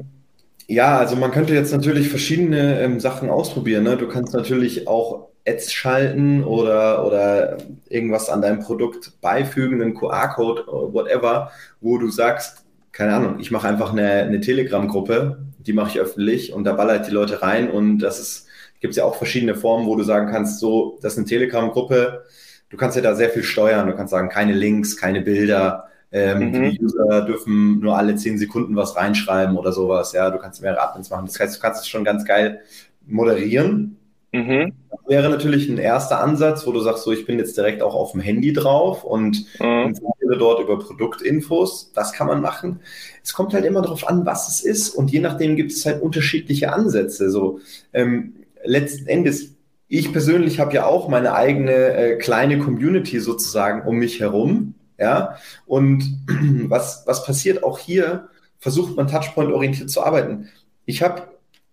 ja, 0.67 0.97
also 0.97 1.15
man 1.15 1.32
könnte 1.32 1.53
jetzt 1.53 1.71
natürlich 1.71 2.10
verschiedene 2.10 2.82
ähm, 2.82 2.99
Sachen 2.99 3.29
ausprobieren. 3.29 3.84
Ne? 3.84 3.97
Du 3.97 4.08
kannst 4.08 4.34
natürlich 4.34 4.88
auch 4.88 5.29
Ads 5.47 5.73
schalten 5.73 6.43
oder, 6.43 7.05
oder 7.05 7.58
irgendwas 7.89 8.29
an 8.29 8.41
deinem 8.41 8.60
Produkt 8.60 9.13
beifügen, 9.21 9.82
einen 9.82 9.95
QR-Code, 9.95 10.65
whatever, 10.67 11.51
wo 11.82 11.97
du 11.97 12.10
sagst, 12.10 12.65
keine 12.91 13.15
Ahnung, 13.15 13.39
ich 13.39 13.49
mache 13.49 13.67
einfach 13.67 13.93
eine, 13.93 14.12
eine 14.12 14.41
Telegram-Gruppe, 14.41 15.39
die 15.60 15.73
mache 15.73 15.89
ich 15.89 15.99
öffentlich 15.99 16.53
und 16.53 16.65
da 16.65 16.73
ballert 16.73 17.08
die 17.08 17.12
Leute 17.12 17.41
rein 17.41 17.69
und 17.71 17.99
das 17.99 18.19
ist 18.19 18.49
gibt 18.80 18.92
es 18.92 18.98
ja 18.98 19.06
auch 19.06 19.15
verschiedene 19.15 19.56
Formen, 19.56 19.88
wo 19.88 19.96
du 19.96 20.04
sagen 20.04 20.32
kannst, 20.32 20.60
so, 20.60 20.98
das 21.02 21.13
ist 21.13 21.20
eine 21.20 21.28
Telegram-Gruppe, 21.28 22.24
du 22.70 22.78
kannst 22.78 22.96
ja 22.96 23.02
da 23.02 23.15
sehr 23.15 23.30
viel 23.30 23.44
steuern, 23.44 23.88
du 23.88 23.96
kannst 23.96 24.12
sagen, 24.12 24.30
keine 24.30 24.54
Links, 24.54 24.98
keine 24.98 25.22
Bilder, 25.22 25.86
ähm, 26.12 26.52
mhm. 26.52 26.72
die 26.72 26.82
User 26.82 27.22
dürfen 27.22 27.80
nur 27.80 27.98
alle 27.98 28.15
zehn 28.15 28.38
Sekunden 28.38 28.76
was 28.76 28.96
reinschreiben 28.96 29.58
oder 29.58 29.72
sowas, 29.72 30.13
ja, 30.13 30.30
du 30.30 30.38
kannst 30.38 30.62
mehrere 30.62 30.82
Admins 30.82 31.10
machen, 31.10 31.26
das 31.26 31.39
heißt, 31.39 31.58
du 31.58 31.62
kannst 31.62 31.82
es 31.82 31.88
schon 31.88 32.04
ganz 32.04 32.26
geil 32.26 32.62
moderieren. 33.06 33.98
Mhm. 34.32 34.74
Das 34.92 35.00
wäre 35.08 35.30
natürlich 35.30 35.68
ein 35.70 35.80
erster 35.80 36.22
Ansatz, 36.22 36.68
wo 36.68 36.72
du 36.72 36.80
sagst, 36.82 37.04
so, 37.04 37.12
ich 37.12 37.26
bin 37.26 37.39
jetzt 37.39 37.58
direkt 37.58 37.82
auch 37.82 37.96
auf 37.96 38.12
dem 38.12 38.22
Handy 38.22 38.54
drauf 38.54 39.04
und 39.04 39.46
mhm. 39.60 39.89
informiere 39.89 40.38
dort 40.38 40.62
über 40.62 40.78
Produktinfos. 40.78 41.92
Das 41.94 42.13
kann 42.13 42.28
man 42.28 42.39
machen. 42.39 42.80
Es 43.24 43.34
kommt 43.34 43.54
halt 43.54 43.65
immer 43.65 43.82
darauf 43.82 44.08
an, 44.08 44.28
was 44.28 44.48
es 44.48 44.62
ist 44.62 44.89
und 44.89 45.12
je 45.12 45.20
nachdem 45.20 45.56
gibt 45.56 45.72
es 45.72 45.86
halt 45.86 46.04
unterschiedliche 46.04 46.72
Ansätze. 46.72 47.32
So, 47.32 47.60
ähm, 47.92 48.36
letzten 48.63 49.08
Endes, 49.08 49.56
ich 49.88 50.12
persönlich 50.12 50.60
habe 50.60 50.74
ja 50.74 50.86
auch 50.86 51.10
meine 51.10 51.34
eigene 51.34 51.72
äh, 51.72 52.15
kleine 52.17 52.60
Community 52.60 53.19
sozusagen 53.19 53.88
um 53.88 53.98
mich 53.98 54.19
herum. 54.19 54.76
Ja, 54.98 55.38
und 55.65 56.04
was, 56.67 57.04
was 57.06 57.26
passiert 57.26 57.63
auch 57.63 57.80
hier, 57.80 58.30
versucht 58.60 58.95
man 58.98 59.08
Touchpoint-orientiert 59.08 59.89
zu 59.89 60.04
arbeiten. 60.04 60.50
Ich 60.86 61.02
habe 61.02 61.24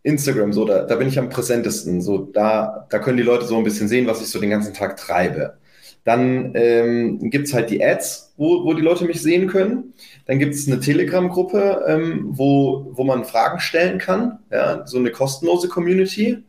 Instagram, 0.07 0.53
so, 0.53 0.64
da, 0.64 0.85
da 0.85 0.94
bin 0.94 1.09
ich 1.09 1.18
am 1.18 1.29
präsentesten. 1.29 2.01
So, 2.01 2.18
da, 2.18 2.87
da 2.90 2.99
können 3.01 3.16
die 3.16 3.25
Leute 3.25 3.44
so 3.44 3.57
ein 3.59 3.64
bisschen 3.64 3.88
sehen, 3.88 4.07
was 4.07 4.20
ich 4.22 4.29
so 4.29 4.40
den 4.40 4.51
ganzen 4.51 4.72
Tag 4.72 4.96
treibe. 4.96 5.59
Dann 6.05 6.53
ähm, 6.55 7.31
gibt 7.31 7.49
es 7.49 7.55
halt 7.55 7.68
die 7.70 7.85
Ads, 7.85 8.35
wo, 8.37 8.64
wo 8.64 8.75
die 8.75 8.83
Leute 8.83 9.05
mich 9.05 9.20
sehen 9.20 9.49
können. 9.49 9.92
Dann 10.27 10.38
gibt 10.38 10.55
es 10.55 10.68
eine 10.68 10.79
Telegram-Gruppe, 10.79 11.85
ähm, 11.88 12.27
wo, 12.29 12.92
wo 12.92 13.03
man 13.03 13.25
Fragen 13.25 13.59
stellen 13.59 13.99
kann. 13.99 14.38
Ja, 14.53 14.87
so 14.87 14.99
eine 14.99 15.11
kostenlose 15.11 15.68
Community. 15.68 16.44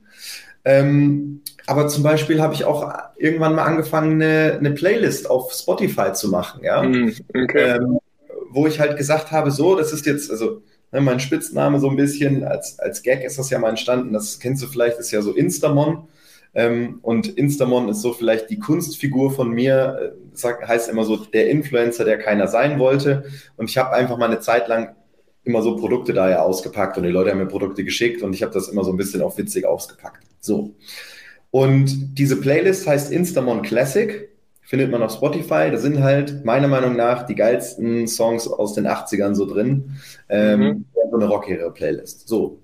Ähm, 0.68 1.44
aber 1.66 1.88
zum 1.88 2.04
Beispiel 2.04 2.42
habe 2.42 2.54
ich 2.54 2.66
auch 2.66 2.94
irgendwann 3.16 3.56
mal 3.56 3.64
angefangen, 3.64 4.22
eine, 4.22 4.58
eine 4.60 4.72
Playlist 4.72 5.30
auf 5.30 5.54
Spotify 5.54 6.12
zu 6.12 6.28
machen, 6.28 6.62
ja. 6.62 6.84
Mm, 6.84 7.14
okay. 7.30 7.78
Ähm, 7.78 8.00
wo 8.50 8.68
ich 8.68 8.82
halt 8.82 8.98
gesagt 8.98 9.32
habe, 9.32 9.50
so, 9.52 9.78
das 9.78 9.94
ist 9.94 10.06
jetzt, 10.06 10.30
also 10.30 10.62
ne, 10.92 11.00
mein 11.00 11.22
Spitzname 11.22 11.80
so 11.80 11.90
ein 11.90 11.96
bisschen, 11.96 12.44
als, 12.44 12.80
als 12.80 13.02
Gag 13.02 13.24
ist 13.24 13.40
das 13.40 13.50
ja 13.50 13.60
mal 13.60 13.70
entstanden, 13.70 14.12
das 14.12 14.40
kennst 14.42 14.62
du 14.62 14.68
vielleicht, 14.68 15.00
ist 15.00 15.12
ja 15.12 15.22
so 15.22 15.32
Instamon. 15.32 16.10
Ähm, 16.54 17.00
und 17.02 17.38
Instamon 17.38 17.88
ist 17.88 18.02
so 18.02 18.12
vielleicht 18.12 18.50
die 18.50 18.60
Kunstfigur 18.60 19.32
von 19.32 19.50
mir, 19.52 20.00
äh, 20.02 20.38
sagt, 20.38 20.68
heißt 20.68 20.90
immer 20.90 21.06
so 21.06 21.16
der 21.16 21.50
Influencer, 21.50 22.04
der 22.04 22.18
keiner 22.18 22.48
sein 22.48 22.78
wollte. 22.78 23.24
Und 23.56 23.70
ich 23.70 23.78
habe 23.78 23.94
einfach 23.94 24.18
mal 24.18 24.26
eine 24.26 24.42
Zeit 24.42 24.68
lang 24.68 24.97
immer 25.48 25.62
so 25.62 25.76
Produkte 25.76 26.14
da 26.14 26.30
ja 26.30 26.42
ausgepackt 26.42 26.98
und 26.98 27.04
die 27.04 27.10
Leute 27.10 27.32
haben 27.32 27.40
mir 27.40 27.48
Produkte 27.48 27.84
geschickt 27.84 28.22
und 28.22 28.34
ich 28.34 28.44
habe 28.44 28.54
das 28.54 28.68
immer 28.68 28.84
so 28.84 28.92
ein 28.92 28.98
bisschen 28.98 29.22
auf 29.22 29.38
witzig 29.38 29.66
ausgepackt. 29.66 30.24
So. 30.40 30.76
Und 31.52 32.18
diese 32.18 32.40
Playlist 32.40 32.88
heißt 32.88 33.12
Instamon 33.12 33.62
Classic, 33.62 34.30
findet 34.62 34.92
man 34.92 35.02
auf 35.02 35.14
Spotify. 35.14 35.72
Da 35.72 35.78
sind 35.78 36.04
halt 36.04 36.44
meiner 36.44 36.68
Meinung 36.68 36.96
nach 36.96 37.26
die 37.26 37.36
geilsten 37.36 38.08
Songs 38.08 38.48
aus 38.48 38.74
den 38.74 38.86
80ern 38.86 39.34
so 39.34 39.46
drin. 39.46 39.98
Ähm, 40.30 40.60
mhm. 40.60 40.86
So 41.10 41.18
eine 41.18 41.28
rockigere 41.28 41.72
Playlist. 41.72 42.28
So. 42.28 42.60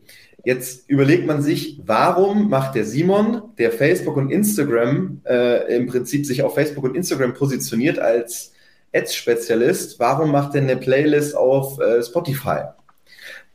Jetzt 0.45 0.89
überlegt 0.89 1.25
man 1.25 1.41
sich, 1.41 1.79
warum 1.85 2.49
macht 2.49 2.75
der 2.75 2.83
Simon, 2.83 3.43
der 3.57 3.71
Facebook 3.71 4.17
und 4.17 4.29
Instagram 4.29 5.21
äh, 5.25 5.77
im 5.77 5.87
Prinzip 5.87 6.25
sich 6.25 6.43
auf 6.43 6.55
Facebook 6.55 6.83
und 6.83 6.97
Instagram 6.97 7.33
positioniert 7.33 7.99
als 7.99 8.52
Ads-Spezialist, 8.93 9.99
warum 9.99 10.31
macht 10.31 10.53
denn 10.53 10.63
eine 10.63 10.77
Playlist 10.77 11.35
auf 11.35 11.79
äh, 11.79 12.01
Spotify? 12.03 12.65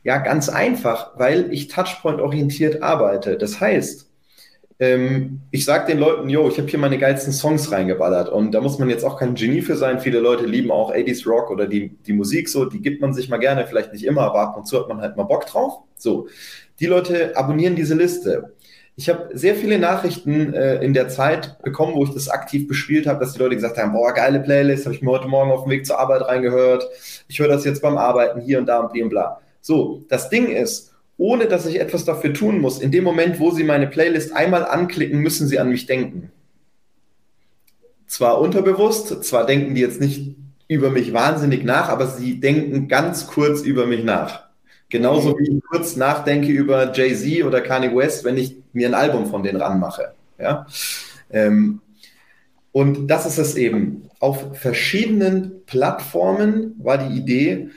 Ja, 0.03 0.17
ganz 0.17 0.49
einfach, 0.49 1.11
weil 1.17 1.51
ich 1.51 1.67
Touchpoint-orientiert 1.67 2.81
arbeite. 2.81 3.37
Das 3.37 3.59
heißt, 3.59 4.09
ähm, 4.79 5.41
ich 5.51 5.65
sage 5.65 5.87
den 5.87 5.99
Leuten, 5.99 6.29
yo, 6.29 6.47
ich 6.47 6.57
habe 6.57 6.69
hier 6.69 6.79
meine 6.79 6.97
geilsten 6.97 7.33
Songs 7.33 7.69
reingeballert 7.71 8.29
und 8.29 8.53
da 8.53 8.61
muss 8.61 8.79
man 8.79 8.89
jetzt 8.89 9.03
auch 9.03 9.19
kein 9.19 9.35
Genie 9.35 9.61
für 9.61 9.75
sein. 9.75 9.99
Viele 9.99 10.19
Leute 10.19 10.45
lieben 10.45 10.71
auch 10.71 10.93
80s 10.93 11.27
Rock 11.27 11.51
oder 11.51 11.67
die, 11.67 11.89
die 12.05 12.13
Musik 12.13 12.47
so, 12.47 12.63
die 12.63 12.81
gibt 12.81 13.01
man 13.01 13.13
sich 13.13 13.27
mal 13.27 13.37
gerne, 13.37 13.67
vielleicht 13.67 13.91
nicht 13.91 14.05
immer, 14.05 14.21
aber 14.21 14.39
ab 14.39 14.57
und 14.57 14.67
zu 14.67 14.79
hat 14.79 14.87
man 14.87 15.01
halt 15.01 15.17
mal 15.17 15.23
Bock 15.23 15.45
drauf. 15.47 15.79
So, 15.97 16.27
die 16.79 16.85
Leute 16.85 17.35
abonnieren 17.35 17.75
diese 17.75 17.93
Liste. 17.95 18.53
Ich 18.99 19.07
habe 19.07 19.29
sehr 19.31 19.55
viele 19.55 19.79
Nachrichten 19.79 20.53
äh, 20.53 20.83
in 20.83 20.93
der 20.93 21.07
Zeit 21.07 21.57
bekommen, 21.63 21.95
wo 21.95 22.03
ich 22.03 22.09
das 22.09 22.27
aktiv 22.27 22.67
bespielt 22.67 23.07
habe, 23.07 23.21
dass 23.21 23.31
die 23.31 23.39
Leute 23.39 23.55
gesagt 23.55 23.77
haben, 23.77 23.93
boah, 23.93 24.13
geile 24.13 24.41
Playlist, 24.41 24.83
habe 24.83 24.93
ich 24.93 25.01
mir 25.01 25.11
heute 25.11 25.29
Morgen 25.29 25.51
auf 25.51 25.63
dem 25.63 25.69
Weg 25.69 25.85
zur 25.85 25.97
Arbeit 25.97 26.23
reingehört. 26.23 26.85
Ich 27.29 27.39
höre 27.39 27.47
das 27.47 27.63
jetzt 27.63 27.81
beim 27.81 27.97
Arbeiten 27.97 28.41
hier 28.41 28.59
und 28.59 28.65
da 28.65 28.79
und 28.79 28.91
bla 28.91 29.07
bla. 29.07 29.41
So, 29.61 30.03
das 30.09 30.29
Ding 30.29 30.47
ist, 30.47 30.93
ohne 31.15 31.45
dass 31.45 31.65
ich 31.65 31.79
etwas 31.79 32.03
dafür 32.03 32.33
tun 32.33 32.59
muss, 32.59 32.81
in 32.81 32.91
dem 32.91 33.05
Moment, 33.05 33.39
wo 33.39 33.51
Sie 33.51 33.63
meine 33.63 33.87
Playlist 33.87 34.35
einmal 34.35 34.65
anklicken, 34.65 35.19
müssen 35.19 35.47
Sie 35.47 35.59
an 35.59 35.69
mich 35.69 35.85
denken. 35.85 36.33
Zwar 38.05 38.41
unterbewusst, 38.41 39.23
zwar 39.23 39.45
denken 39.45 39.75
die 39.75 39.81
jetzt 39.81 40.01
nicht 40.01 40.35
über 40.67 40.89
mich 40.89 41.13
wahnsinnig 41.13 41.63
nach, 41.63 41.87
aber 41.87 42.05
sie 42.05 42.41
denken 42.41 42.89
ganz 42.89 43.27
kurz 43.27 43.61
über 43.61 43.85
mich 43.85 44.03
nach. 44.03 44.48
Genauso 44.89 45.37
wie 45.37 45.57
ich 45.57 45.63
kurz 45.69 45.95
nachdenke 45.95 46.51
über 46.51 46.91
Jay-Z 46.93 47.45
oder 47.45 47.61
Kanye 47.61 47.95
West, 47.95 48.23
wenn 48.23 48.37
ich 48.37 48.57
mir 48.73 48.87
ein 48.87 48.95
Album 48.95 49.27
von 49.27 49.43
denen 49.43 49.61
ranmache. 49.61 50.13
Ja? 50.39 50.65
Ähm, 51.29 51.81
Und 52.71 53.07
das 53.07 53.25
ist 53.25 53.37
es 53.37 53.55
eben. 53.55 54.09
Auf 54.19 54.57
verschiedenen 54.57 55.65
Plattformen 55.65 56.75
war 56.77 56.97
die 56.97 57.17
Idee, 57.17 57.69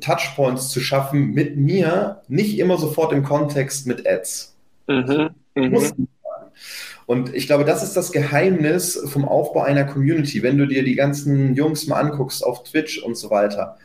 Touchpoints 0.00 0.68
zu 0.70 0.80
schaffen 0.80 1.30
mit 1.32 1.56
mir, 1.56 2.22
nicht 2.28 2.58
immer 2.58 2.76
sofort 2.78 3.12
im 3.12 3.22
Kontext 3.22 3.86
mit 3.86 4.06
Ads. 4.06 4.54
Mhm, 4.86 5.30
mh. 5.54 5.92
Und 7.06 7.34
ich 7.34 7.46
glaube, 7.46 7.64
das 7.64 7.82
ist 7.82 7.96
das 7.96 8.12
Geheimnis 8.12 9.00
vom 9.06 9.24
Aufbau 9.24 9.62
einer 9.62 9.84
Community. 9.84 10.42
Wenn 10.42 10.58
du 10.58 10.66
dir 10.66 10.84
die 10.84 10.94
ganzen 10.94 11.54
Jungs 11.54 11.86
mal 11.86 12.00
anguckst 12.00 12.44
auf 12.44 12.64
Twitch 12.64 13.02
und 13.02 13.16
so 13.16 13.30
weiter, 13.30 13.76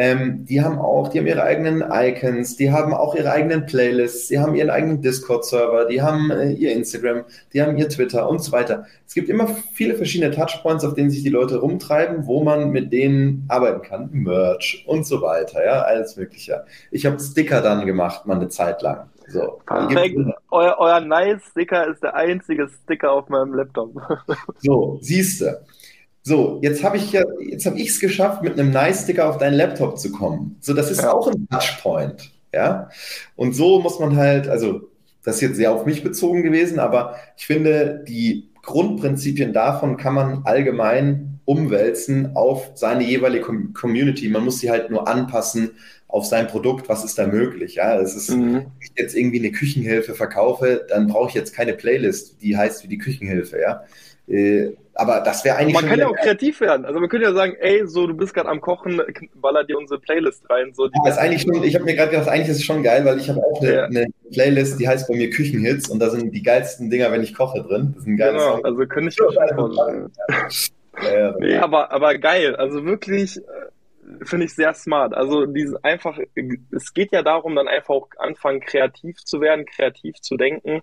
ähm, 0.00 0.46
die 0.46 0.62
haben 0.62 0.78
auch, 0.78 1.08
die 1.08 1.18
haben 1.18 1.26
ihre 1.26 1.42
eigenen 1.42 1.84
Icons, 1.92 2.56
die 2.56 2.72
haben 2.72 2.94
auch 2.94 3.14
ihre 3.14 3.30
eigenen 3.30 3.66
Playlists, 3.66 4.28
die 4.28 4.38
haben 4.38 4.54
ihren 4.54 4.70
eigenen 4.70 5.02
Discord-Server, 5.02 5.84
die 5.84 6.00
haben 6.00 6.30
äh, 6.30 6.52
ihr 6.52 6.72
Instagram, 6.72 7.24
die 7.52 7.60
haben 7.60 7.76
ihr 7.76 7.86
Twitter 7.86 8.26
und 8.26 8.42
so 8.42 8.50
weiter. 8.50 8.86
Es 9.06 9.12
gibt 9.12 9.28
immer 9.28 9.46
viele 9.74 9.96
verschiedene 9.96 10.34
Touchpoints, 10.34 10.86
auf 10.86 10.94
denen 10.94 11.10
sich 11.10 11.22
die 11.22 11.28
Leute 11.28 11.58
rumtreiben, 11.58 12.26
wo 12.26 12.42
man 12.42 12.70
mit 12.70 12.94
denen 12.94 13.44
arbeiten 13.48 13.82
kann. 13.82 14.08
Merch 14.10 14.84
und 14.86 15.04
so 15.04 15.20
weiter, 15.20 15.62
ja, 15.62 15.82
alles 15.82 16.16
Mögliche. 16.16 16.64
Ich 16.90 17.04
habe 17.04 17.20
Sticker 17.20 17.60
dann 17.60 17.84
gemacht, 17.84 18.24
mal 18.24 18.36
eine 18.36 18.48
Zeit 18.48 18.80
lang. 18.80 19.10
So. 19.28 19.60
Perfekt. 19.66 20.16
Euer, 20.50 20.76
euer 20.78 21.00
Nice-Sticker 21.00 21.88
ist 21.88 22.02
der 22.02 22.14
einzige 22.14 22.70
Sticker 22.84 23.12
auf 23.12 23.28
meinem 23.28 23.52
Laptop. 23.52 23.92
so, 24.60 24.98
siehst 25.02 25.42
du. 25.42 25.60
So, 26.22 26.60
jetzt 26.62 26.84
habe 26.84 26.98
ich 26.98 27.12
ja, 27.12 27.22
jetzt 27.40 27.66
habe 27.66 27.78
ich 27.78 27.88
es 27.88 28.00
geschafft, 28.00 28.42
mit 28.42 28.58
einem 28.58 28.70
Nice-Sticker 28.70 29.28
auf 29.28 29.38
deinen 29.38 29.54
Laptop 29.54 29.98
zu 29.98 30.12
kommen. 30.12 30.56
So, 30.60 30.74
das 30.74 30.90
ist 30.90 31.02
ja. 31.02 31.12
auch 31.12 31.28
ein 31.28 31.48
Touchpoint. 31.48 32.30
Ja. 32.52 32.90
Und 33.36 33.54
so 33.54 33.80
muss 33.80 33.98
man 33.98 34.16
halt, 34.16 34.48
also, 34.48 34.90
das 35.24 35.36
ist 35.36 35.42
jetzt 35.42 35.56
sehr 35.56 35.72
auf 35.72 35.86
mich 35.86 36.02
bezogen 36.02 36.42
gewesen, 36.42 36.78
aber 36.78 37.16
ich 37.36 37.46
finde, 37.46 38.04
die 38.06 38.48
Grundprinzipien 38.62 39.52
davon 39.52 39.96
kann 39.96 40.14
man 40.14 40.42
allgemein 40.44 41.40
umwälzen 41.44 42.36
auf 42.36 42.70
seine 42.74 43.04
jeweilige 43.04 43.46
Community. 43.72 44.28
Man 44.28 44.44
muss 44.44 44.60
sie 44.60 44.70
halt 44.70 44.90
nur 44.90 45.08
anpassen 45.08 45.72
auf 46.06 46.26
sein 46.26 46.46
Produkt, 46.46 46.88
was 46.88 47.04
ist 47.04 47.18
da 47.18 47.26
möglich. 47.26 47.76
Ja, 47.76 47.98
es 47.98 48.14
ist, 48.14 48.30
mhm. 48.30 48.54
wenn 48.54 48.66
ich 48.80 48.92
jetzt 48.96 49.16
irgendwie 49.16 49.38
eine 49.38 49.52
Küchenhilfe 49.52 50.14
verkaufe, 50.14 50.86
dann 50.88 51.06
brauche 51.06 51.28
ich 51.28 51.34
jetzt 51.34 51.54
keine 51.54 51.72
Playlist, 51.72 52.42
die 52.42 52.56
heißt 52.56 52.84
wie 52.84 52.88
die 52.88 52.98
Küchenhilfe. 52.98 53.60
Ja, 53.60 53.84
äh, 54.28 54.72
aber 55.00 55.20
das 55.20 55.44
wäre 55.46 55.56
eigentlich. 55.56 55.74
Man 55.74 55.86
kann 55.86 55.98
ja 55.98 56.08
auch 56.08 56.16
kreativ 56.16 56.60
werden. 56.60 56.84
Also 56.84 57.00
man 57.00 57.08
könnte 57.08 57.26
ja 57.26 57.32
sagen, 57.32 57.56
ey, 57.58 57.86
so 57.86 58.06
du 58.06 58.14
bist 58.14 58.34
gerade 58.34 58.50
am 58.50 58.60
Kochen, 58.60 59.00
baller 59.34 59.64
dir 59.64 59.78
unsere 59.78 59.98
Playlist 59.98 60.48
rein. 60.50 60.74
So, 60.74 60.86
ja, 60.86 61.10
ist 61.10 61.16
eigentlich 61.16 61.42
schon, 61.42 61.62
ich 61.62 61.74
habe 61.74 61.86
mir 61.86 61.94
gerade 61.94 62.10
gedacht, 62.10 62.28
eigentlich 62.28 62.50
ist 62.50 62.58
es 62.58 62.64
schon 62.64 62.82
geil, 62.82 63.02
weil 63.06 63.18
ich 63.18 63.30
habe 63.30 63.40
auch 63.42 63.62
eine, 63.62 63.74
ja. 63.74 63.84
eine, 63.84 64.06
Playlist, 64.30 64.78
die 64.78 64.86
heißt 64.86 65.08
bei 65.08 65.16
mir 65.16 65.30
Küchenhits 65.30 65.88
und 65.88 66.00
da 66.00 66.10
sind 66.10 66.32
die 66.32 66.42
geilsten 66.42 66.90
Dinger, 66.90 67.10
wenn 67.12 67.22
ich 67.22 67.34
koche 67.34 67.62
drin. 67.62 67.94
Das 67.96 68.04
sind 68.04 68.18
geile 68.18 68.32
genau, 68.32 68.52
Songs. 68.52 68.64
also 68.64 68.86
könnte 68.86 69.08
ich 69.08 69.18
mir 69.18 69.32
schon 69.32 69.54
vorstellen. 69.54 70.12
Ja, 71.02 71.34
nee, 71.38 71.56
aber, 71.56 71.90
aber 71.92 72.18
geil. 72.18 72.54
Also 72.56 72.84
wirklich 72.84 73.38
äh, 73.38 74.24
finde 74.24 74.44
ich 74.44 74.54
sehr 74.54 74.74
smart. 74.74 75.14
Also 75.14 75.46
diese 75.46 75.82
einfach, 75.82 76.18
es 76.72 76.92
geht 76.92 77.10
ja 77.12 77.22
darum, 77.22 77.56
dann 77.56 77.68
einfach 77.68 77.94
auch 77.94 78.08
anfangen, 78.18 78.60
kreativ 78.60 79.16
zu 79.24 79.40
werden, 79.40 79.64
kreativ 79.64 80.20
zu 80.20 80.36
denken 80.36 80.82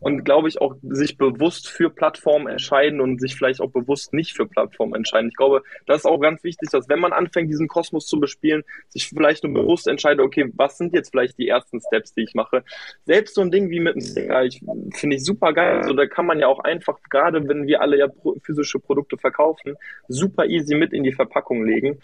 und 0.00 0.24
glaube 0.24 0.48
ich 0.48 0.60
auch 0.60 0.74
sich 0.82 1.16
bewusst 1.16 1.68
für 1.68 1.90
Plattformen 1.90 2.48
entscheiden 2.48 3.00
und 3.00 3.20
sich 3.20 3.34
vielleicht 3.34 3.60
auch 3.60 3.70
bewusst 3.70 4.12
nicht 4.12 4.36
für 4.36 4.46
Plattformen 4.46 4.94
entscheiden. 4.94 5.28
Ich 5.28 5.36
glaube, 5.36 5.62
das 5.86 5.98
ist 5.98 6.06
auch 6.06 6.18
ganz 6.18 6.44
wichtig, 6.44 6.68
dass 6.70 6.88
wenn 6.88 7.00
man 7.00 7.12
anfängt, 7.12 7.50
diesen 7.50 7.68
Kosmos 7.68 8.06
zu 8.06 8.20
bespielen, 8.20 8.62
sich 8.88 9.08
vielleicht 9.08 9.44
nur 9.44 9.54
bewusst 9.54 9.88
entscheidet, 9.88 10.24
okay, 10.24 10.52
was 10.54 10.76
sind 10.78 10.92
jetzt 10.92 11.10
vielleicht 11.10 11.38
die 11.38 11.48
ersten 11.48 11.80
Steps, 11.80 12.12
die 12.12 12.22
ich 12.22 12.34
mache. 12.34 12.62
Selbst 13.04 13.34
so 13.34 13.40
ein 13.40 13.50
Ding 13.50 13.70
wie 13.70 13.80
mit 13.80 13.94
einem 13.94 14.02
Sticker, 14.02 14.44
ich 14.44 14.60
finde 14.92 15.16
ich 15.16 15.24
super 15.24 15.52
geil. 15.52 15.78
Also 15.78 15.94
da 15.94 16.06
kann 16.06 16.26
man 16.26 16.38
ja 16.38 16.46
auch 16.46 16.60
einfach, 16.60 16.98
gerade 17.08 17.48
wenn 17.48 17.66
wir 17.66 17.80
alle 17.80 17.98
ja 17.98 18.08
physische 18.42 18.78
Produkte 18.78 19.16
verkaufen, 19.16 19.76
super 20.08 20.44
easy 20.46 20.74
mit 20.74 20.92
in 20.92 21.04
die 21.04 21.12
Verpackung 21.12 21.64
legen. 21.64 22.00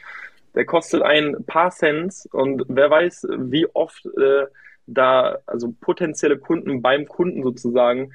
Der 0.55 0.65
kostet 0.65 1.03
ein 1.03 1.45
paar 1.47 1.71
Cents 1.71 2.27
und 2.31 2.65
wer 2.69 2.91
weiß, 2.91 3.27
wie 3.39 3.67
oft 3.73 4.05
äh, 4.05 4.47
da, 4.87 5.39
also 5.47 5.73
potenzielle 5.81 6.39
Kunden 6.39 6.83
beim 6.83 7.07
Kunden 7.07 7.43
sozusagen, 7.43 8.13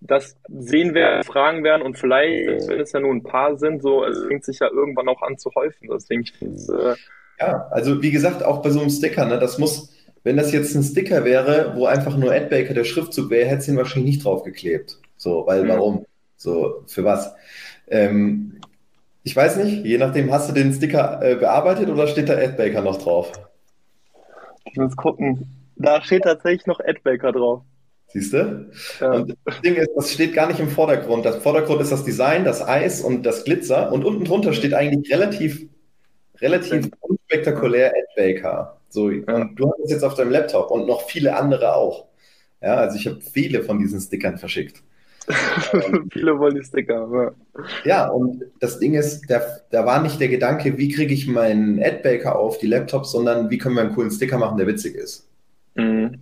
das 0.00 0.36
sehen 0.48 0.94
werden, 0.94 1.24
fragen 1.24 1.64
werden 1.64 1.82
und 1.82 1.98
vielleicht, 1.98 2.68
wenn 2.68 2.80
es 2.80 2.92
ja 2.92 3.00
nur 3.00 3.12
ein 3.12 3.22
paar 3.22 3.56
sind, 3.56 3.82
so, 3.82 4.04
es 4.04 4.24
fängt 4.24 4.44
sich 4.44 4.58
ja 4.58 4.68
irgendwann 4.70 5.08
auch 5.08 5.22
an 5.22 5.38
zu 5.38 5.50
häufen. 5.54 5.88
Deswegen, 5.90 6.22
ich 6.22 6.34
äh, 6.40 6.94
ja, 7.40 7.68
also 7.70 8.02
wie 8.02 8.10
gesagt, 8.10 8.42
auch 8.42 8.62
bei 8.62 8.70
so 8.70 8.80
einem 8.80 8.90
Sticker, 8.90 9.26
ne, 9.26 9.38
das 9.38 9.58
muss, 9.58 9.94
wenn 10.22 10.36
das 10.36 10.52
jetzt 10.52 10.74
ein 10.74 10.82
Sticker 10.82 11.24
wäre, 11.24 11.72
wo 11.76 11.86
einfach 11.86 12.16
nur 12.16 12.32
Adbaker 12.32 12.74
der 12.74 12.84
Schriftzug 12.84 13.30
wäre, 13.30 13.46
hätte 13.46 13.58
es 13.58 13.68
ihn 13.68 13.76
wahrscheinlich 13.76 14.16
nicht 14.16 14.24
draufgeklebt. 14.24 14.98
So, 15.16 15.46
weil 15.46 15.64
mhm. 15.64 15.68
warum? 15.68 16.06
So, 16.36 16.82
für 16.86 17.04
was? 17.04 17.34
Ähm, 17.88 18.60
ich 19.22 19.34
weiß 19.34 19.56
nicht, 19.56 19.84
je 19.84 19.98
nachdem, 19.98 20.30
hast 20.30 20.48
du 20.48 20.54
den 20.54 20.72
Sticker 20.72 21.20
äh, 21.22 21.36
bearbeitet 21.36 21.88
oder 21.88 22.06
steht 22.06 22.28
da 22.28 22.36
Adbaker 22.36 22.82
noch 22.82 23.02
drauf? 23.02 23.32
Ich 24.66 24.76
muss 24.76 24.96
gucken. 24.96 25.65
Da 25.76 26.02
steht 26.02 26.24
tatsächlich 26.24 26.66
noch 26.66 26.80
Adbaker 26.80 27.32
drauf. 27.32 27.62
Siehst 28.08 28.32
du? 28.32 28.70
Ja. 29.00 29.12
Und 29.12 29.36
das 29.44 29.60
Ding 29.60 29.74
ist, 29.74 29.90
das 29.94 30.12
steht 30.12 30.34
gar 30.34 30.46
nicht 30.46 30.60
im 30.60 30.68
Vordergrund. 30.68 31.26
Das 31.26 31.36
Vordergrund 31.36 31.82
ist 31.82 31.92
das 31.92 32.04
Design, 32.04 32.44
das 32.44 32.66
Eis 32.66 33.02
und 33.02 33.24
das 33.24 33.44
Glitzer. 33.44 33.92
Und 33.92 34.04
unten 34.04 34.24
drunter 34.24 34.52
steht 34.52 34.74
eigentlich 34.74 35.12
relativ, 35.12 35.66
relativ 36.40 36.88
unspektakulär 37.00 37.92
Adbaker. 37.92 38.80
So, 38.88 39.06
und 39.06 39.56
du 39.56 39.70
hast 39.70 39.84
es 39.84 39.90
jetzt 39.90 40.04
auf 40.04 40.14
deinem 40.14 40.30
Laptop 40.30 40.70
und 40.70 40.86
noch 40.86 41.02
viele 41.02 41.36
andere 41.36 41.74
auch. 41.74 42.06
Ja, 42.62 42.76
also 42.76 42.96
ich 42.96 43.06
habe 43.06 43.20
viele 43.20 43.62
von 43.62 43.78
diesen 43.78 44.00
Stickern 44.00 44.38
verschickt. 44.38 44.82
viele 46.12 46.38
wollen 46.38 46.54
die 46.54 46.64
Sticker. 46.64 47.08
Ja. 47.12 47.64
ja, 47.84 48.08
und 48.08 48.44
das 48.60 48.78
Ding 48.78 48.94
ist, 48.94 49.28
da, 49.28 49.42
da 49.70 49.84
war 49.84 50.00
nicht 50.00 50.20
der 50.20 50.28
Gedanke, 50.28 50.78
wie 50.78 50.88
kriege 50.88 51.12
ich 51.12 51.26
meinen 51.26 51.82
Adbaker 51.82 52.38
auf 52.38 52.58
die 52.58 52.68
Laptops, 52.68 53.10
sondern 53.10 53.50
wie 53.50 53.58
können 53.58 53.74
wir 53.74 53.82
einen 53.82 53.94
coolen 53.94 54.12
Sticker 54.12 54.38
machen, 54.38 54.56
der 54.56 54.68
witzig 54.68 54.94
ist. 54.94 55.25
Mhm. 55.76 56.18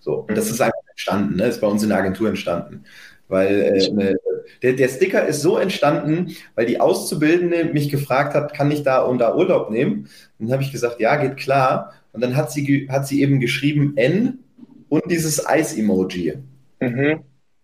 So, 0.00 0.26
und 0.28 0.36
das 0.36 0.50
ist 0.50 0.60
einfach 0.60 0.74
entstanden, 0.90 1.36
ne? 1.36 1.44
ist 1.44 1.60
bei 1.60 1.66
uns 1.66 1.82
in 1.82 1.88
der 1.88 1.98
Agentur 1.98 2.28
entstanden. 2.28 2.84
Weil 3.28 3.62
äh, 3.62 3.90
ne, 3.90 4.16
der, 4.62 4.74
der 4.74 4.88
Sticker 4.88 5.26
ist 5.26 5.40
so 5.40 5.56
entstanden, 5.56 6.36
weil 6.54 6.66
die 6.66 6.80
Auszubildende 6.80 7.64
mich 7.72 7.88
gefragt 7.88 8.34
hat, 8.34 8.52
kann 8.52 8.70
ich 8.70 8.82
da 8.82 9.00
und 9.00 9.18
da 9.18 9.34
Urlaub 9.34 9.70
nehmen? 9.70 10.08
Und 10.38 10.46
dann 10.46 10.52
habe 10.52 10.62
ich 10.62 10.72
gesagt, 10.72 11.00
ja, 11.00 11.16
geht 11.16 11.38
klar. 11.38 11.94
Und 12.12 12.20
dann 12.20 12.36
hat 12.36 12.52
sie, 12.52 12.88
hat 12.90 13.06
sie 13.06 13.22
eben 13.22 13.40
geschrieben 13.40 13.94
N 13.96 14.40
und 14.88 15.10
dieses 15.10 15.46
Eis-Emoji. 15.46 16.34
Mhm. 16.80 17.20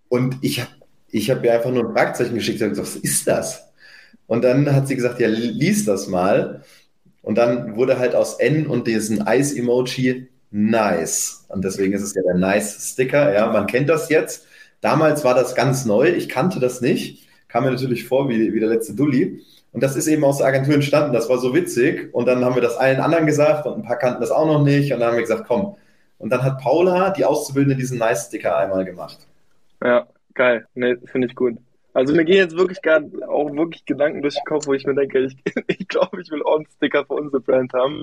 Und 0.09 0.37
ich 0.41 0.61
habe 0.61 0.71
ich 1.13 1.31
hab 1.31 1.45
ihr 1.45 1.53
einfach 1.53 1.73
nur 1.73 1.89
ein 1.89 1.95
Fragezeichen 1.95 2.35
geschickt 2.35 2.63
und 2.63 2.71
gesagt, 2.71 2.89
was 2.89 2.97
ist 2.97 3.27
das? 3.27 3.73
Und 4.27 4.43
dann 4.45 4.73
hat 4.75 4.89
sie 4.89 4.97
gesagt, 4.97 5.21
ja, 5.21 5.29
lies 5.29 5.85
das 5.85 6.07
mal. 6.07 6.63
Und 7.23 7.37
dann 7.37 7.77
wurde 7.77 7.99
halt 7.99 8.15
aus 8.15 8.39
N 8.39 8.67
und 8.67 8.87
diesen 8.87 9.27
Eis-Emoji 9.27 10.30
nice. 10.51 11.45
Und 11.49 11.65
deswegen 11.65 11.93
ist 11.93 12.03
es 12.03 12.15
ja 12.15 12.23
der 12.23 12.35
nice 12.35 12.93
Sticker. 12.93 13.33
Ja, 13.33 13.51
man 13.51 13.67
kennt 13.67 13.89
das 13.89 14.09
jetzt. 14.09 14.47
Damals 14.81 15.25
war 15.25 15.35
das 15.35 15.55
ganz 15.55 15.85
neu. 15.85 16.09
Ich 16.09 16.29
kannte 16.29 16.61
das 16.61 16.81
nicht. 16.81 17.29
Kam 17.49 17.65
mir 17.65 17.71
natürlich 17.71 18.07
vor 18.07 18.29
wie, 18.29 18.53
wie 18.53 18.61
der 18.61 18.69
letzte 18.69 18.95
Dulli. 18.95 19.43
Und 19.73 19.83
das 19.83 19.97
ist 19.97 20.07
eben 20.07 20.25
aus 20.25 20.39
der 20.39 20.47
Agentur 20.47 20.75
entstanden. 20.75 21.13
Das 21.13 21.29
war 21.29 21.39
so 21.39 21.55
witzig. 21.55 22.13
Und 22.13 22.27
dann 22.27 22.45
haben 22.45 22.55
wir 22.55 22.63
das 22.63 22.77
allen 22.77 23.01
anderen 23.01 23.27
gesagt 23.27 23.67
und 23.67 23.75
ein 23.75 23.83
paar 23.83 23.99
kannten 23.99 24.21
das 24.21 24.31
auch 24.31 24.47
noch 24.47 24.65
nicht. 24.65 24.93
Und 24.93 25.01
dann 25.01 25.11
haben 25.11 25.17
wir 25.17 25.23
gesagt, 25.23 25.45
komm. 25.47 25.77
Und 26.19 26.31
dann 26.31 26.43
hat 26.43 26.61
Paula, 26.61 27.11
die 27.11 27.25
Auszubildende, 27.25 27.77
diesen 27.77 27.99
nice 27.99 28.27
Sticker 28.27 28.57
einmal 28.57 28.85
gemacht. 28.85 29.19
Ja, 29.83 30.07
geil. 30.35 30.67
Ne, 30.75 30.99
finde 31.07 31.29
ich 31.29 31.35
gut. 31.35 31.57
Also 32.01 32.15
mir 32.15 32.25
gehen 32.25 32.39
jetzt 32.39 32.57
wirklich 32.57 32.81
gerade 32.81 33.11
auch 33.29 33.55
wirklich 33.55 33.85
Gedanken 33.85 34.23
durch 34.23 34.35
den 34.35 34.45
Kopf, 34.47 34.67
wo 34.67 34.73
ich 34.73 34.87
mir 34.87 34.95
denke, 34.95 35.19
ich, 35.19 35.37
ich 35.67 35.87
glaube, 35.87 36.23
ich 36.23 36.31
will 36.31 36.43
auch 36.43 36.57
einen 36.57 36.67
Sticker 36.75 37.05
für 37.05 37.13
unsere 37.13 37.43
Brand 37.43 37.75
haben. 37.75 38.01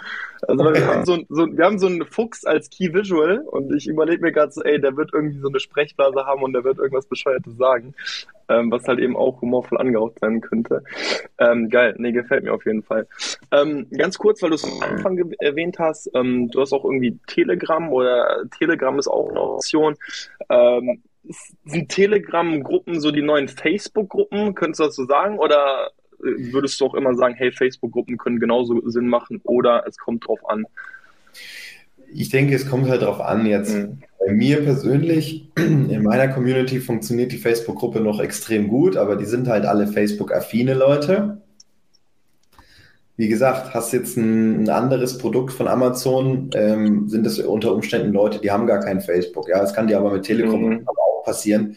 Also 0.47 0.65
wir, 0.65 0.85
haben 0.85 1.03
so, 1.03 1.17
so, 1.29 1.47
wir 1.47 1.65
haben 1.65 1.79
so 1.79 1.87
einen 1.87 2.05
Fuchs 2.05 2.45
als 2.45 2.69
Key 2.69 2.93
Visual 2.93 3.39
und 3.39 3.75
ich 3.75 3.87
überlege 3.87 4.21
mir 4.21 4.31
gerade 4.31 4.51
so, 4.51 4.61
ey, 4.61 4.79
der 4.79 4.95
wird 4.97 5.15
irgendwie 5.15 5.39
so 5.39 5.47
eine 5.47 5.59
Sprechblase 5.59 6.27
haben 6.27 6.43
und 6.43 6.53
der 6.53 6.63
wird 6.63 6.77
irgendwas 6.77 7.07
Bescheuertes 7.07 7.57
sagen, 7.57 7.95
ähm, 8.49 8.69
was 8.69 8.87
halt 8.87 8.99
eben 8.99 9.17
auch 9.17 9.41
humorvoll 9.41 9.79
angehaucht 9.79 10.19
sein 10.19 10.41
könnte. 10.41 10.83
Ähm, 11.39 11.67
geil, 11.69 11.95
nee, 11.97 12.11
gefällt 12.11 12.43
mir 12.43 12.53
auf 12.53 12.67
jeden 12.67 12.83
Fall. 12.83 13.07
Ähm, 13.51 13.87
ganz 13.97 14.19
kurz, 14.19 14.43
weil 14.43 14.51
du 14.51 14.55
es 14.57 14.63
am 14.63 14.79
Anfang 14.83 15.17
erwähnt 15.39 15.79
hast, 15.79 16.11
ähm, 16.13 16.51
du 16.51 16.61
hast 16.61 16.71
auch 16.71 16.85
irgendwie 16.85 17.17
Telegram 17.25 17.91
oder 17.91 18.43
Telegram 18.59 18.99
ist 18.99 19.07
auch 19.07 19.31
eine 19.31 19.41
Option. 19.41 19.95
Sind 21.65 21.89
Telegram-Gruppen 21.89 22.99
so 22.99 23.11
die 23.11 23.21
neuen 23.21 23.47
Facebook-Gruppen? 23.47 24.55
Könntest 24.55 24.79
du 24.79 24.83
das 24.85 24.95
so 24.95 25.05
sagen? 25.05 25.39
Oder 25.39 25.91
äh, 26.19 26.53
würdest 26.53 26.79
du 26.79 26.85
auch 26.85 26.93
immer 26.93 27.15
sagen, 27.15 27.35
hey, 27.35 27.51
Facebook-Gruppen 27.51 28.17
können 28.17 28.39
genauso 28.39 28.81
Sinn 28.89 29.07
machen 29.07 29.41
oder 29.43 29.83
es 29.87 29.97
kommt 29.97 30.27
drauf 30.27 30.39
an? 30.49 30.65
Ich 32.13 32.29
denke, 32.29 32.55
es 32.55 32.69
kommt 32.69 32.87
halt 32.89 33.01
drauf 33.01 33.19
an 33.19 33.45
jetzt. 33.45 33.75
Mhm. 33.75 33.99
Bei 34.25 34.31
mir 34.33 34.63
persönlich, 34.63 35.51
in 35.57 36.03
meiner 36.03 36.27
Community 36.29 36.79
funktioniert 36.79 37.31
die 37.31 37.37
Facebook-Gruppe 37.37 37.99
noch 37.99 38.19
extrem 38.19 38.67
gut, 38.67 38.97
aber 38.97 39.15
die 39.15 39.25
sind 39.25 39.47
halt 39.47 39.65
alle 39.65 39.87
Facebook-affine 39.87 40.73
Leute. 40.73 41.41
Wie 43.17 43.27
gesagt, 43.27 43.73
hast 43.73 43.93
jetzt 43.93 44.15
ein, 44.15 44.63
ein 44.63 44.69
anderes 44.69 45.17
Produkt 45.17 45.51
von 45.51 45.67
Amazon, 45.67 46.51
ähm, 46.53 47.09
sind 47.09 47.25
das 47.25 47.39
unter 47.39 47.73
Umständen 47.73 48.13
Leute, 48.13 48.39
die 48.39 48.51
haben 48.51 48.67
gar 48.67 48.79
kein 48.79 49.01
Facebook. 49.01 49.49
Ja, 49.49 49.61
es 49.63 49.73
kann 49.73 49.87
dir 49.87 49.97
aber 49.97 50.11
mit 50.11 50.23
Telekom 50.23 50.69
mhm. 50.69 50.81
aber 50.85 51.23
passieren. 51.25 51.75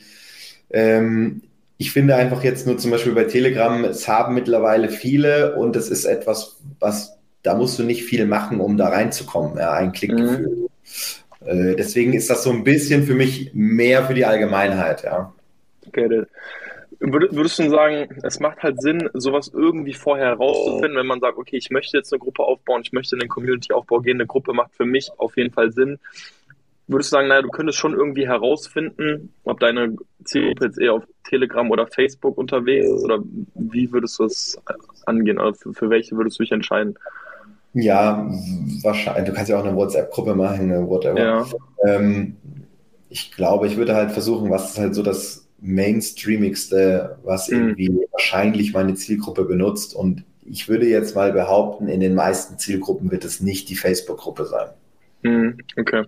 Ähm, 0.71 1.43
ich 1.79 1.93
finde 1.93 2.15
einfach 2.15 2.45
jetzt 2.45 2.67
nur 2.67 2.77
zum 2.77 2.91
Beispiel 2.91 3.15
bei 3.15 3.25
Telegram, 3.25 3.85
es 3.85 4.07
haben 4.07 4.35
mittlerweile 4.35 4.91
viele 4.91 5.57
und 5.57 5.77
es 5.77 5.89
ist 5.89 6.05
etwas, 6.05 6.59
was, 6.79 7.17
da 7.43 7.55
musst 7.55 7.79
du 7.79 7.85
nicht 7.85 8.05
viel 8.05 8.27
machen, 8.27 8.61
um 8.61 8.77
da 8.77 8.89
reinzukommen, 8.89 9.57
ja, 9.57 9.73
ein 9.73 9.93
Klickgefühl. 9.93 10.69
Mhm. 11.43 11.47
Äh, 11.47 11.77
deswegen 11.77 12.13
ist 12.13 12.29
das 12.29 12.43
so 12.43 12.51
ein 12.51 12.65
bisschen 12.65 13.05
für 13.05 13.15
mich 13.15 13.53
mehr 13.55 14.05
für 14.05 14.13
die 14.13 14.27
Allgemeinheit, 14.27 15.05
ja. 15.05 15.33
Okay, 15.87 16.27
Würdest 17.03 17.59
du 17.59 17.71
sagen, 17.71 18.09
es 18.23 18.41
macht 18.41 18.63
halt 18.63 18.83
Sinn, 18.83 19.09
sowas 19.15 19.51
irgendwie 19.55 19.95
vorher 19.95 20.27
herauszufinden, 20.27 20.97
wenn 20.97 21.07
man 21.07 21.21
sagt, 21.21 21.39
okay, 21.39 21.57
ich 21.57 21.71
möchte 21.71 21.97
jetzt 21.97 22.13
eine 22.13 22.21
Gruppe 22.21 22.43
aufbauen, 22.43 22.83
ich 22.85 22.93
möchte 22.93 23.17
in 23.17 23.21
den 23.21 23.29
Community-Aufbau 23.31 24.01
gehen, 24.01 24.19
eine 24.19 24.27
Gruppe 24.27 24.53
macht 24.53 24.75
für 24.75 24.85
mich 24.85 25.11
auf 25.17 25.35
jeden 25.39 25.51
Fall 25.51 25.73
Sinn. 25.73 25.99
Würdest 26.89 27.11
du 27.11 27.17
sagen, 27.17 27.29
naja, 27.29 27.41
du 27.41 27.49
könntest 27.49 27.79
schon 27.79 27.95
irgendwie 27.95 28.27
herausfinden, 28.27 29.33
ob 29.45 29.61
deine 29.61 29.97
Zielgruppe 30.25 30.67
jetzt 30.67 30.79
eher 30.79 30.93
auf 30.93 31.05
Telegram 31.25 31.71
oder 31.71 31.87
Facebook 31.87 32.37
unterwegs 32.37 32.87
ist 32.87 33.05
oder 33.05 33.21
wie 33.55 33.91
würdest 33.93 34.19
du 34.19 34.25
es 34.25 34.61
angehen 35.07 35.39
oder 35.39 35.55
für, 35.55 35.73
für 35.73 35.89
welche 35.89 36.17
würdest 36.17 36.39
du 36.39 36.43
dich 36.43 36.53
entscheiden? 36.53 36.99
Ja, 37.73 38.29
wahrscheinlich. 38.83 39.25
Du 39.25 39.33
kannst 39.33 39.49
ja 39.49 39.59
auch 39.59 39.65
eine 39.65 39.77
WhatsApp-Gruppe 39.77 40.35
machen, 40.35 40.71
whatever. 40.87 41.19
Ja. 41.19 41.47
Ähm, 41.87 42.37
ich 43.09 43.33
glaube, 43.33 43.69
ich 43.69 43.77
würde 43.77 43.95
halt 43.95 44.11
versuchen, 44.11 44.51
was 44.51 44.73
ist 44.73 44.79
halt 44.79 44.95
so 44.95 45.03
das 45.03 45.40
mainstreamigste, 45.61 47.19
was 47.23 47.49
mhm. 47.49 47.57
irgendwie 47.59 48.07
wahrscheinlich 48.13 48.73
meine 48.73 48.95
Zielgruppe 48.95 49.45
benutzt. 49.45 49.95
Und 49.95 50.25
ich 50.45 50.69
würde 50.69 50.87
jetzt 50.87 51.15
mal 51.15 51.33
behaupten, 51.33 51.89
in 51.89 52.01
den 52.01 52.15
meisten 52.15 52.59
Zielgruppen 52.59 53.11
wird 53.11 53.25
es 53.25 53.41
nicht 53.41 53.69
die 53.69 53.77
Facebook-Gruppe 53.77 54.47
sein. 54.47 54.69
Mhm. 55.23 55.59
Okay. 55.79 56.05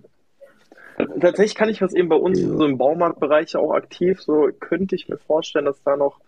Tatsächlich 0.97 1.55
kann 1.55 1.69
ich 1.69 1.81
was 1.81 1.95
eben 1.95 2.09
bei 2.09 2.17
uns 2.17 2.41
so 2.41 2.65
im 2.65 2.79
Baumarktbereich 2.79 3.57
auch 3.57 3.73
aktiv, 3.73 4.21
so 4.21 4.51
könnte 4.61 4.95
ich 4.95 5.09
mir 5.09 5.19
vorstellen, 5.19 5.65
dass 5.65 5.83
da 5.83 5.97
noch 5.97 6.21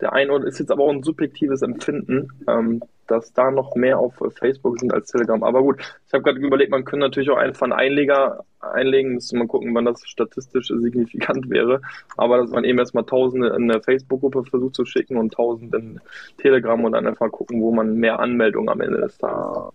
der 0.00 0.12
ein 0.12 0.30
oder 0.30 0.46
ist 0.46 0.58
jetzt 0.58 0.70
aber 0.70 0.84
auch 0.84 0.90
ein 0.90 1.02
subjektives 1.02 1.62
Empfinden, 1.62 2.28
ähm, 2.48 2.82
dass 3.10 3.32
da 3.32 3.50
noch 3.50 3.74
mehr 3.74 3.98
auf 3.98 4.14
Facebook 4.38 4.78
sind 4.78 4.92
als 4.94 5.10
Telegram. 5.10 5.42
Aber 5.42 5.62
gut, 5.62 5.80
ich 6.06 6.12
habe 6.12 6.22
gerade 6.22 6.38
überlegt, 6.38 6.70
man 6.70 6.84
könnte 6.84 7.06
natürlich 7.06 7.30
auch 7.30 7.36
einfach 7.36 7.64
einen 7.64 7.72
Einleger 7.72 8.44
einlegen, 8.60 9.14
müsste 9.14 9.36
man 9.36 9.48
gucken, 9.48 9.74
wann 9.74 9.84
das 9.84 10.06
statistisch 10.06 10.68
signifikant 10.68 11.50
wäre. 11.50 11.80
Aber 12.16 12.38
dass 12.38 12.50
man 12.50 12.64
eben 12.64 12.78
erstmal 12.78 13.04
Tausende 13.04 13.48
in 13.48 13.70
eine 13.70 13.82
Facebook-Gruppe 13.82 14.44
versucht 14.44 14.74
zu 14.74 14.84
schicken 14.84 15.16
und 15.16 15.32
Tausende 15.32 15.78
in 15.78 16.00
Telegram 16.38 16.82
und 16.84 16.92
dann 16.92 17.06
einfach 17.06 17.30
gucken, 17.30 17.60
wo 17.60 17.72
man 17.72 17.94
mehr 17.96 18.20
Anmeldungen 18.20 18.68
am 18.68 18.80
Ende 18.80 18.98
ist. 18.98 19.22
Da. 19.22 19.70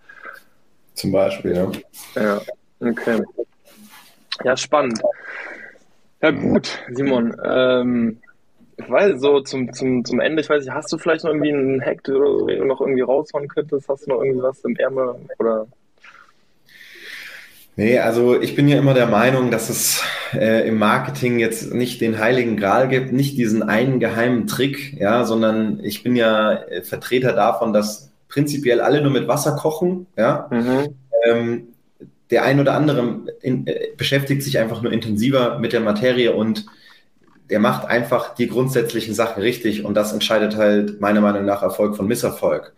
Zum 0.93 1.11
Beispiel, 1.11 1.55
ja. 1.55 1.71
Ja, 2.15 2.41
okay. 2.79 3.21
Ja, 4.43 4.55
spannend. 4.55 5.01
Ja, 6.21 6.31
gut, 6.31 6.79
Simon. 6.93 7.35
Ähm, 7.43 8.17
ich 8.77 8.89
weiß, 8.89 9.19
so 9.19 9.39
zum, 9.41 9.73
zum, 9.73 10.03
zum 10.03 10.19
Ende, 10.19 10.41
ich 10.41 10.49
weiß 10.49 10.65
nicht, 10.65 10.73
hast 10.73 10.91
du 10.91 10.97
vielleicht 10.97 11.23
noch 11.23 11.31
irgendwie 11.31 11.53
einen 11.53 11.81
Hack 11.81 12.07
oder 12.09 12.39
so, 12.39 12.47
den 12.47 12.59
du 12.59 12.65
noch 12.65 12.81
irgendwie 12.81 13.01
raushauen 13.01 13.47
könntest? 13.47 13.87
Hast 13.87 14.05
du 14.05 14.11
noch 14.11 14.21
irgendwie 14.21 14.43
was 14.43 14.63
im 14.65 14.75
Ärmel 14.75 15.15
oder? 15.39 15.67
Nee, 17.77 17.99
also 17.99 18.39
ich 18.39 18.55
bin 18.55 18.69
ja 18.69 18.77
immer 18.77 18.93
der 18.93 19.07
Meinung, 19.07 19.51
dass 19.51 19.69
es 19.69 20.01
äh, 20.33 20.67
im 20.67 20.77
Marketing 20.77 21.39
jetzt 21.39 21.73
nicht 21.73 21.99
den 21.99 22.19
heiligen 22.19 22.55
Gral 22.55 22.87
gibt, 22.87 23.11
nicht 23.11 23.37
diesen 23.37 23.63
einen 23.63 23.99
geheimen 23.99 24.47
Trick, 24.47 24.97
ja, 24.97 25.25
sondern 25.25 25.81
ich 25.83 26.01
bin 26.01 26.15
ja 26.15 26.53
äh, 26.53 26.83
Vertreter 26.83 27.33
davon, 27.33 27.73
dass 27.73 28.11
prinzipiell 28.29 28.79
alle 28.79 29.01
nur 29.01 29.11
mit 29.11 29.27
Wasser 29.27 29.55
kochen, 29.57 30.07
ja. 30.17 30.47
Mhm. 30.51 30.95
Ähm, 31.25 31.67
der 32.31 32.43
ein 32.43 32.59
oder 32.59 32.73
andere 32.73 33.19
in, 33.41 33.67
äh, 33.67 33.89
beschäftigt 33.97 34.41
sich 34.41 34.57
einfach 34.57 34.81
nur 34.81 34.91
intensiver 34.91 35.59
mit 35.59 35.73
der 35.73 35.81
Materie 35.81 36.33
und 36.33 36.65
der 37.49 37.59
macht 37.59 37.87
einfach 37.87 38.35
die 38.35 38.47
grundsätzlichen 38.47 39.13
Sachen 39.13 39.41
richtig 39.41 39.85
und 39.85 39.93
das 39.95 40.13
entscheidet 40.13 40.55
halt 40.55 40.99
meiner 40.99 41.21
Meinung 41.21 41.45
nach 41.45 41.61
Erfolg 41.61 41.95
von 41.95 42.07
Misserfolg. 42.07 42.73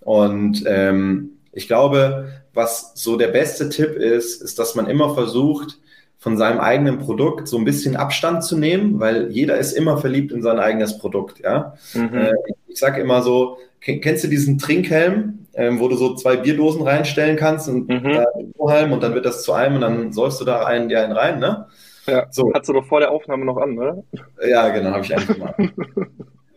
Und 0.00 0.64
ähm, 0.66 1.30
ich 1.52 1.66
glaube, 1.66 2.28
was 2.54 2.92
so 2.94 3.16
der 3.16 3.28
beste 3.28 3.68
Tipp 3.68 3.96
ist, 3.96 4.42
ist, 4.42 4.58
dass 4.58 4.74
man 4.74 4.86
immer 4.88 5.14
versucht, 5.14 5.78
von 6.18 6.36
seinem 6.36 6.60
eigenen 6.60 6.98
Produkt 6.98 7.48
so 7.48 7.56
ein 7.56 7.64
bisschen 7.64 7.96
Abstand 7.96 8.44
zu 8.44 8.58
nehmen, 8.58 9.00
weil 9.00 9.30
jeder 9.30 9.56
ist 9.56 9.72
immer 9.72 9.96
verliebt 9.96 10.32
in 10.32 10.42
sein 10.42 10.58
eigenes 10.58 10.98
Produkt. 10.98 11.40
Ja, 11.40 11.74
mhm. 11.94 12.14
äh, 12.14 12.32
ich, 12.68 12.78
sage 12.78 13.00
immer 13.00 13.22
so, 13.22 13.56
kennst 13.80 14.24
du 14.24 14.28
diesen 14.28 14.58
Trinkhelm, 14.58 15.46
ähm, 15.54 15.80
wo 15.80 15.88
du 15.88 15.96
so 15.96 16.14
zwei 16.14 16.36
Bierdosen 16.36 16.82
reinstellen 16.82 17.36
kannst 17.36 17.70
und 17.70 17.88
mhm. 17.88 18.04
äh, 18.04 18.84
und 18.84 19.02
dann 19.02 19.14
wird 19.14 19.24
das 19.24 19.42
zu 19.42 19.54
einem 19.54 19.76
und 19.76 19.80
dann 19.80 20.12
sollst 20.12 20.40
du 20.42 20.44
da 20.44 20.66
einen, 20.66 20.90
der 20.90 21.04
einen 21.04 21.12
rein, 21.12 21.40
ne? 21.40 21.66
Ja, 22.06 22.26
so. 22.30 22.52
Hast 22.54 22.68
du 22.68 22.72
doch 22.72 22.86
vor 22.86 23.00
der 23.00 23.10
Aufnahme 23.10 23.44
noch 23.44 23.56
an, 23.58 23.78
oder? 23.78 24.02
Ja, 24.46 24.68
genau, 24.70 24.90
habe 24.90 25.04
ich 25.04 25.38
mal. 25.38 25.54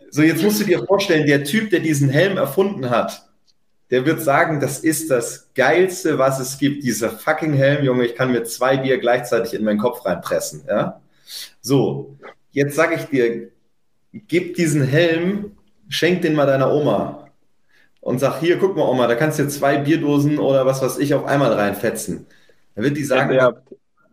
so, 0.09 0.21
jetzt 0.21 0.43
musst 0.43 0.61
du 0.61 0.65
dir 0.65 0.85
vorstellen, 0.85 1.27
der 1.27 1.43
Typ, 1.43 1.69
der 1.69 1.79
diesen 1.79 2.09
Helm 2.09 2.37
erfunden 2.37 2.89
hat, 2.89 3.29
der 3.89 4.05
wird 4.05 4.21
sagen, 4.21 4.59
das 4.59 4.79
ist 4.79 5.11
das 5.11 5.51
Geilste, 5.53 6.17
was 6.17 6.39
es 6.39 6.57
gibt. 6.57 6.83
Dieser 6.83 7.11
fucking 7.11 7.53
Helm, 7.53 7.83
Junge, 7.85 8.05
ich 8.05 8.15
kann 8.15 8.31
mir 8.31 8.43
zwei 8.43 8.77
Bier 8.77 8.97
gleichzeitig 8.97 9.53
in 9.53 9.63
meinen 9.63 9.79
Kopf 9.79 10.05
reinpressen. 10.05 10.63
Ja? 10.67 11.01
So, 11.61 12.17
jetzt 12.51 12.75
sage 12.75 12.95
ich 12.95 13.03
dir, 13.05 13.49
gib 14.13 14.55
diesen 14.55 14.83
Helm, 14.83 15.57
schenk 15.89 16.21
den 16.23 16.33
mal 16.33 16.47
deiner 16.47 16.73
Oma 16.73 17.27
und 18.01 18.19
sag, 18.19 18.39
hier, 18.39 18.57
guck 18.57 18.75
mal, 18.75 18.87
Oma, 18.87 19.07
da 19.07 19.15
kannst 19.15 19.39
du 19.39 19.47
zwei 19.47 19.77
Bierdosen 19.77 20.39
oder 20.39 20.65
was 20.65 20.81
weiß 20.81 20.97
ich 20.97 21.13
auf 21.13 21.25
einmal 21.25 21.53
reinfetzen. 21.53 22.25
Dann 22.75 22.83
wird 22.83 22.97
die 22.97 23.03
sagen, 23.03 23.33
ja, 23.33 23.53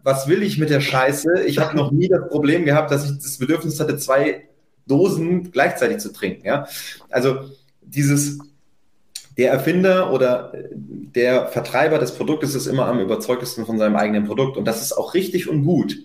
was 0.03 0.28
will 0.28 0.42
ich 0.42 0.59
mit 0.59 0.70
der 0.70 0.80
Scheiße? 0.80 1.44
Ich 1.46 1.59
habe 1.59 1.76
noch 1.76 1.90
nie 1.90 2.09
das 2.09 2.28
Problem 2.28 2.64
gehabt, 2.64 2.90
dass 2.90 3.05
ich 3.05 3.18
das 3.18 3.38
Bedürfnis 3.38 3.80
hatte, 3.80 3.96
zwei 3.96 4.48
Dosen 4.86 5.51
gleichzeitig 5.53 5.98
zu 5.98 6.12
trinken. 6.12 6.46
Ja? 6.46 6.66
Also 7.11 7.51
dieses, 7.80 8.38
der 9.36 9.53
Erfinder 9.53 10.12
oder 10.12 10.53
der 10.74 11.48
Vertreiber 11.48 11.98
des 11.98 12.12
Produktes 12.12 12.55
ist 12.55 12.66
immer 12.66 12.86
am 12.86 13.01
überzeugtesten 13.01 13.66
von 13.66 13.78
seinem 13.78 13.96
eigenen 13.96 14.24
Produkt. 14.24 14.57
Und 14.57 14.64
das 14.64 14.82
ist 14.82 14.92
auch 14.92 15.14
richtig 15.14 15.48
und 15.48 15.64
gut. 15.64 15.96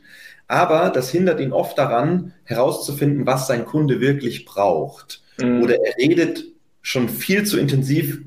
Aber 0.47 0.89
das 0.89 1.09
hindert 1.09 1.39
ihn 1.39 1.53
oft 1.53 1.77
daran, 1.77 2.33
herauszufinden, 2.43 3.25
was 3.25 3.47
sein 3.47 3.65
Kunde 3.65 3.99
wirklich 3.99 4.45
braucht. 4.45 5.23
Mhm. 5.39 5.63
Oder 5.63 5.75
er 5.83 5.97
redet 5.97 6.45
schon 6.81 7.09
viel 7.09 7.45
zu 7.45 7.57
intensiv 7.57 8.21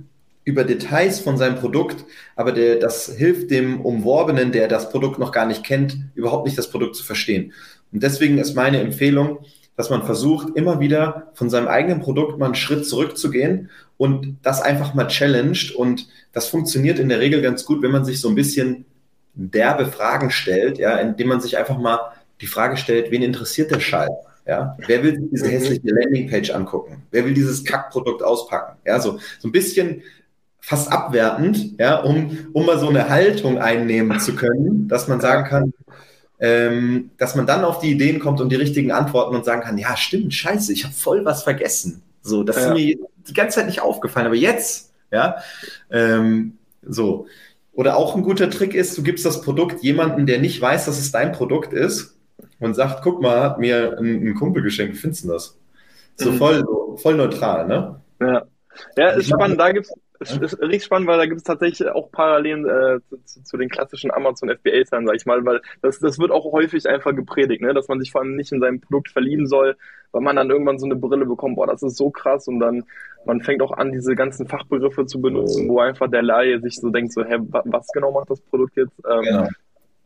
über 0.49 0.64
Details 0.64 1.20
von 1.20 1.36
seinem 1.36 1.57
Produkt, 1.57 2.07
aber 2.34 2.53
der, 2.53 2.76
das 2.76 3.14
hilft 3.14 3.51
dem 3.51 3.82
Umworbenen, 3.82 4.51
der 4.51 4.66
das 4.66 4.88
Produkt 4.88 5.18
noch 5.18 5.30
gar 5.30 5.44
nicht 5.44 5.62
kennt, 5.62 5.99
überhaupt 6.14 6.46
nicht 6.46 6.57
das 6.57 6.70
Produkt 6.70 6.96
zu 6.96 7.05
verstehen. 7.05 7.53
Und 7.92 8.03
deswegen 8.03 8.38
ist 8.38 8.55
meine 8.55 8.80
Empfehlung, 8.80 9.40
dass 9.76 9.90
man 9.90 10.05
versucht, 10.05 10.57
immer 10.57 10.80
wieder 10.80 11.30
von 11.34 11.51
seinem 11.51 11.68
eigenen 11.68 12.01
Produkt 12.01 12.38
mal 12.38 12.46
einen 12.46 12.55
Schritt 12.55 12.86
zurückzugehen 12.86 13.68
und 13.99 14.38
das 14.42 14.62
einfach 14.62 14.94
mal 14.94 15.07
challenged. 15.07 15.74
Und 15.74 16.09
das 16.32 16.49
funktioniert 16.49 16.99
in 16.99 17.11
der 17.11 17.20
Regel 17.20 17.42
ganz 17.42 17.66
gut, 17.66 17.82
wenn 17.82 17.92
man 17.92 18.07
sich 18.07 18.18
so 18.18 18.30
ein 18.30 18.34
bisschen 18.34 18.86
derbe 19.34 19.84
Fragen 19.84 20.30
stellt, 20.30 20.78
ja, 20.78 20.96
indem 20.96 21.28
man 21.28 21.42
sich 21.42 21.59
einfach 21.59 21.78
mal 21.78 22.01
die 22.40 22.46
Frage 22.46 22.78
stellt, 22.78 23.11
wen 23.11 23.22
interessiert 23.22 23.70
der 23.70 23.80
Schall? 23.80 24.09
Ja, 24.46 24.78
wer 24.86 25.03
will 25.03 25.28
diese 25.30 25.44
mhm. 25.44 25.51
hässliche 25.51 25.82
Landingpage 25.84 26.51
angucken? 26.53 27.03
Wer 27.11 27.26
will 27.26 27.34
dieses 27.34 27.62
Kackprodukt 27.64 28.22
auspacken? 28.22 28.78
Ja, 28.86 28.99
so, 28.99 29.18
so 29.38 29.46
ein 29.46 29.53
bisschen 29.53 30.01
fast 30.69 30.93
abwertend, 30.93 31.79
ja, 31.79 31.97
um, 31.97 32.37
um 32.53 32.66
mal 32.66 32.79
so 32.79 32.91
eine 32.91 33.09
Haltung 33.09 33.57
einnehmen 33.59 34.21
zu 34.21 34.35
können, 34.37 34.87
dass 34.87 35.09
man 35.09 35.19
sagen 35.19 35.49
kann, 35.49 35.73
ähm, 36.41 37.11
dass 37.16 37.35
man 37.35 37.47
dann 37.47 37.64
auf 37.64 37.79
die 37.79 37.91
Ideen 37.91 38.19
kommt 38.19 38.43
und 38.43 38.51
die 38.51 38.57
richtigen 38.57 38.93
Antworten 38.93 39.35
und 39.35 39.47
sagen 39.47 39.62
kann, 39.62 39.79
ja, 39.79 39.97
stimmt, 39.97 40.35
scheiße, 40.35 40.75
ich 40.75 40.85
habe 40.85 40.93
voll 40.93 41.25
was 41.25 41.43
vergessen. 41.43 42.03
So, 42.21 42.43
das 42.43 42.57
ja. 42.57 42.62
ist 42.66 42.75
mir 42.75 42.97
die 43.29 43.33
ganze 43.33 43.57
Zeit 43.57 43.66
nicht 43.66 43.81
aufgefallen, 43.81 44.27
aber 44.27 44.37
jetzt, 44.37 44.93
ja, 45.11 45.37
ähm, 45.91 46.59
so. 46.83 47.27
Oder 47.73 47.97
auch 47.97 48.14
ein 48.14 48.23
guter 48.23 48.51
Trick 48.51 48.75
ist, 48.75 48.99
du 48.99 49.03
gibst 49.03 49.25
das 49.25 49.41
Produkt 49.41 49.83
jemanden, 49.83 50.27
der 50.27 50.39
nicht 50.39 50.61
weiß, 50.61 50.85
dass 50.85 50.99
es 50.99 51.11
dein 51.11 51.33
Produkt 51.33 51.73
ist 51.73 52.19
und 52.61 52.75
sagt, 52.75 53.03
guck 53.03 53.23
mal, 53.23 53.41
hat 53.41 53.59
mir 53.59 53.97
ein, 53.99 54.29
ein 54.29 54.35
Kumpel 54.35 54.62
geschenkt, 54.62 54.97
wie 54.97 54.99
findest 54.99 55.25
du 55.25 55.29
das? 55.29 55.57
So 56.16 56.31
mhm. 56.31 56.37
voll, 56.37 56.64
voll 56.97 57.14
neutral, 57.14 57.66
ne? 57.66 58.01
Ja. 58.21 58.43
Ja, 58.97 59.09
ist 59.11 59.29
spannend. 59.29 59.59
Da 59.59 59.73
gibt's 59.73 59.91
es 60.21 60.37
ist 60.37 60.61
richtig 60.61 60.85
spannend, 60.85 61.09
weil 61.09 61.19
da 61.19 61.27
gibt 61.27 61.39
es 61.39 61.45
tatsächlich 61.45 61.89
auch 61.89 62.11
Parallelen 62.11 62.66
äh, 62.66 62.99
zu, 63.25 63.43
zu, 63.43 63.57
den 63.57 63.69
klassischen 63.69 64.11
Amazon 64.11 64.51
FBA-Zahlen, 64.51 65.07
sag 65.07 65.16
ich 65.16 65.27
mal, 65.27 65.45
weil 65.45 65.61
das, 65.81 65.99
das 66.01 66.19
wird 66.19 66.33
auch 66.33 66.53
häufig 66.53 66.89
einfach 66.89 67.14
gepredigt, 67.14 67.62
ne? 67.62 67.73
dass 67.73 67.89
man 67.89 68.01
sich 68.01 68.11
vor 68.11 68.23
allem 68.23 68.35
nicht 68.35 68.51
in 68.53 68.61
sein 68.61 68.81
Produkt 68.81 69.11
verlieben 69.11 69.47
soll, 69.47 69.77
weil 70.11 70.23
man 70.23 70.37
dann 70.37 70.51
irgendwann 70.51 70.79
so 70.79 70.87
eine 70.87 70.97
Brille 70.97 71.27
bekommt, 71.27 71.57
boah, 71.57 71.66
das 71.66 71.83
ist 71.83 71.97
so 71.97 72.11
krass 72.11 72.49
und 72.49 72.59
dann 72.59 72.85
man 73.27 73.43
fängt 73.43 73.62
auch 73.62 73.73
an, 73.73 73.93
diese 73.93 74.14
ganzen 74.14 74.49
Fachbegriffe 74.49 75.07
zu 75.07 75.21
benutzen, 75.21 75.69
wo 75.69 75.81
einfach 75.81 76.11
der 76.11 76.23
Laie 76.23 76.61
sich 76.61 76.77
so 76.77 76.91
denkt, 76.91 77.12
so, 77.12 77.25
hä, 77.25 77.37
was 77.41 77.87
genau 77.89 78.11
macht 78.12 78.31
das 78.31 78.41
Produkt 78.41 78.77
jetzt? 78.77 78.99
Ähm, 79.09 79.23
genau. 79.23 79.49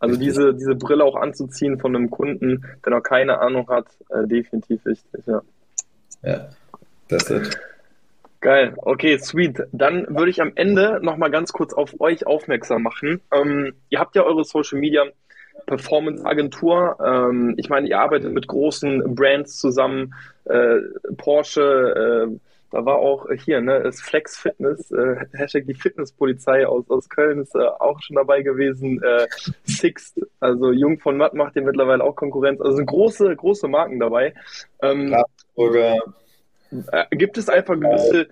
Also 0.00 0.18
diese, 0.18 0.52
diese 0.52 0.74
Brille 0.74 1.04
auch 1.04 1.14
anzuziehen 1.14 1.78
von 1.78 1.94
einem 1.94 2.10
Kunden, 2.10 2.64
der 2.84 2.92
noch 2.92 3.02
keine 3.02 3.38
Ahnung 3.38 3.68
hat, 3.68 3.86
äh, 4.08 4.26
definitiv 4.26 4.84
wichtig, 4.84 5.24
ja. 5.26 5.42
Ja, 6.24 6.48
das 7.08 7.30
ist 7.30 7.56
Geil, 8.42 8.74
okay, 8.76 9.18
sweet. 9.18 9.62
Dann 9.70 10.04
würde 10.08 10.30
ich 10.30 10.42
am 10.42 10.50
Ende 10.56 10.98
nochmal 11.00 11.30
ganz 11.30 11.52
kurz 11.52 11.72
auf 11.72 12.00
euch 12.00 12.26
aufmerksam 12.26 12.82
machen. 12.82 13.20
Ähm, 13.32 13.72
ihr 13.88 14.00
habt 14.00 14.16
ja 14.16 14.24
eure 14.24 14.44
Social 14.44 14.80
Media 14.80 15.04
Performance-Agentur. 15.66 16.98
Ähm, 17.04 17.54
ich 17.56 17.68
meine, 17.68 17.86
ihr 17.86 18.00
arbeitet 18.00 18.32
mit 18.32 18.48
großen 18.48 19.14
Brands 19.14 19.58
zusammen, 19.58 20.14
äh, 20.46 20.78
Porsche, 21.18 22.28
äh, 22.32 22.38
da 22.72 22.84
war 22.84 22.96
auch 22.96 23.28
hier, 23.44 23.60
ne, 23.60 23.80
das 23.80 24.00
Flex 24.00 24.36
Fitness, 24.36 24.90
äh, 24.90 25.24
Hashtag 25.34 25.66
die 25.66 25.74
Fitnesspolizei 25.74 26.66
aus, 26.66 26.90
aus 26.90 27.08
Köln 27.08 27.42
ist 27.42 27.54
äh, 27.54 27.60
auch 27.60 28.00
schon 28.02 28.16
dabei 28.16 28.42
gewesen. 28.42 29.00
Äh, 29.04 29.28
Sixt, 29.62 30.20
also 30.40 30.72
Jung 30.72 30.98
von 30.98 31.16
Matt 31.16 31.34
macht 31.34 31.54
dir 31.54 31.62
mittlerweile 31.62 32.02
auch 32.02 32.16
Konkurrenz. 32.16 32.60
Also 32.60 32.78
sind 32.78 32.86
große, 32.86 33.36
große 33.36 33.68
Marken 33.68 34.00
dabei. 34.00 34.34
Ähm, 34.80 35.14
äh, 35.56 35.98
gibt 37.10 37.38
es 37.38 37.48
einfach 37.48 37.74
gewisse 37.78 38.28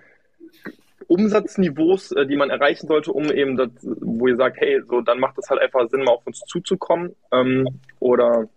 Umsatzniveaus, 1.07 2.12
äh, 2.12 2.26
die 2.26 2.36
man 2.36 2.51
erreichen 2.51 2.86
sollte, 2.86 3.12
um 3.12 3.30
eben 3.30 3.57
das, 3.57 3.70
wo 3.82 4.28
ihr 4.28 4.36
sagt, 4.36 4.59
hey, 4.61 4.80
so 4.88 5.01
dann 5.01 5.18
macht 5.18 5.38
es 5.38 5.51
halt 5.51 5.61
einfach 5.61 5.88
Sinn, 5.91 6.05
mal 6.05 6.12
auf 6.12 6.26
uns 6.26 6.41
zuzukommen? 6.41 7.16
Ähm, 7.32 7.66
oder 7.99 8.49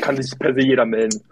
kann 0.00 0.20
sich 0.20 0.38
per 0.38 0.54
se 0.54 0.60
jeder 0.60 0.86
melden? 0.86 1.22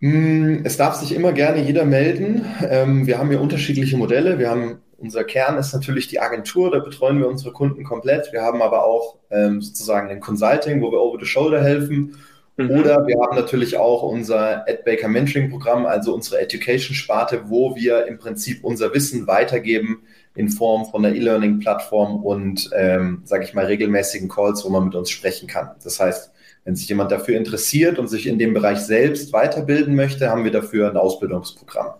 Hm, 0.00 0.62
es 0.64 0.76
darf 0.76 0.94
sich 0.94 1.14
immer 1.14 1.32
gerne 1.32 1.62
jeder 1.62 1.84
melden. 1.84 2.44
Ähm, 2.68 3.06
wir 3.06 3.18
haben 3.18 3.30
hier 3.30 3.40
unterschiedliche 3.40 3.96
Modelle. 3.96 4.38
Wir 4.38 4.50
haben 4.50 4.82
unser 4.98 5.24
Kern 5.24 5.58
ist 5.58 5.74
natürlich 5.74 6.08
die 6.08 6.20
Agentur, 6.20 6.70
da 6.70 6.78
betreuen 6.78 7.18
wir 7.18 7.28
unsere 7.28 7.52
Kunden 7.52 7.84
komplett. 7.84 8.32
Wir 8.32 8.42
haben 8.42 8.62
aber 8.62 8.84
auch 8.84 9.18
ähm, 9.30 9.60
sozusagen 9.60 10.08
ein 10.08 10.20
Consulting, 10.20 10.80
wo 10.80 10.90
wir 10.90 11.00
over 11.00 11.18
the 11.20 11.26
shoulder 11.26 11.62
helfen. 11.62 12.16
Mhm. 12.56 12.70
Oder 12.70 13.06
wir 13.06 13.16
haben 13.20 13.36
natürlich 13.36 13.76
auch 13.76 14.02
unser 14.02 14.66
AdBaker 14.66 15.08
Mentoring 15.08 15.50
Programm, 15.50 15.84
also 15.84 16.14
unsere 16.14 16.40
Education-Sparte, 16.40 17.50
wo 17.50 17.76
wir 17.76 18.06
im 18.06 18.18
Prinzip 18.18 18.64
unser 18.64 18.94
Wissen 18.94 19.26
weitergeben 19.26 20.02
in 20.34 20.48
Form 20.48 20.86
von 20.86 21.04
einer 21.04 21.14
E-Learning-Plattform 21.14 22.22
und, 22.24 22.70
ähm, 22.74 23.22
sage 23.24 23.44
ich 23.44 23.54
mal, 23.54 23.66
regelmäßigen 23.66 24.28
Calls, 24.28 24.64
wo 24.64 24.70
man 24.70 24.84
mit 24.84 24.94
uns 24.94 25.10
sprechen 25.10 25.48
kann. 25.48 25.70
Das 25.82 26.00
heißt, 26.00 26.30
wenn 26.64 26.76
sich 26.76 26.88
jemand 26.88 27.12
dafür 27.12 27.36
interessiert 27.36 27.98
und 27.98 28.08
sich 28.08 28.26
in 28.26 28.38
dem 28.38 28.52
Bereich 28.52 28.78
selbst 28.78 29.32
weiterbilden 29.32 29.94
möchte, 29.94 30.30
haben 30.30 30.44
wir 30.44 30.50
dafür 30.50 30.90
ein 30.90 30.96
Ausbildungsprogramm. 30.96 31.94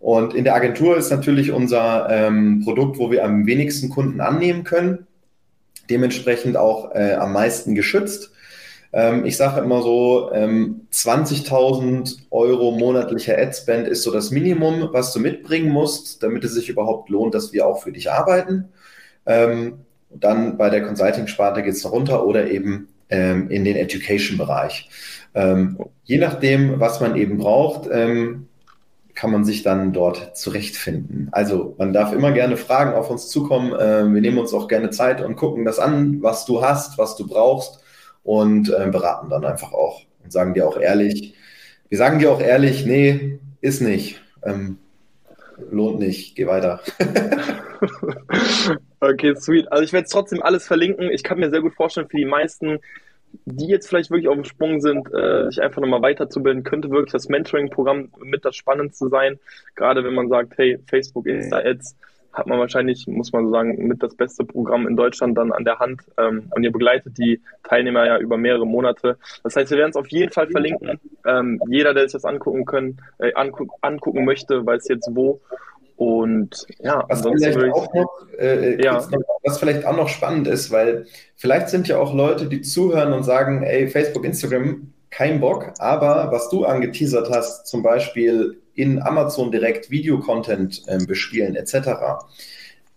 Und 0.00 0.34
in 0.34 0.44
der 0.44 0.54
Agentur 0.54 0.96
ist 0.96 1.10
natürlich 1.10 1.50
unser 1.50 2.08
ähm, 2.10 2.62
Produkt, 2.64 2.98
wo 2.98 3.10
wir 3.10 3.24
am 3.24 3.46
wenigsten 3.46 3.88
Kunden 3.88 4.20
annehmen 4.20 4.62
können, 4.64 5.06
dementsprechend 5.90 6.56
auch 6.56 6.94
äh, 6.94 7.14
am 7.14 7.32
meisten 7.32 7.74
geschützt. 7.74 8.32
Ähm, 8.94 9.24
ich 9.26 9.36
sage 9.36 9.60
immer 9.60 9.82
so, 9.82 10.30
ähm, 10.32 10.86
20.000 10.92 12.18
Euro 12.30 12.70
monatlicher 12.70 13.36
Adspend 13.36 13.88
ist 13.88 14.04
so 14.04 14.12
das 14.12 14.30
Minimum, 14.30 14.90
was 14.92 15.12
du 15.12 15.18
mitbringen 15.18 15.70
musst, 15.70 16.22
damit 16.22 16.44
es 16.44 16.54
sich 16.54 16.68
überhaupt 16.68 17.10
lohnt, 17.10 17.34
dass 17.34 17.52
wir 17.52 17.66
auch 17.66 17.82
für 17.82 17.90
dich 17.90 18.12
arbeiten. 18.12 18.68
Ähm, 19.26 19.80
dann 20.10 20.56
bei 20.56 20.70
der 20.70 20.84
Consulting-Sparte 20.84 21.64
geht 21.64 21.74
es 21.74 21.90
runter 21.90 22.24
oder 22.24 22.48
eben 22.48 22.86
ähm, 23.10 23.50
in 23.50 23.64
den 23.64 23.74
Education-Bereich. 23.74 24.88
Ähm, 25.34 25.76
je 26.04 26.18
nachdem, 26.18 26.78
was 26.78 27.00
man 27.00 27.16
eben 27.16 27.38
braucht, 27.38 27.90
ähm, 27.90 28.46
kann 29.16 29.32
man 29.32 29.44
sich 29.44 29.64
dann 29.64 29.92
dort 29.92 30.36
zurechtfinden. 30.36 31.30
Also 31.32 31.74
man 31.78 31.92
darf 31.92 32.12
immer 32.12 32.30
gerne 32.30 32.56
Fragen 32.56 32.94
auf 32.94 33.10
uns 33.10 33.28
zukommen. 33.28 33.72
Äh, 33.72 34.04
wir 34.12 34.20
nehmen 34.20 34.38
uns 34.38 34.54
auch 34.54 34.68
gerne 34.68 34.90
Zeit 34.90 35.20
und 35.20 35.34
gucken 35.34 35.64
das 35.64 35.80
an, 35.80 36.22
was 36.22 36.44
du 36.44 36.62
hast, 36.62 36.96
was 36.96 37.16
du 37.16 37.26
brauchst 37.26 37.80
und 38.24 38.70
äh, 38.70 38.88
beraten 38.90 39.30
dann 39.30 39.44
einfach 39.44 39.72
auch 39.72 40.02
und 40.24 40.32
sagen 40.32 40.54
dir 40.54 40.66
auch 40.66 40.78
ehrlich, 40.78 41.34
wir 41.88 41.98
sagen 41.98 42.18
dir 42.18 42.32
auch 42.32 42.40
ehrlich, 42.40 42.84
nee, 42.84 43.38
ist 43.60 43.80
nicht. 43.80 44.20
Ähm, 44.42 44.78
lohnt 45.70 46.00
nicht, 46.00 46.34
geh 46.34 46.46
weiter. 46.46 46.80
okay, 49.00 49.34
sweet. 49.36 49.70
Also 49.70 49.84
ich 49.84 49.92
werde 49.92 50.08
trotzdem 50.10 50.42
alles 50.42 50.66
verlinken. 50.66 51.10
Ich 51.10 51.22
kann 51.22 51.38
mir 51.38 51.50
sehr 51.50 51.60
gut 51.60 51.74
vorstellen, 51.74 52.08
für 52.08 52.16
die 52.16 52.24
meisten, 52.24 52.78
die 53.44 53.66
jetzt 53.66 53.88
vielleicht 53.88 54.10
wirklich 54.10 54.28
auf 54.28 54.34
dem 54.34 54.44
Sprung 54.44 54.80
sind, 54.80 55.12
äh, 55.12 55.46
sich 55.50 55.60
einfach 55.60 55.80
nochmal 55.80 56.02
weiterzubilden, 56.02 56.64
könnte 56.64 56.90
wirklich 56.90 57.12
das 57.12 57.28
Mentoring-Programm 57.28 58.10
mit 58.18 58.44
das 58.44 58.56
Spannendste 58.56 59.08
sein. 59.08 59.38
Gerade 59.74 60.04
wenn 60.04 60.14
man 60.14 60.28
sagt, 60.28 60.54
hey, 60.56 60.78
Facebook, 60.88 61.26
Insta-Ads, 61.26 61.96
hat 62.34 62.46
man 62.46 62.58
wahrscheinlich, 62.58 63.06
muss 63.06 63.32
man 63.32 63.46
so 63.46 63.52
sagen, 63.52 63.86
mit 63.86 64.02
das 64.02 64.14
beste 64.14 64.44
Programm 64.44 64.86
in 64.86 64.96
Deutschland 64.96 65.38
dann 65.38 65.52
an 65.52 65.64
der 65.64 65.78
Hand. 65.78 66.02
Ähm, 66.18 66.50
und 66.54 66.62
ihr 66.64 66.72
begleitet 66.72 67.16
die 67.16 67.40
Teilnehmer 67.62 68.04
ja 68.06 68.18
über 68.18 68.36
mehrere 68.36 68.66
Monate. 68.66 69.16
Das 69.42 69.56
heißt, 69.56 69.70
wir 69.70 69.78
werden 69.78 69.90
es 69.90 69.96
auf 69.96 70.08
jeden 70.08 70.32
Fall 70.32 70.48
verlinken. 70.48 71.00
Ähm, 71.26 71.60
jeder, 71.68 71.94
der 71.94 72.04
sich 72.04 72.12
das 72.12 72.24
angucken 72.24 72.64
können, 72.64 73.00
äh, 73.18 73.32
angu 73.34 73.68
angucken 73.80 74.24
möchte, 74.24 74.66
weiß 74.66 74.88
jetzt 74.88 75.08
wo. 75.12 75.40
Und 75.96 76.66
ja, 76.80 77.04
was 77.08 77.22
vielleicht, 77.22 77.56
ich, 77.56 77.72
auch 77.72 77.94
noch, 77.94 78.26
äh, 78.36 78.82
ja. 78.82 78.94
noch, 78.94 79.08
was 79.44 79.58
vielleicht 79.58 79.86
auch 79.86 79.96
noch 79.96 80.08
spannend 80.08 80.48
ist, 80.48 80.72
weil 80.72 81.06
vielleicht 81.36 81.68
sind 81.68 81.86
ja 81.86 81.98
auch 81.98 82.12
Leute, 82.12 82.46
die 82.46 82.62
zuhören 82.62 83.12
und 83.12 83.22
sagen, 83.22 83.62
ey, 83.62 83.86
Facebook, 83.86 84.24
Instagram, 84.24 84.92
kein 85.14 85.40
Bock, 85.40 85.72
aber 85.78 86.32
was 86.32 86.48
du 86.48 86.64
angeteasert 86.64 87.30
hast, 87.30 87.68
zum 87.68 87.82
Beispiel 87.82 88.60
in 88.74 89.00
Amazon 89.00 89.52
direkt 89.52 89.88
Videocontent 89.88 90.82
äh, 90.88 90.98
bespielen 91.06 91.54
etc. 91.54 92.24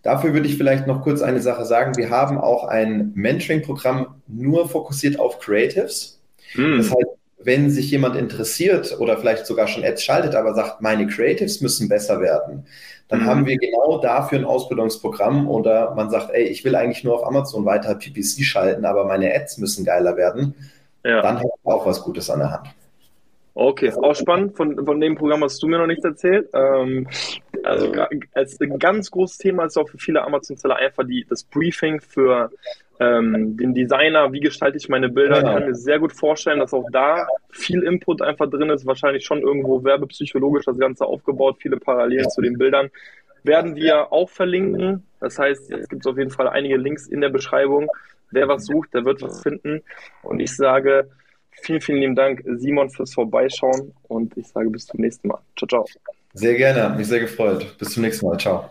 Dafür 0.02 0.34
würde 0.34 0.48
ich 0.48 0.58
vielleicht 0.58 0.88
noch 0.88 1.04
kurz 1.04 1.22
eine 1.22 1.42
Sache 1.42 1.66
sagen. 1.66 1.96
Wir 1.96 2.10
haben 2.10 2.40
auch 2.40 2.64
ein 2.64 3.12
Mentoring-Programm 3.14 4.16
nur 4.28 4.68
fokussiert 4.68 5.20
auf 5.20 5.38
Creatives. 5.40 6.20
Mm. 6.56 6.78
Das 6.78 6.90
heißt, 6.90 7.18
wenn 7.38 7.70
sich 7.70 7.92
jemand 7.92 8.16
interessiert 8.16 9.00
oder 9.00 9.18
vielleicht 9.18 9.46
sogar 9.46 9.68
schon 9.68 9.84
Ads 9.84 10.04
schaltet, 10.04 10.34
aber 10.34 10.56
sagt, 10.56 10.82
meine 10.82 11.06
Creatives 11.06 11.62
müssen 11.62 11.88
besser 11.88 12.20
werden, 12.20 12.66
dann 13.10 13.22
mhm. 13.22 13.26
haben 13.26 13.46
wir 13.46 13.58
genau 13.58 14.00
dafür 14.00 14.40
ein 14.40 14.44
Ausbildungsprogramm 14.46 15.48
oder 15.48 15.94
man 15.96 16.10
sagt, 16.10 16.32
ey, 16.34 16.44
ich 16.44 16.66
will 16.66 16.76
eigentlich 16.76 17.04
nur 17.04 17.14
auf 17.14 17.26
Amazon 17.26 17.64
weiter 17.64 17.96
PPC 17.96 18.44
schalten, 18.44 18.86
aber 18.86 19.06
meine 19.06 19.34
Ads 19.34 19.60
müssen 19.60 19.86
geiler 19.86 20.18
werden. 20.18 20.56
Ja. 21.04 21.22
Dann 21.22 21.38
hat 21.40 21.46
man 21.64 21.76
auch 21.76 21.86
was 21.86 22.02
Gutes 22.02 22.30
an 22.30 22.40
der 22.40 22.52
Hand. 22.52 22.68
Okay, 23.60 23.92
auch 23.92 24.14
spannend. 24.14 24.56
Von, 24.56 24.86
von 24.86 25.02
dem 25.02 25.16
Programm 25.16 25.44
hast 25.44 25.64
du 25.64 25.68
mir 25.68 25.80
noch 25.80 25.88
nichts 25.88 26.06
erzählt. 26.06 26.48
Ähm, 26.54 27.08
also 27.64 27.92
als 28.36 28.62
ein 28.62 28.78
ganz 28.78 29.10
großes 29.10 29.40
Thema 29.40 29.66
ist 29.66 29.78
auch 29.78 29.90
für 29.90 29.98
viele 29.98 30.22
Amazon-Seller 30.24 30.76
einfach 30.76 31.04
die, 31.08 31.26
das 31.28 31.44
Briefing 31.44 32.00
für 32.00 32.52
ähm, 33.00 33.58
den 33.58 33.74
Designer, 33.74 34.32
wie 34.32 34.42
gestalte 34.42 34.78
ich 34.78 34.90
meine 34.90 35.10
Bilder. 35.10 35.38
Ich 35.38 35.44
kann 35.44 35.66
mir 35.66 35.74
sehr 35.74 35.98
gut 35.98 36.14
vorstellen, 36.14 36.60
dass 36.60 36.72
auch 36.72 36.86
da 36.92 37.26
viel 37.50 37.82
Input 37.82 38.22
einfach 38.22 38.48
drin 38.48 38.70
ist. 38.70 38.86
Wahrscheinlich 38.86 39.26
schon 39.26 39.42
irgendwo 39.42 39.84
werbepsychologisch 39.84 40.66
das 40.66 40.78
Ganze 40.78 41.06
aufgebaut, 41.06 41.58
viele 41.60 41.78
Parallelen 41.78 42.30
zu 42.30 42.42
den 42.42 42.60
Bildern. 42.60 42.92
Werden 43.42 43.76
wir 43.76 44.14
auch 44.14 44.30
verlinken. 44.30 45.04
Das 45.20 45.40
heißt, 45.40 45.72
jetzt 45.72 45.90
gibt 45.90 46.06
es 46.06 46.12
auf 46.12 46.20
jeden 46.20 46.32
Fall 46.32 46.48
einige 46.48 46.78
Links 46.78 47.08
in 47.08 47.22
der 47.22 47.30
Beschreibung. 47.30 47.90
Wer 48.32 48.48
was 48.48 48.66
sucht, 48.66 48.94
der 48.94 49.06
wird 49.06 49.22
was 49.22 49.42
finden. 49.42 49.82
Und 50.24 50.40
ich 50.40 50.56
sage, 50.56 51.10
Vielen, 51.62 51.82
vielen 51.82 52.00
lieben 52.00 52.16
Dank, 52.16 52.44
Simon, 52.46 52.90
fürs 52.90 53.14
Vorbeischauen 53.14 53.94
und 54.04 54.38
ich 54.38 54.48
sage 54.48 54.70
bis 54.70 54.86
zum 54.86 55.02
nächsten 55.02 55.28
Mal. 55.28 55.40
Ciao, 55.58 55.68
ciao. 55.68 55.86
Sehr 56.34 56.56
gerne, 56.56 56.84
hat 56.84 56.98
mich 56.98 57.08
sehr 57.08 57.20
gefreut. 57.20 57.78
Bis 57.78 57.90
zum 57.90 58.04
nächsten 58.04 58.28
Mal. 58.28 58.38
Ciao. 58.38 58.70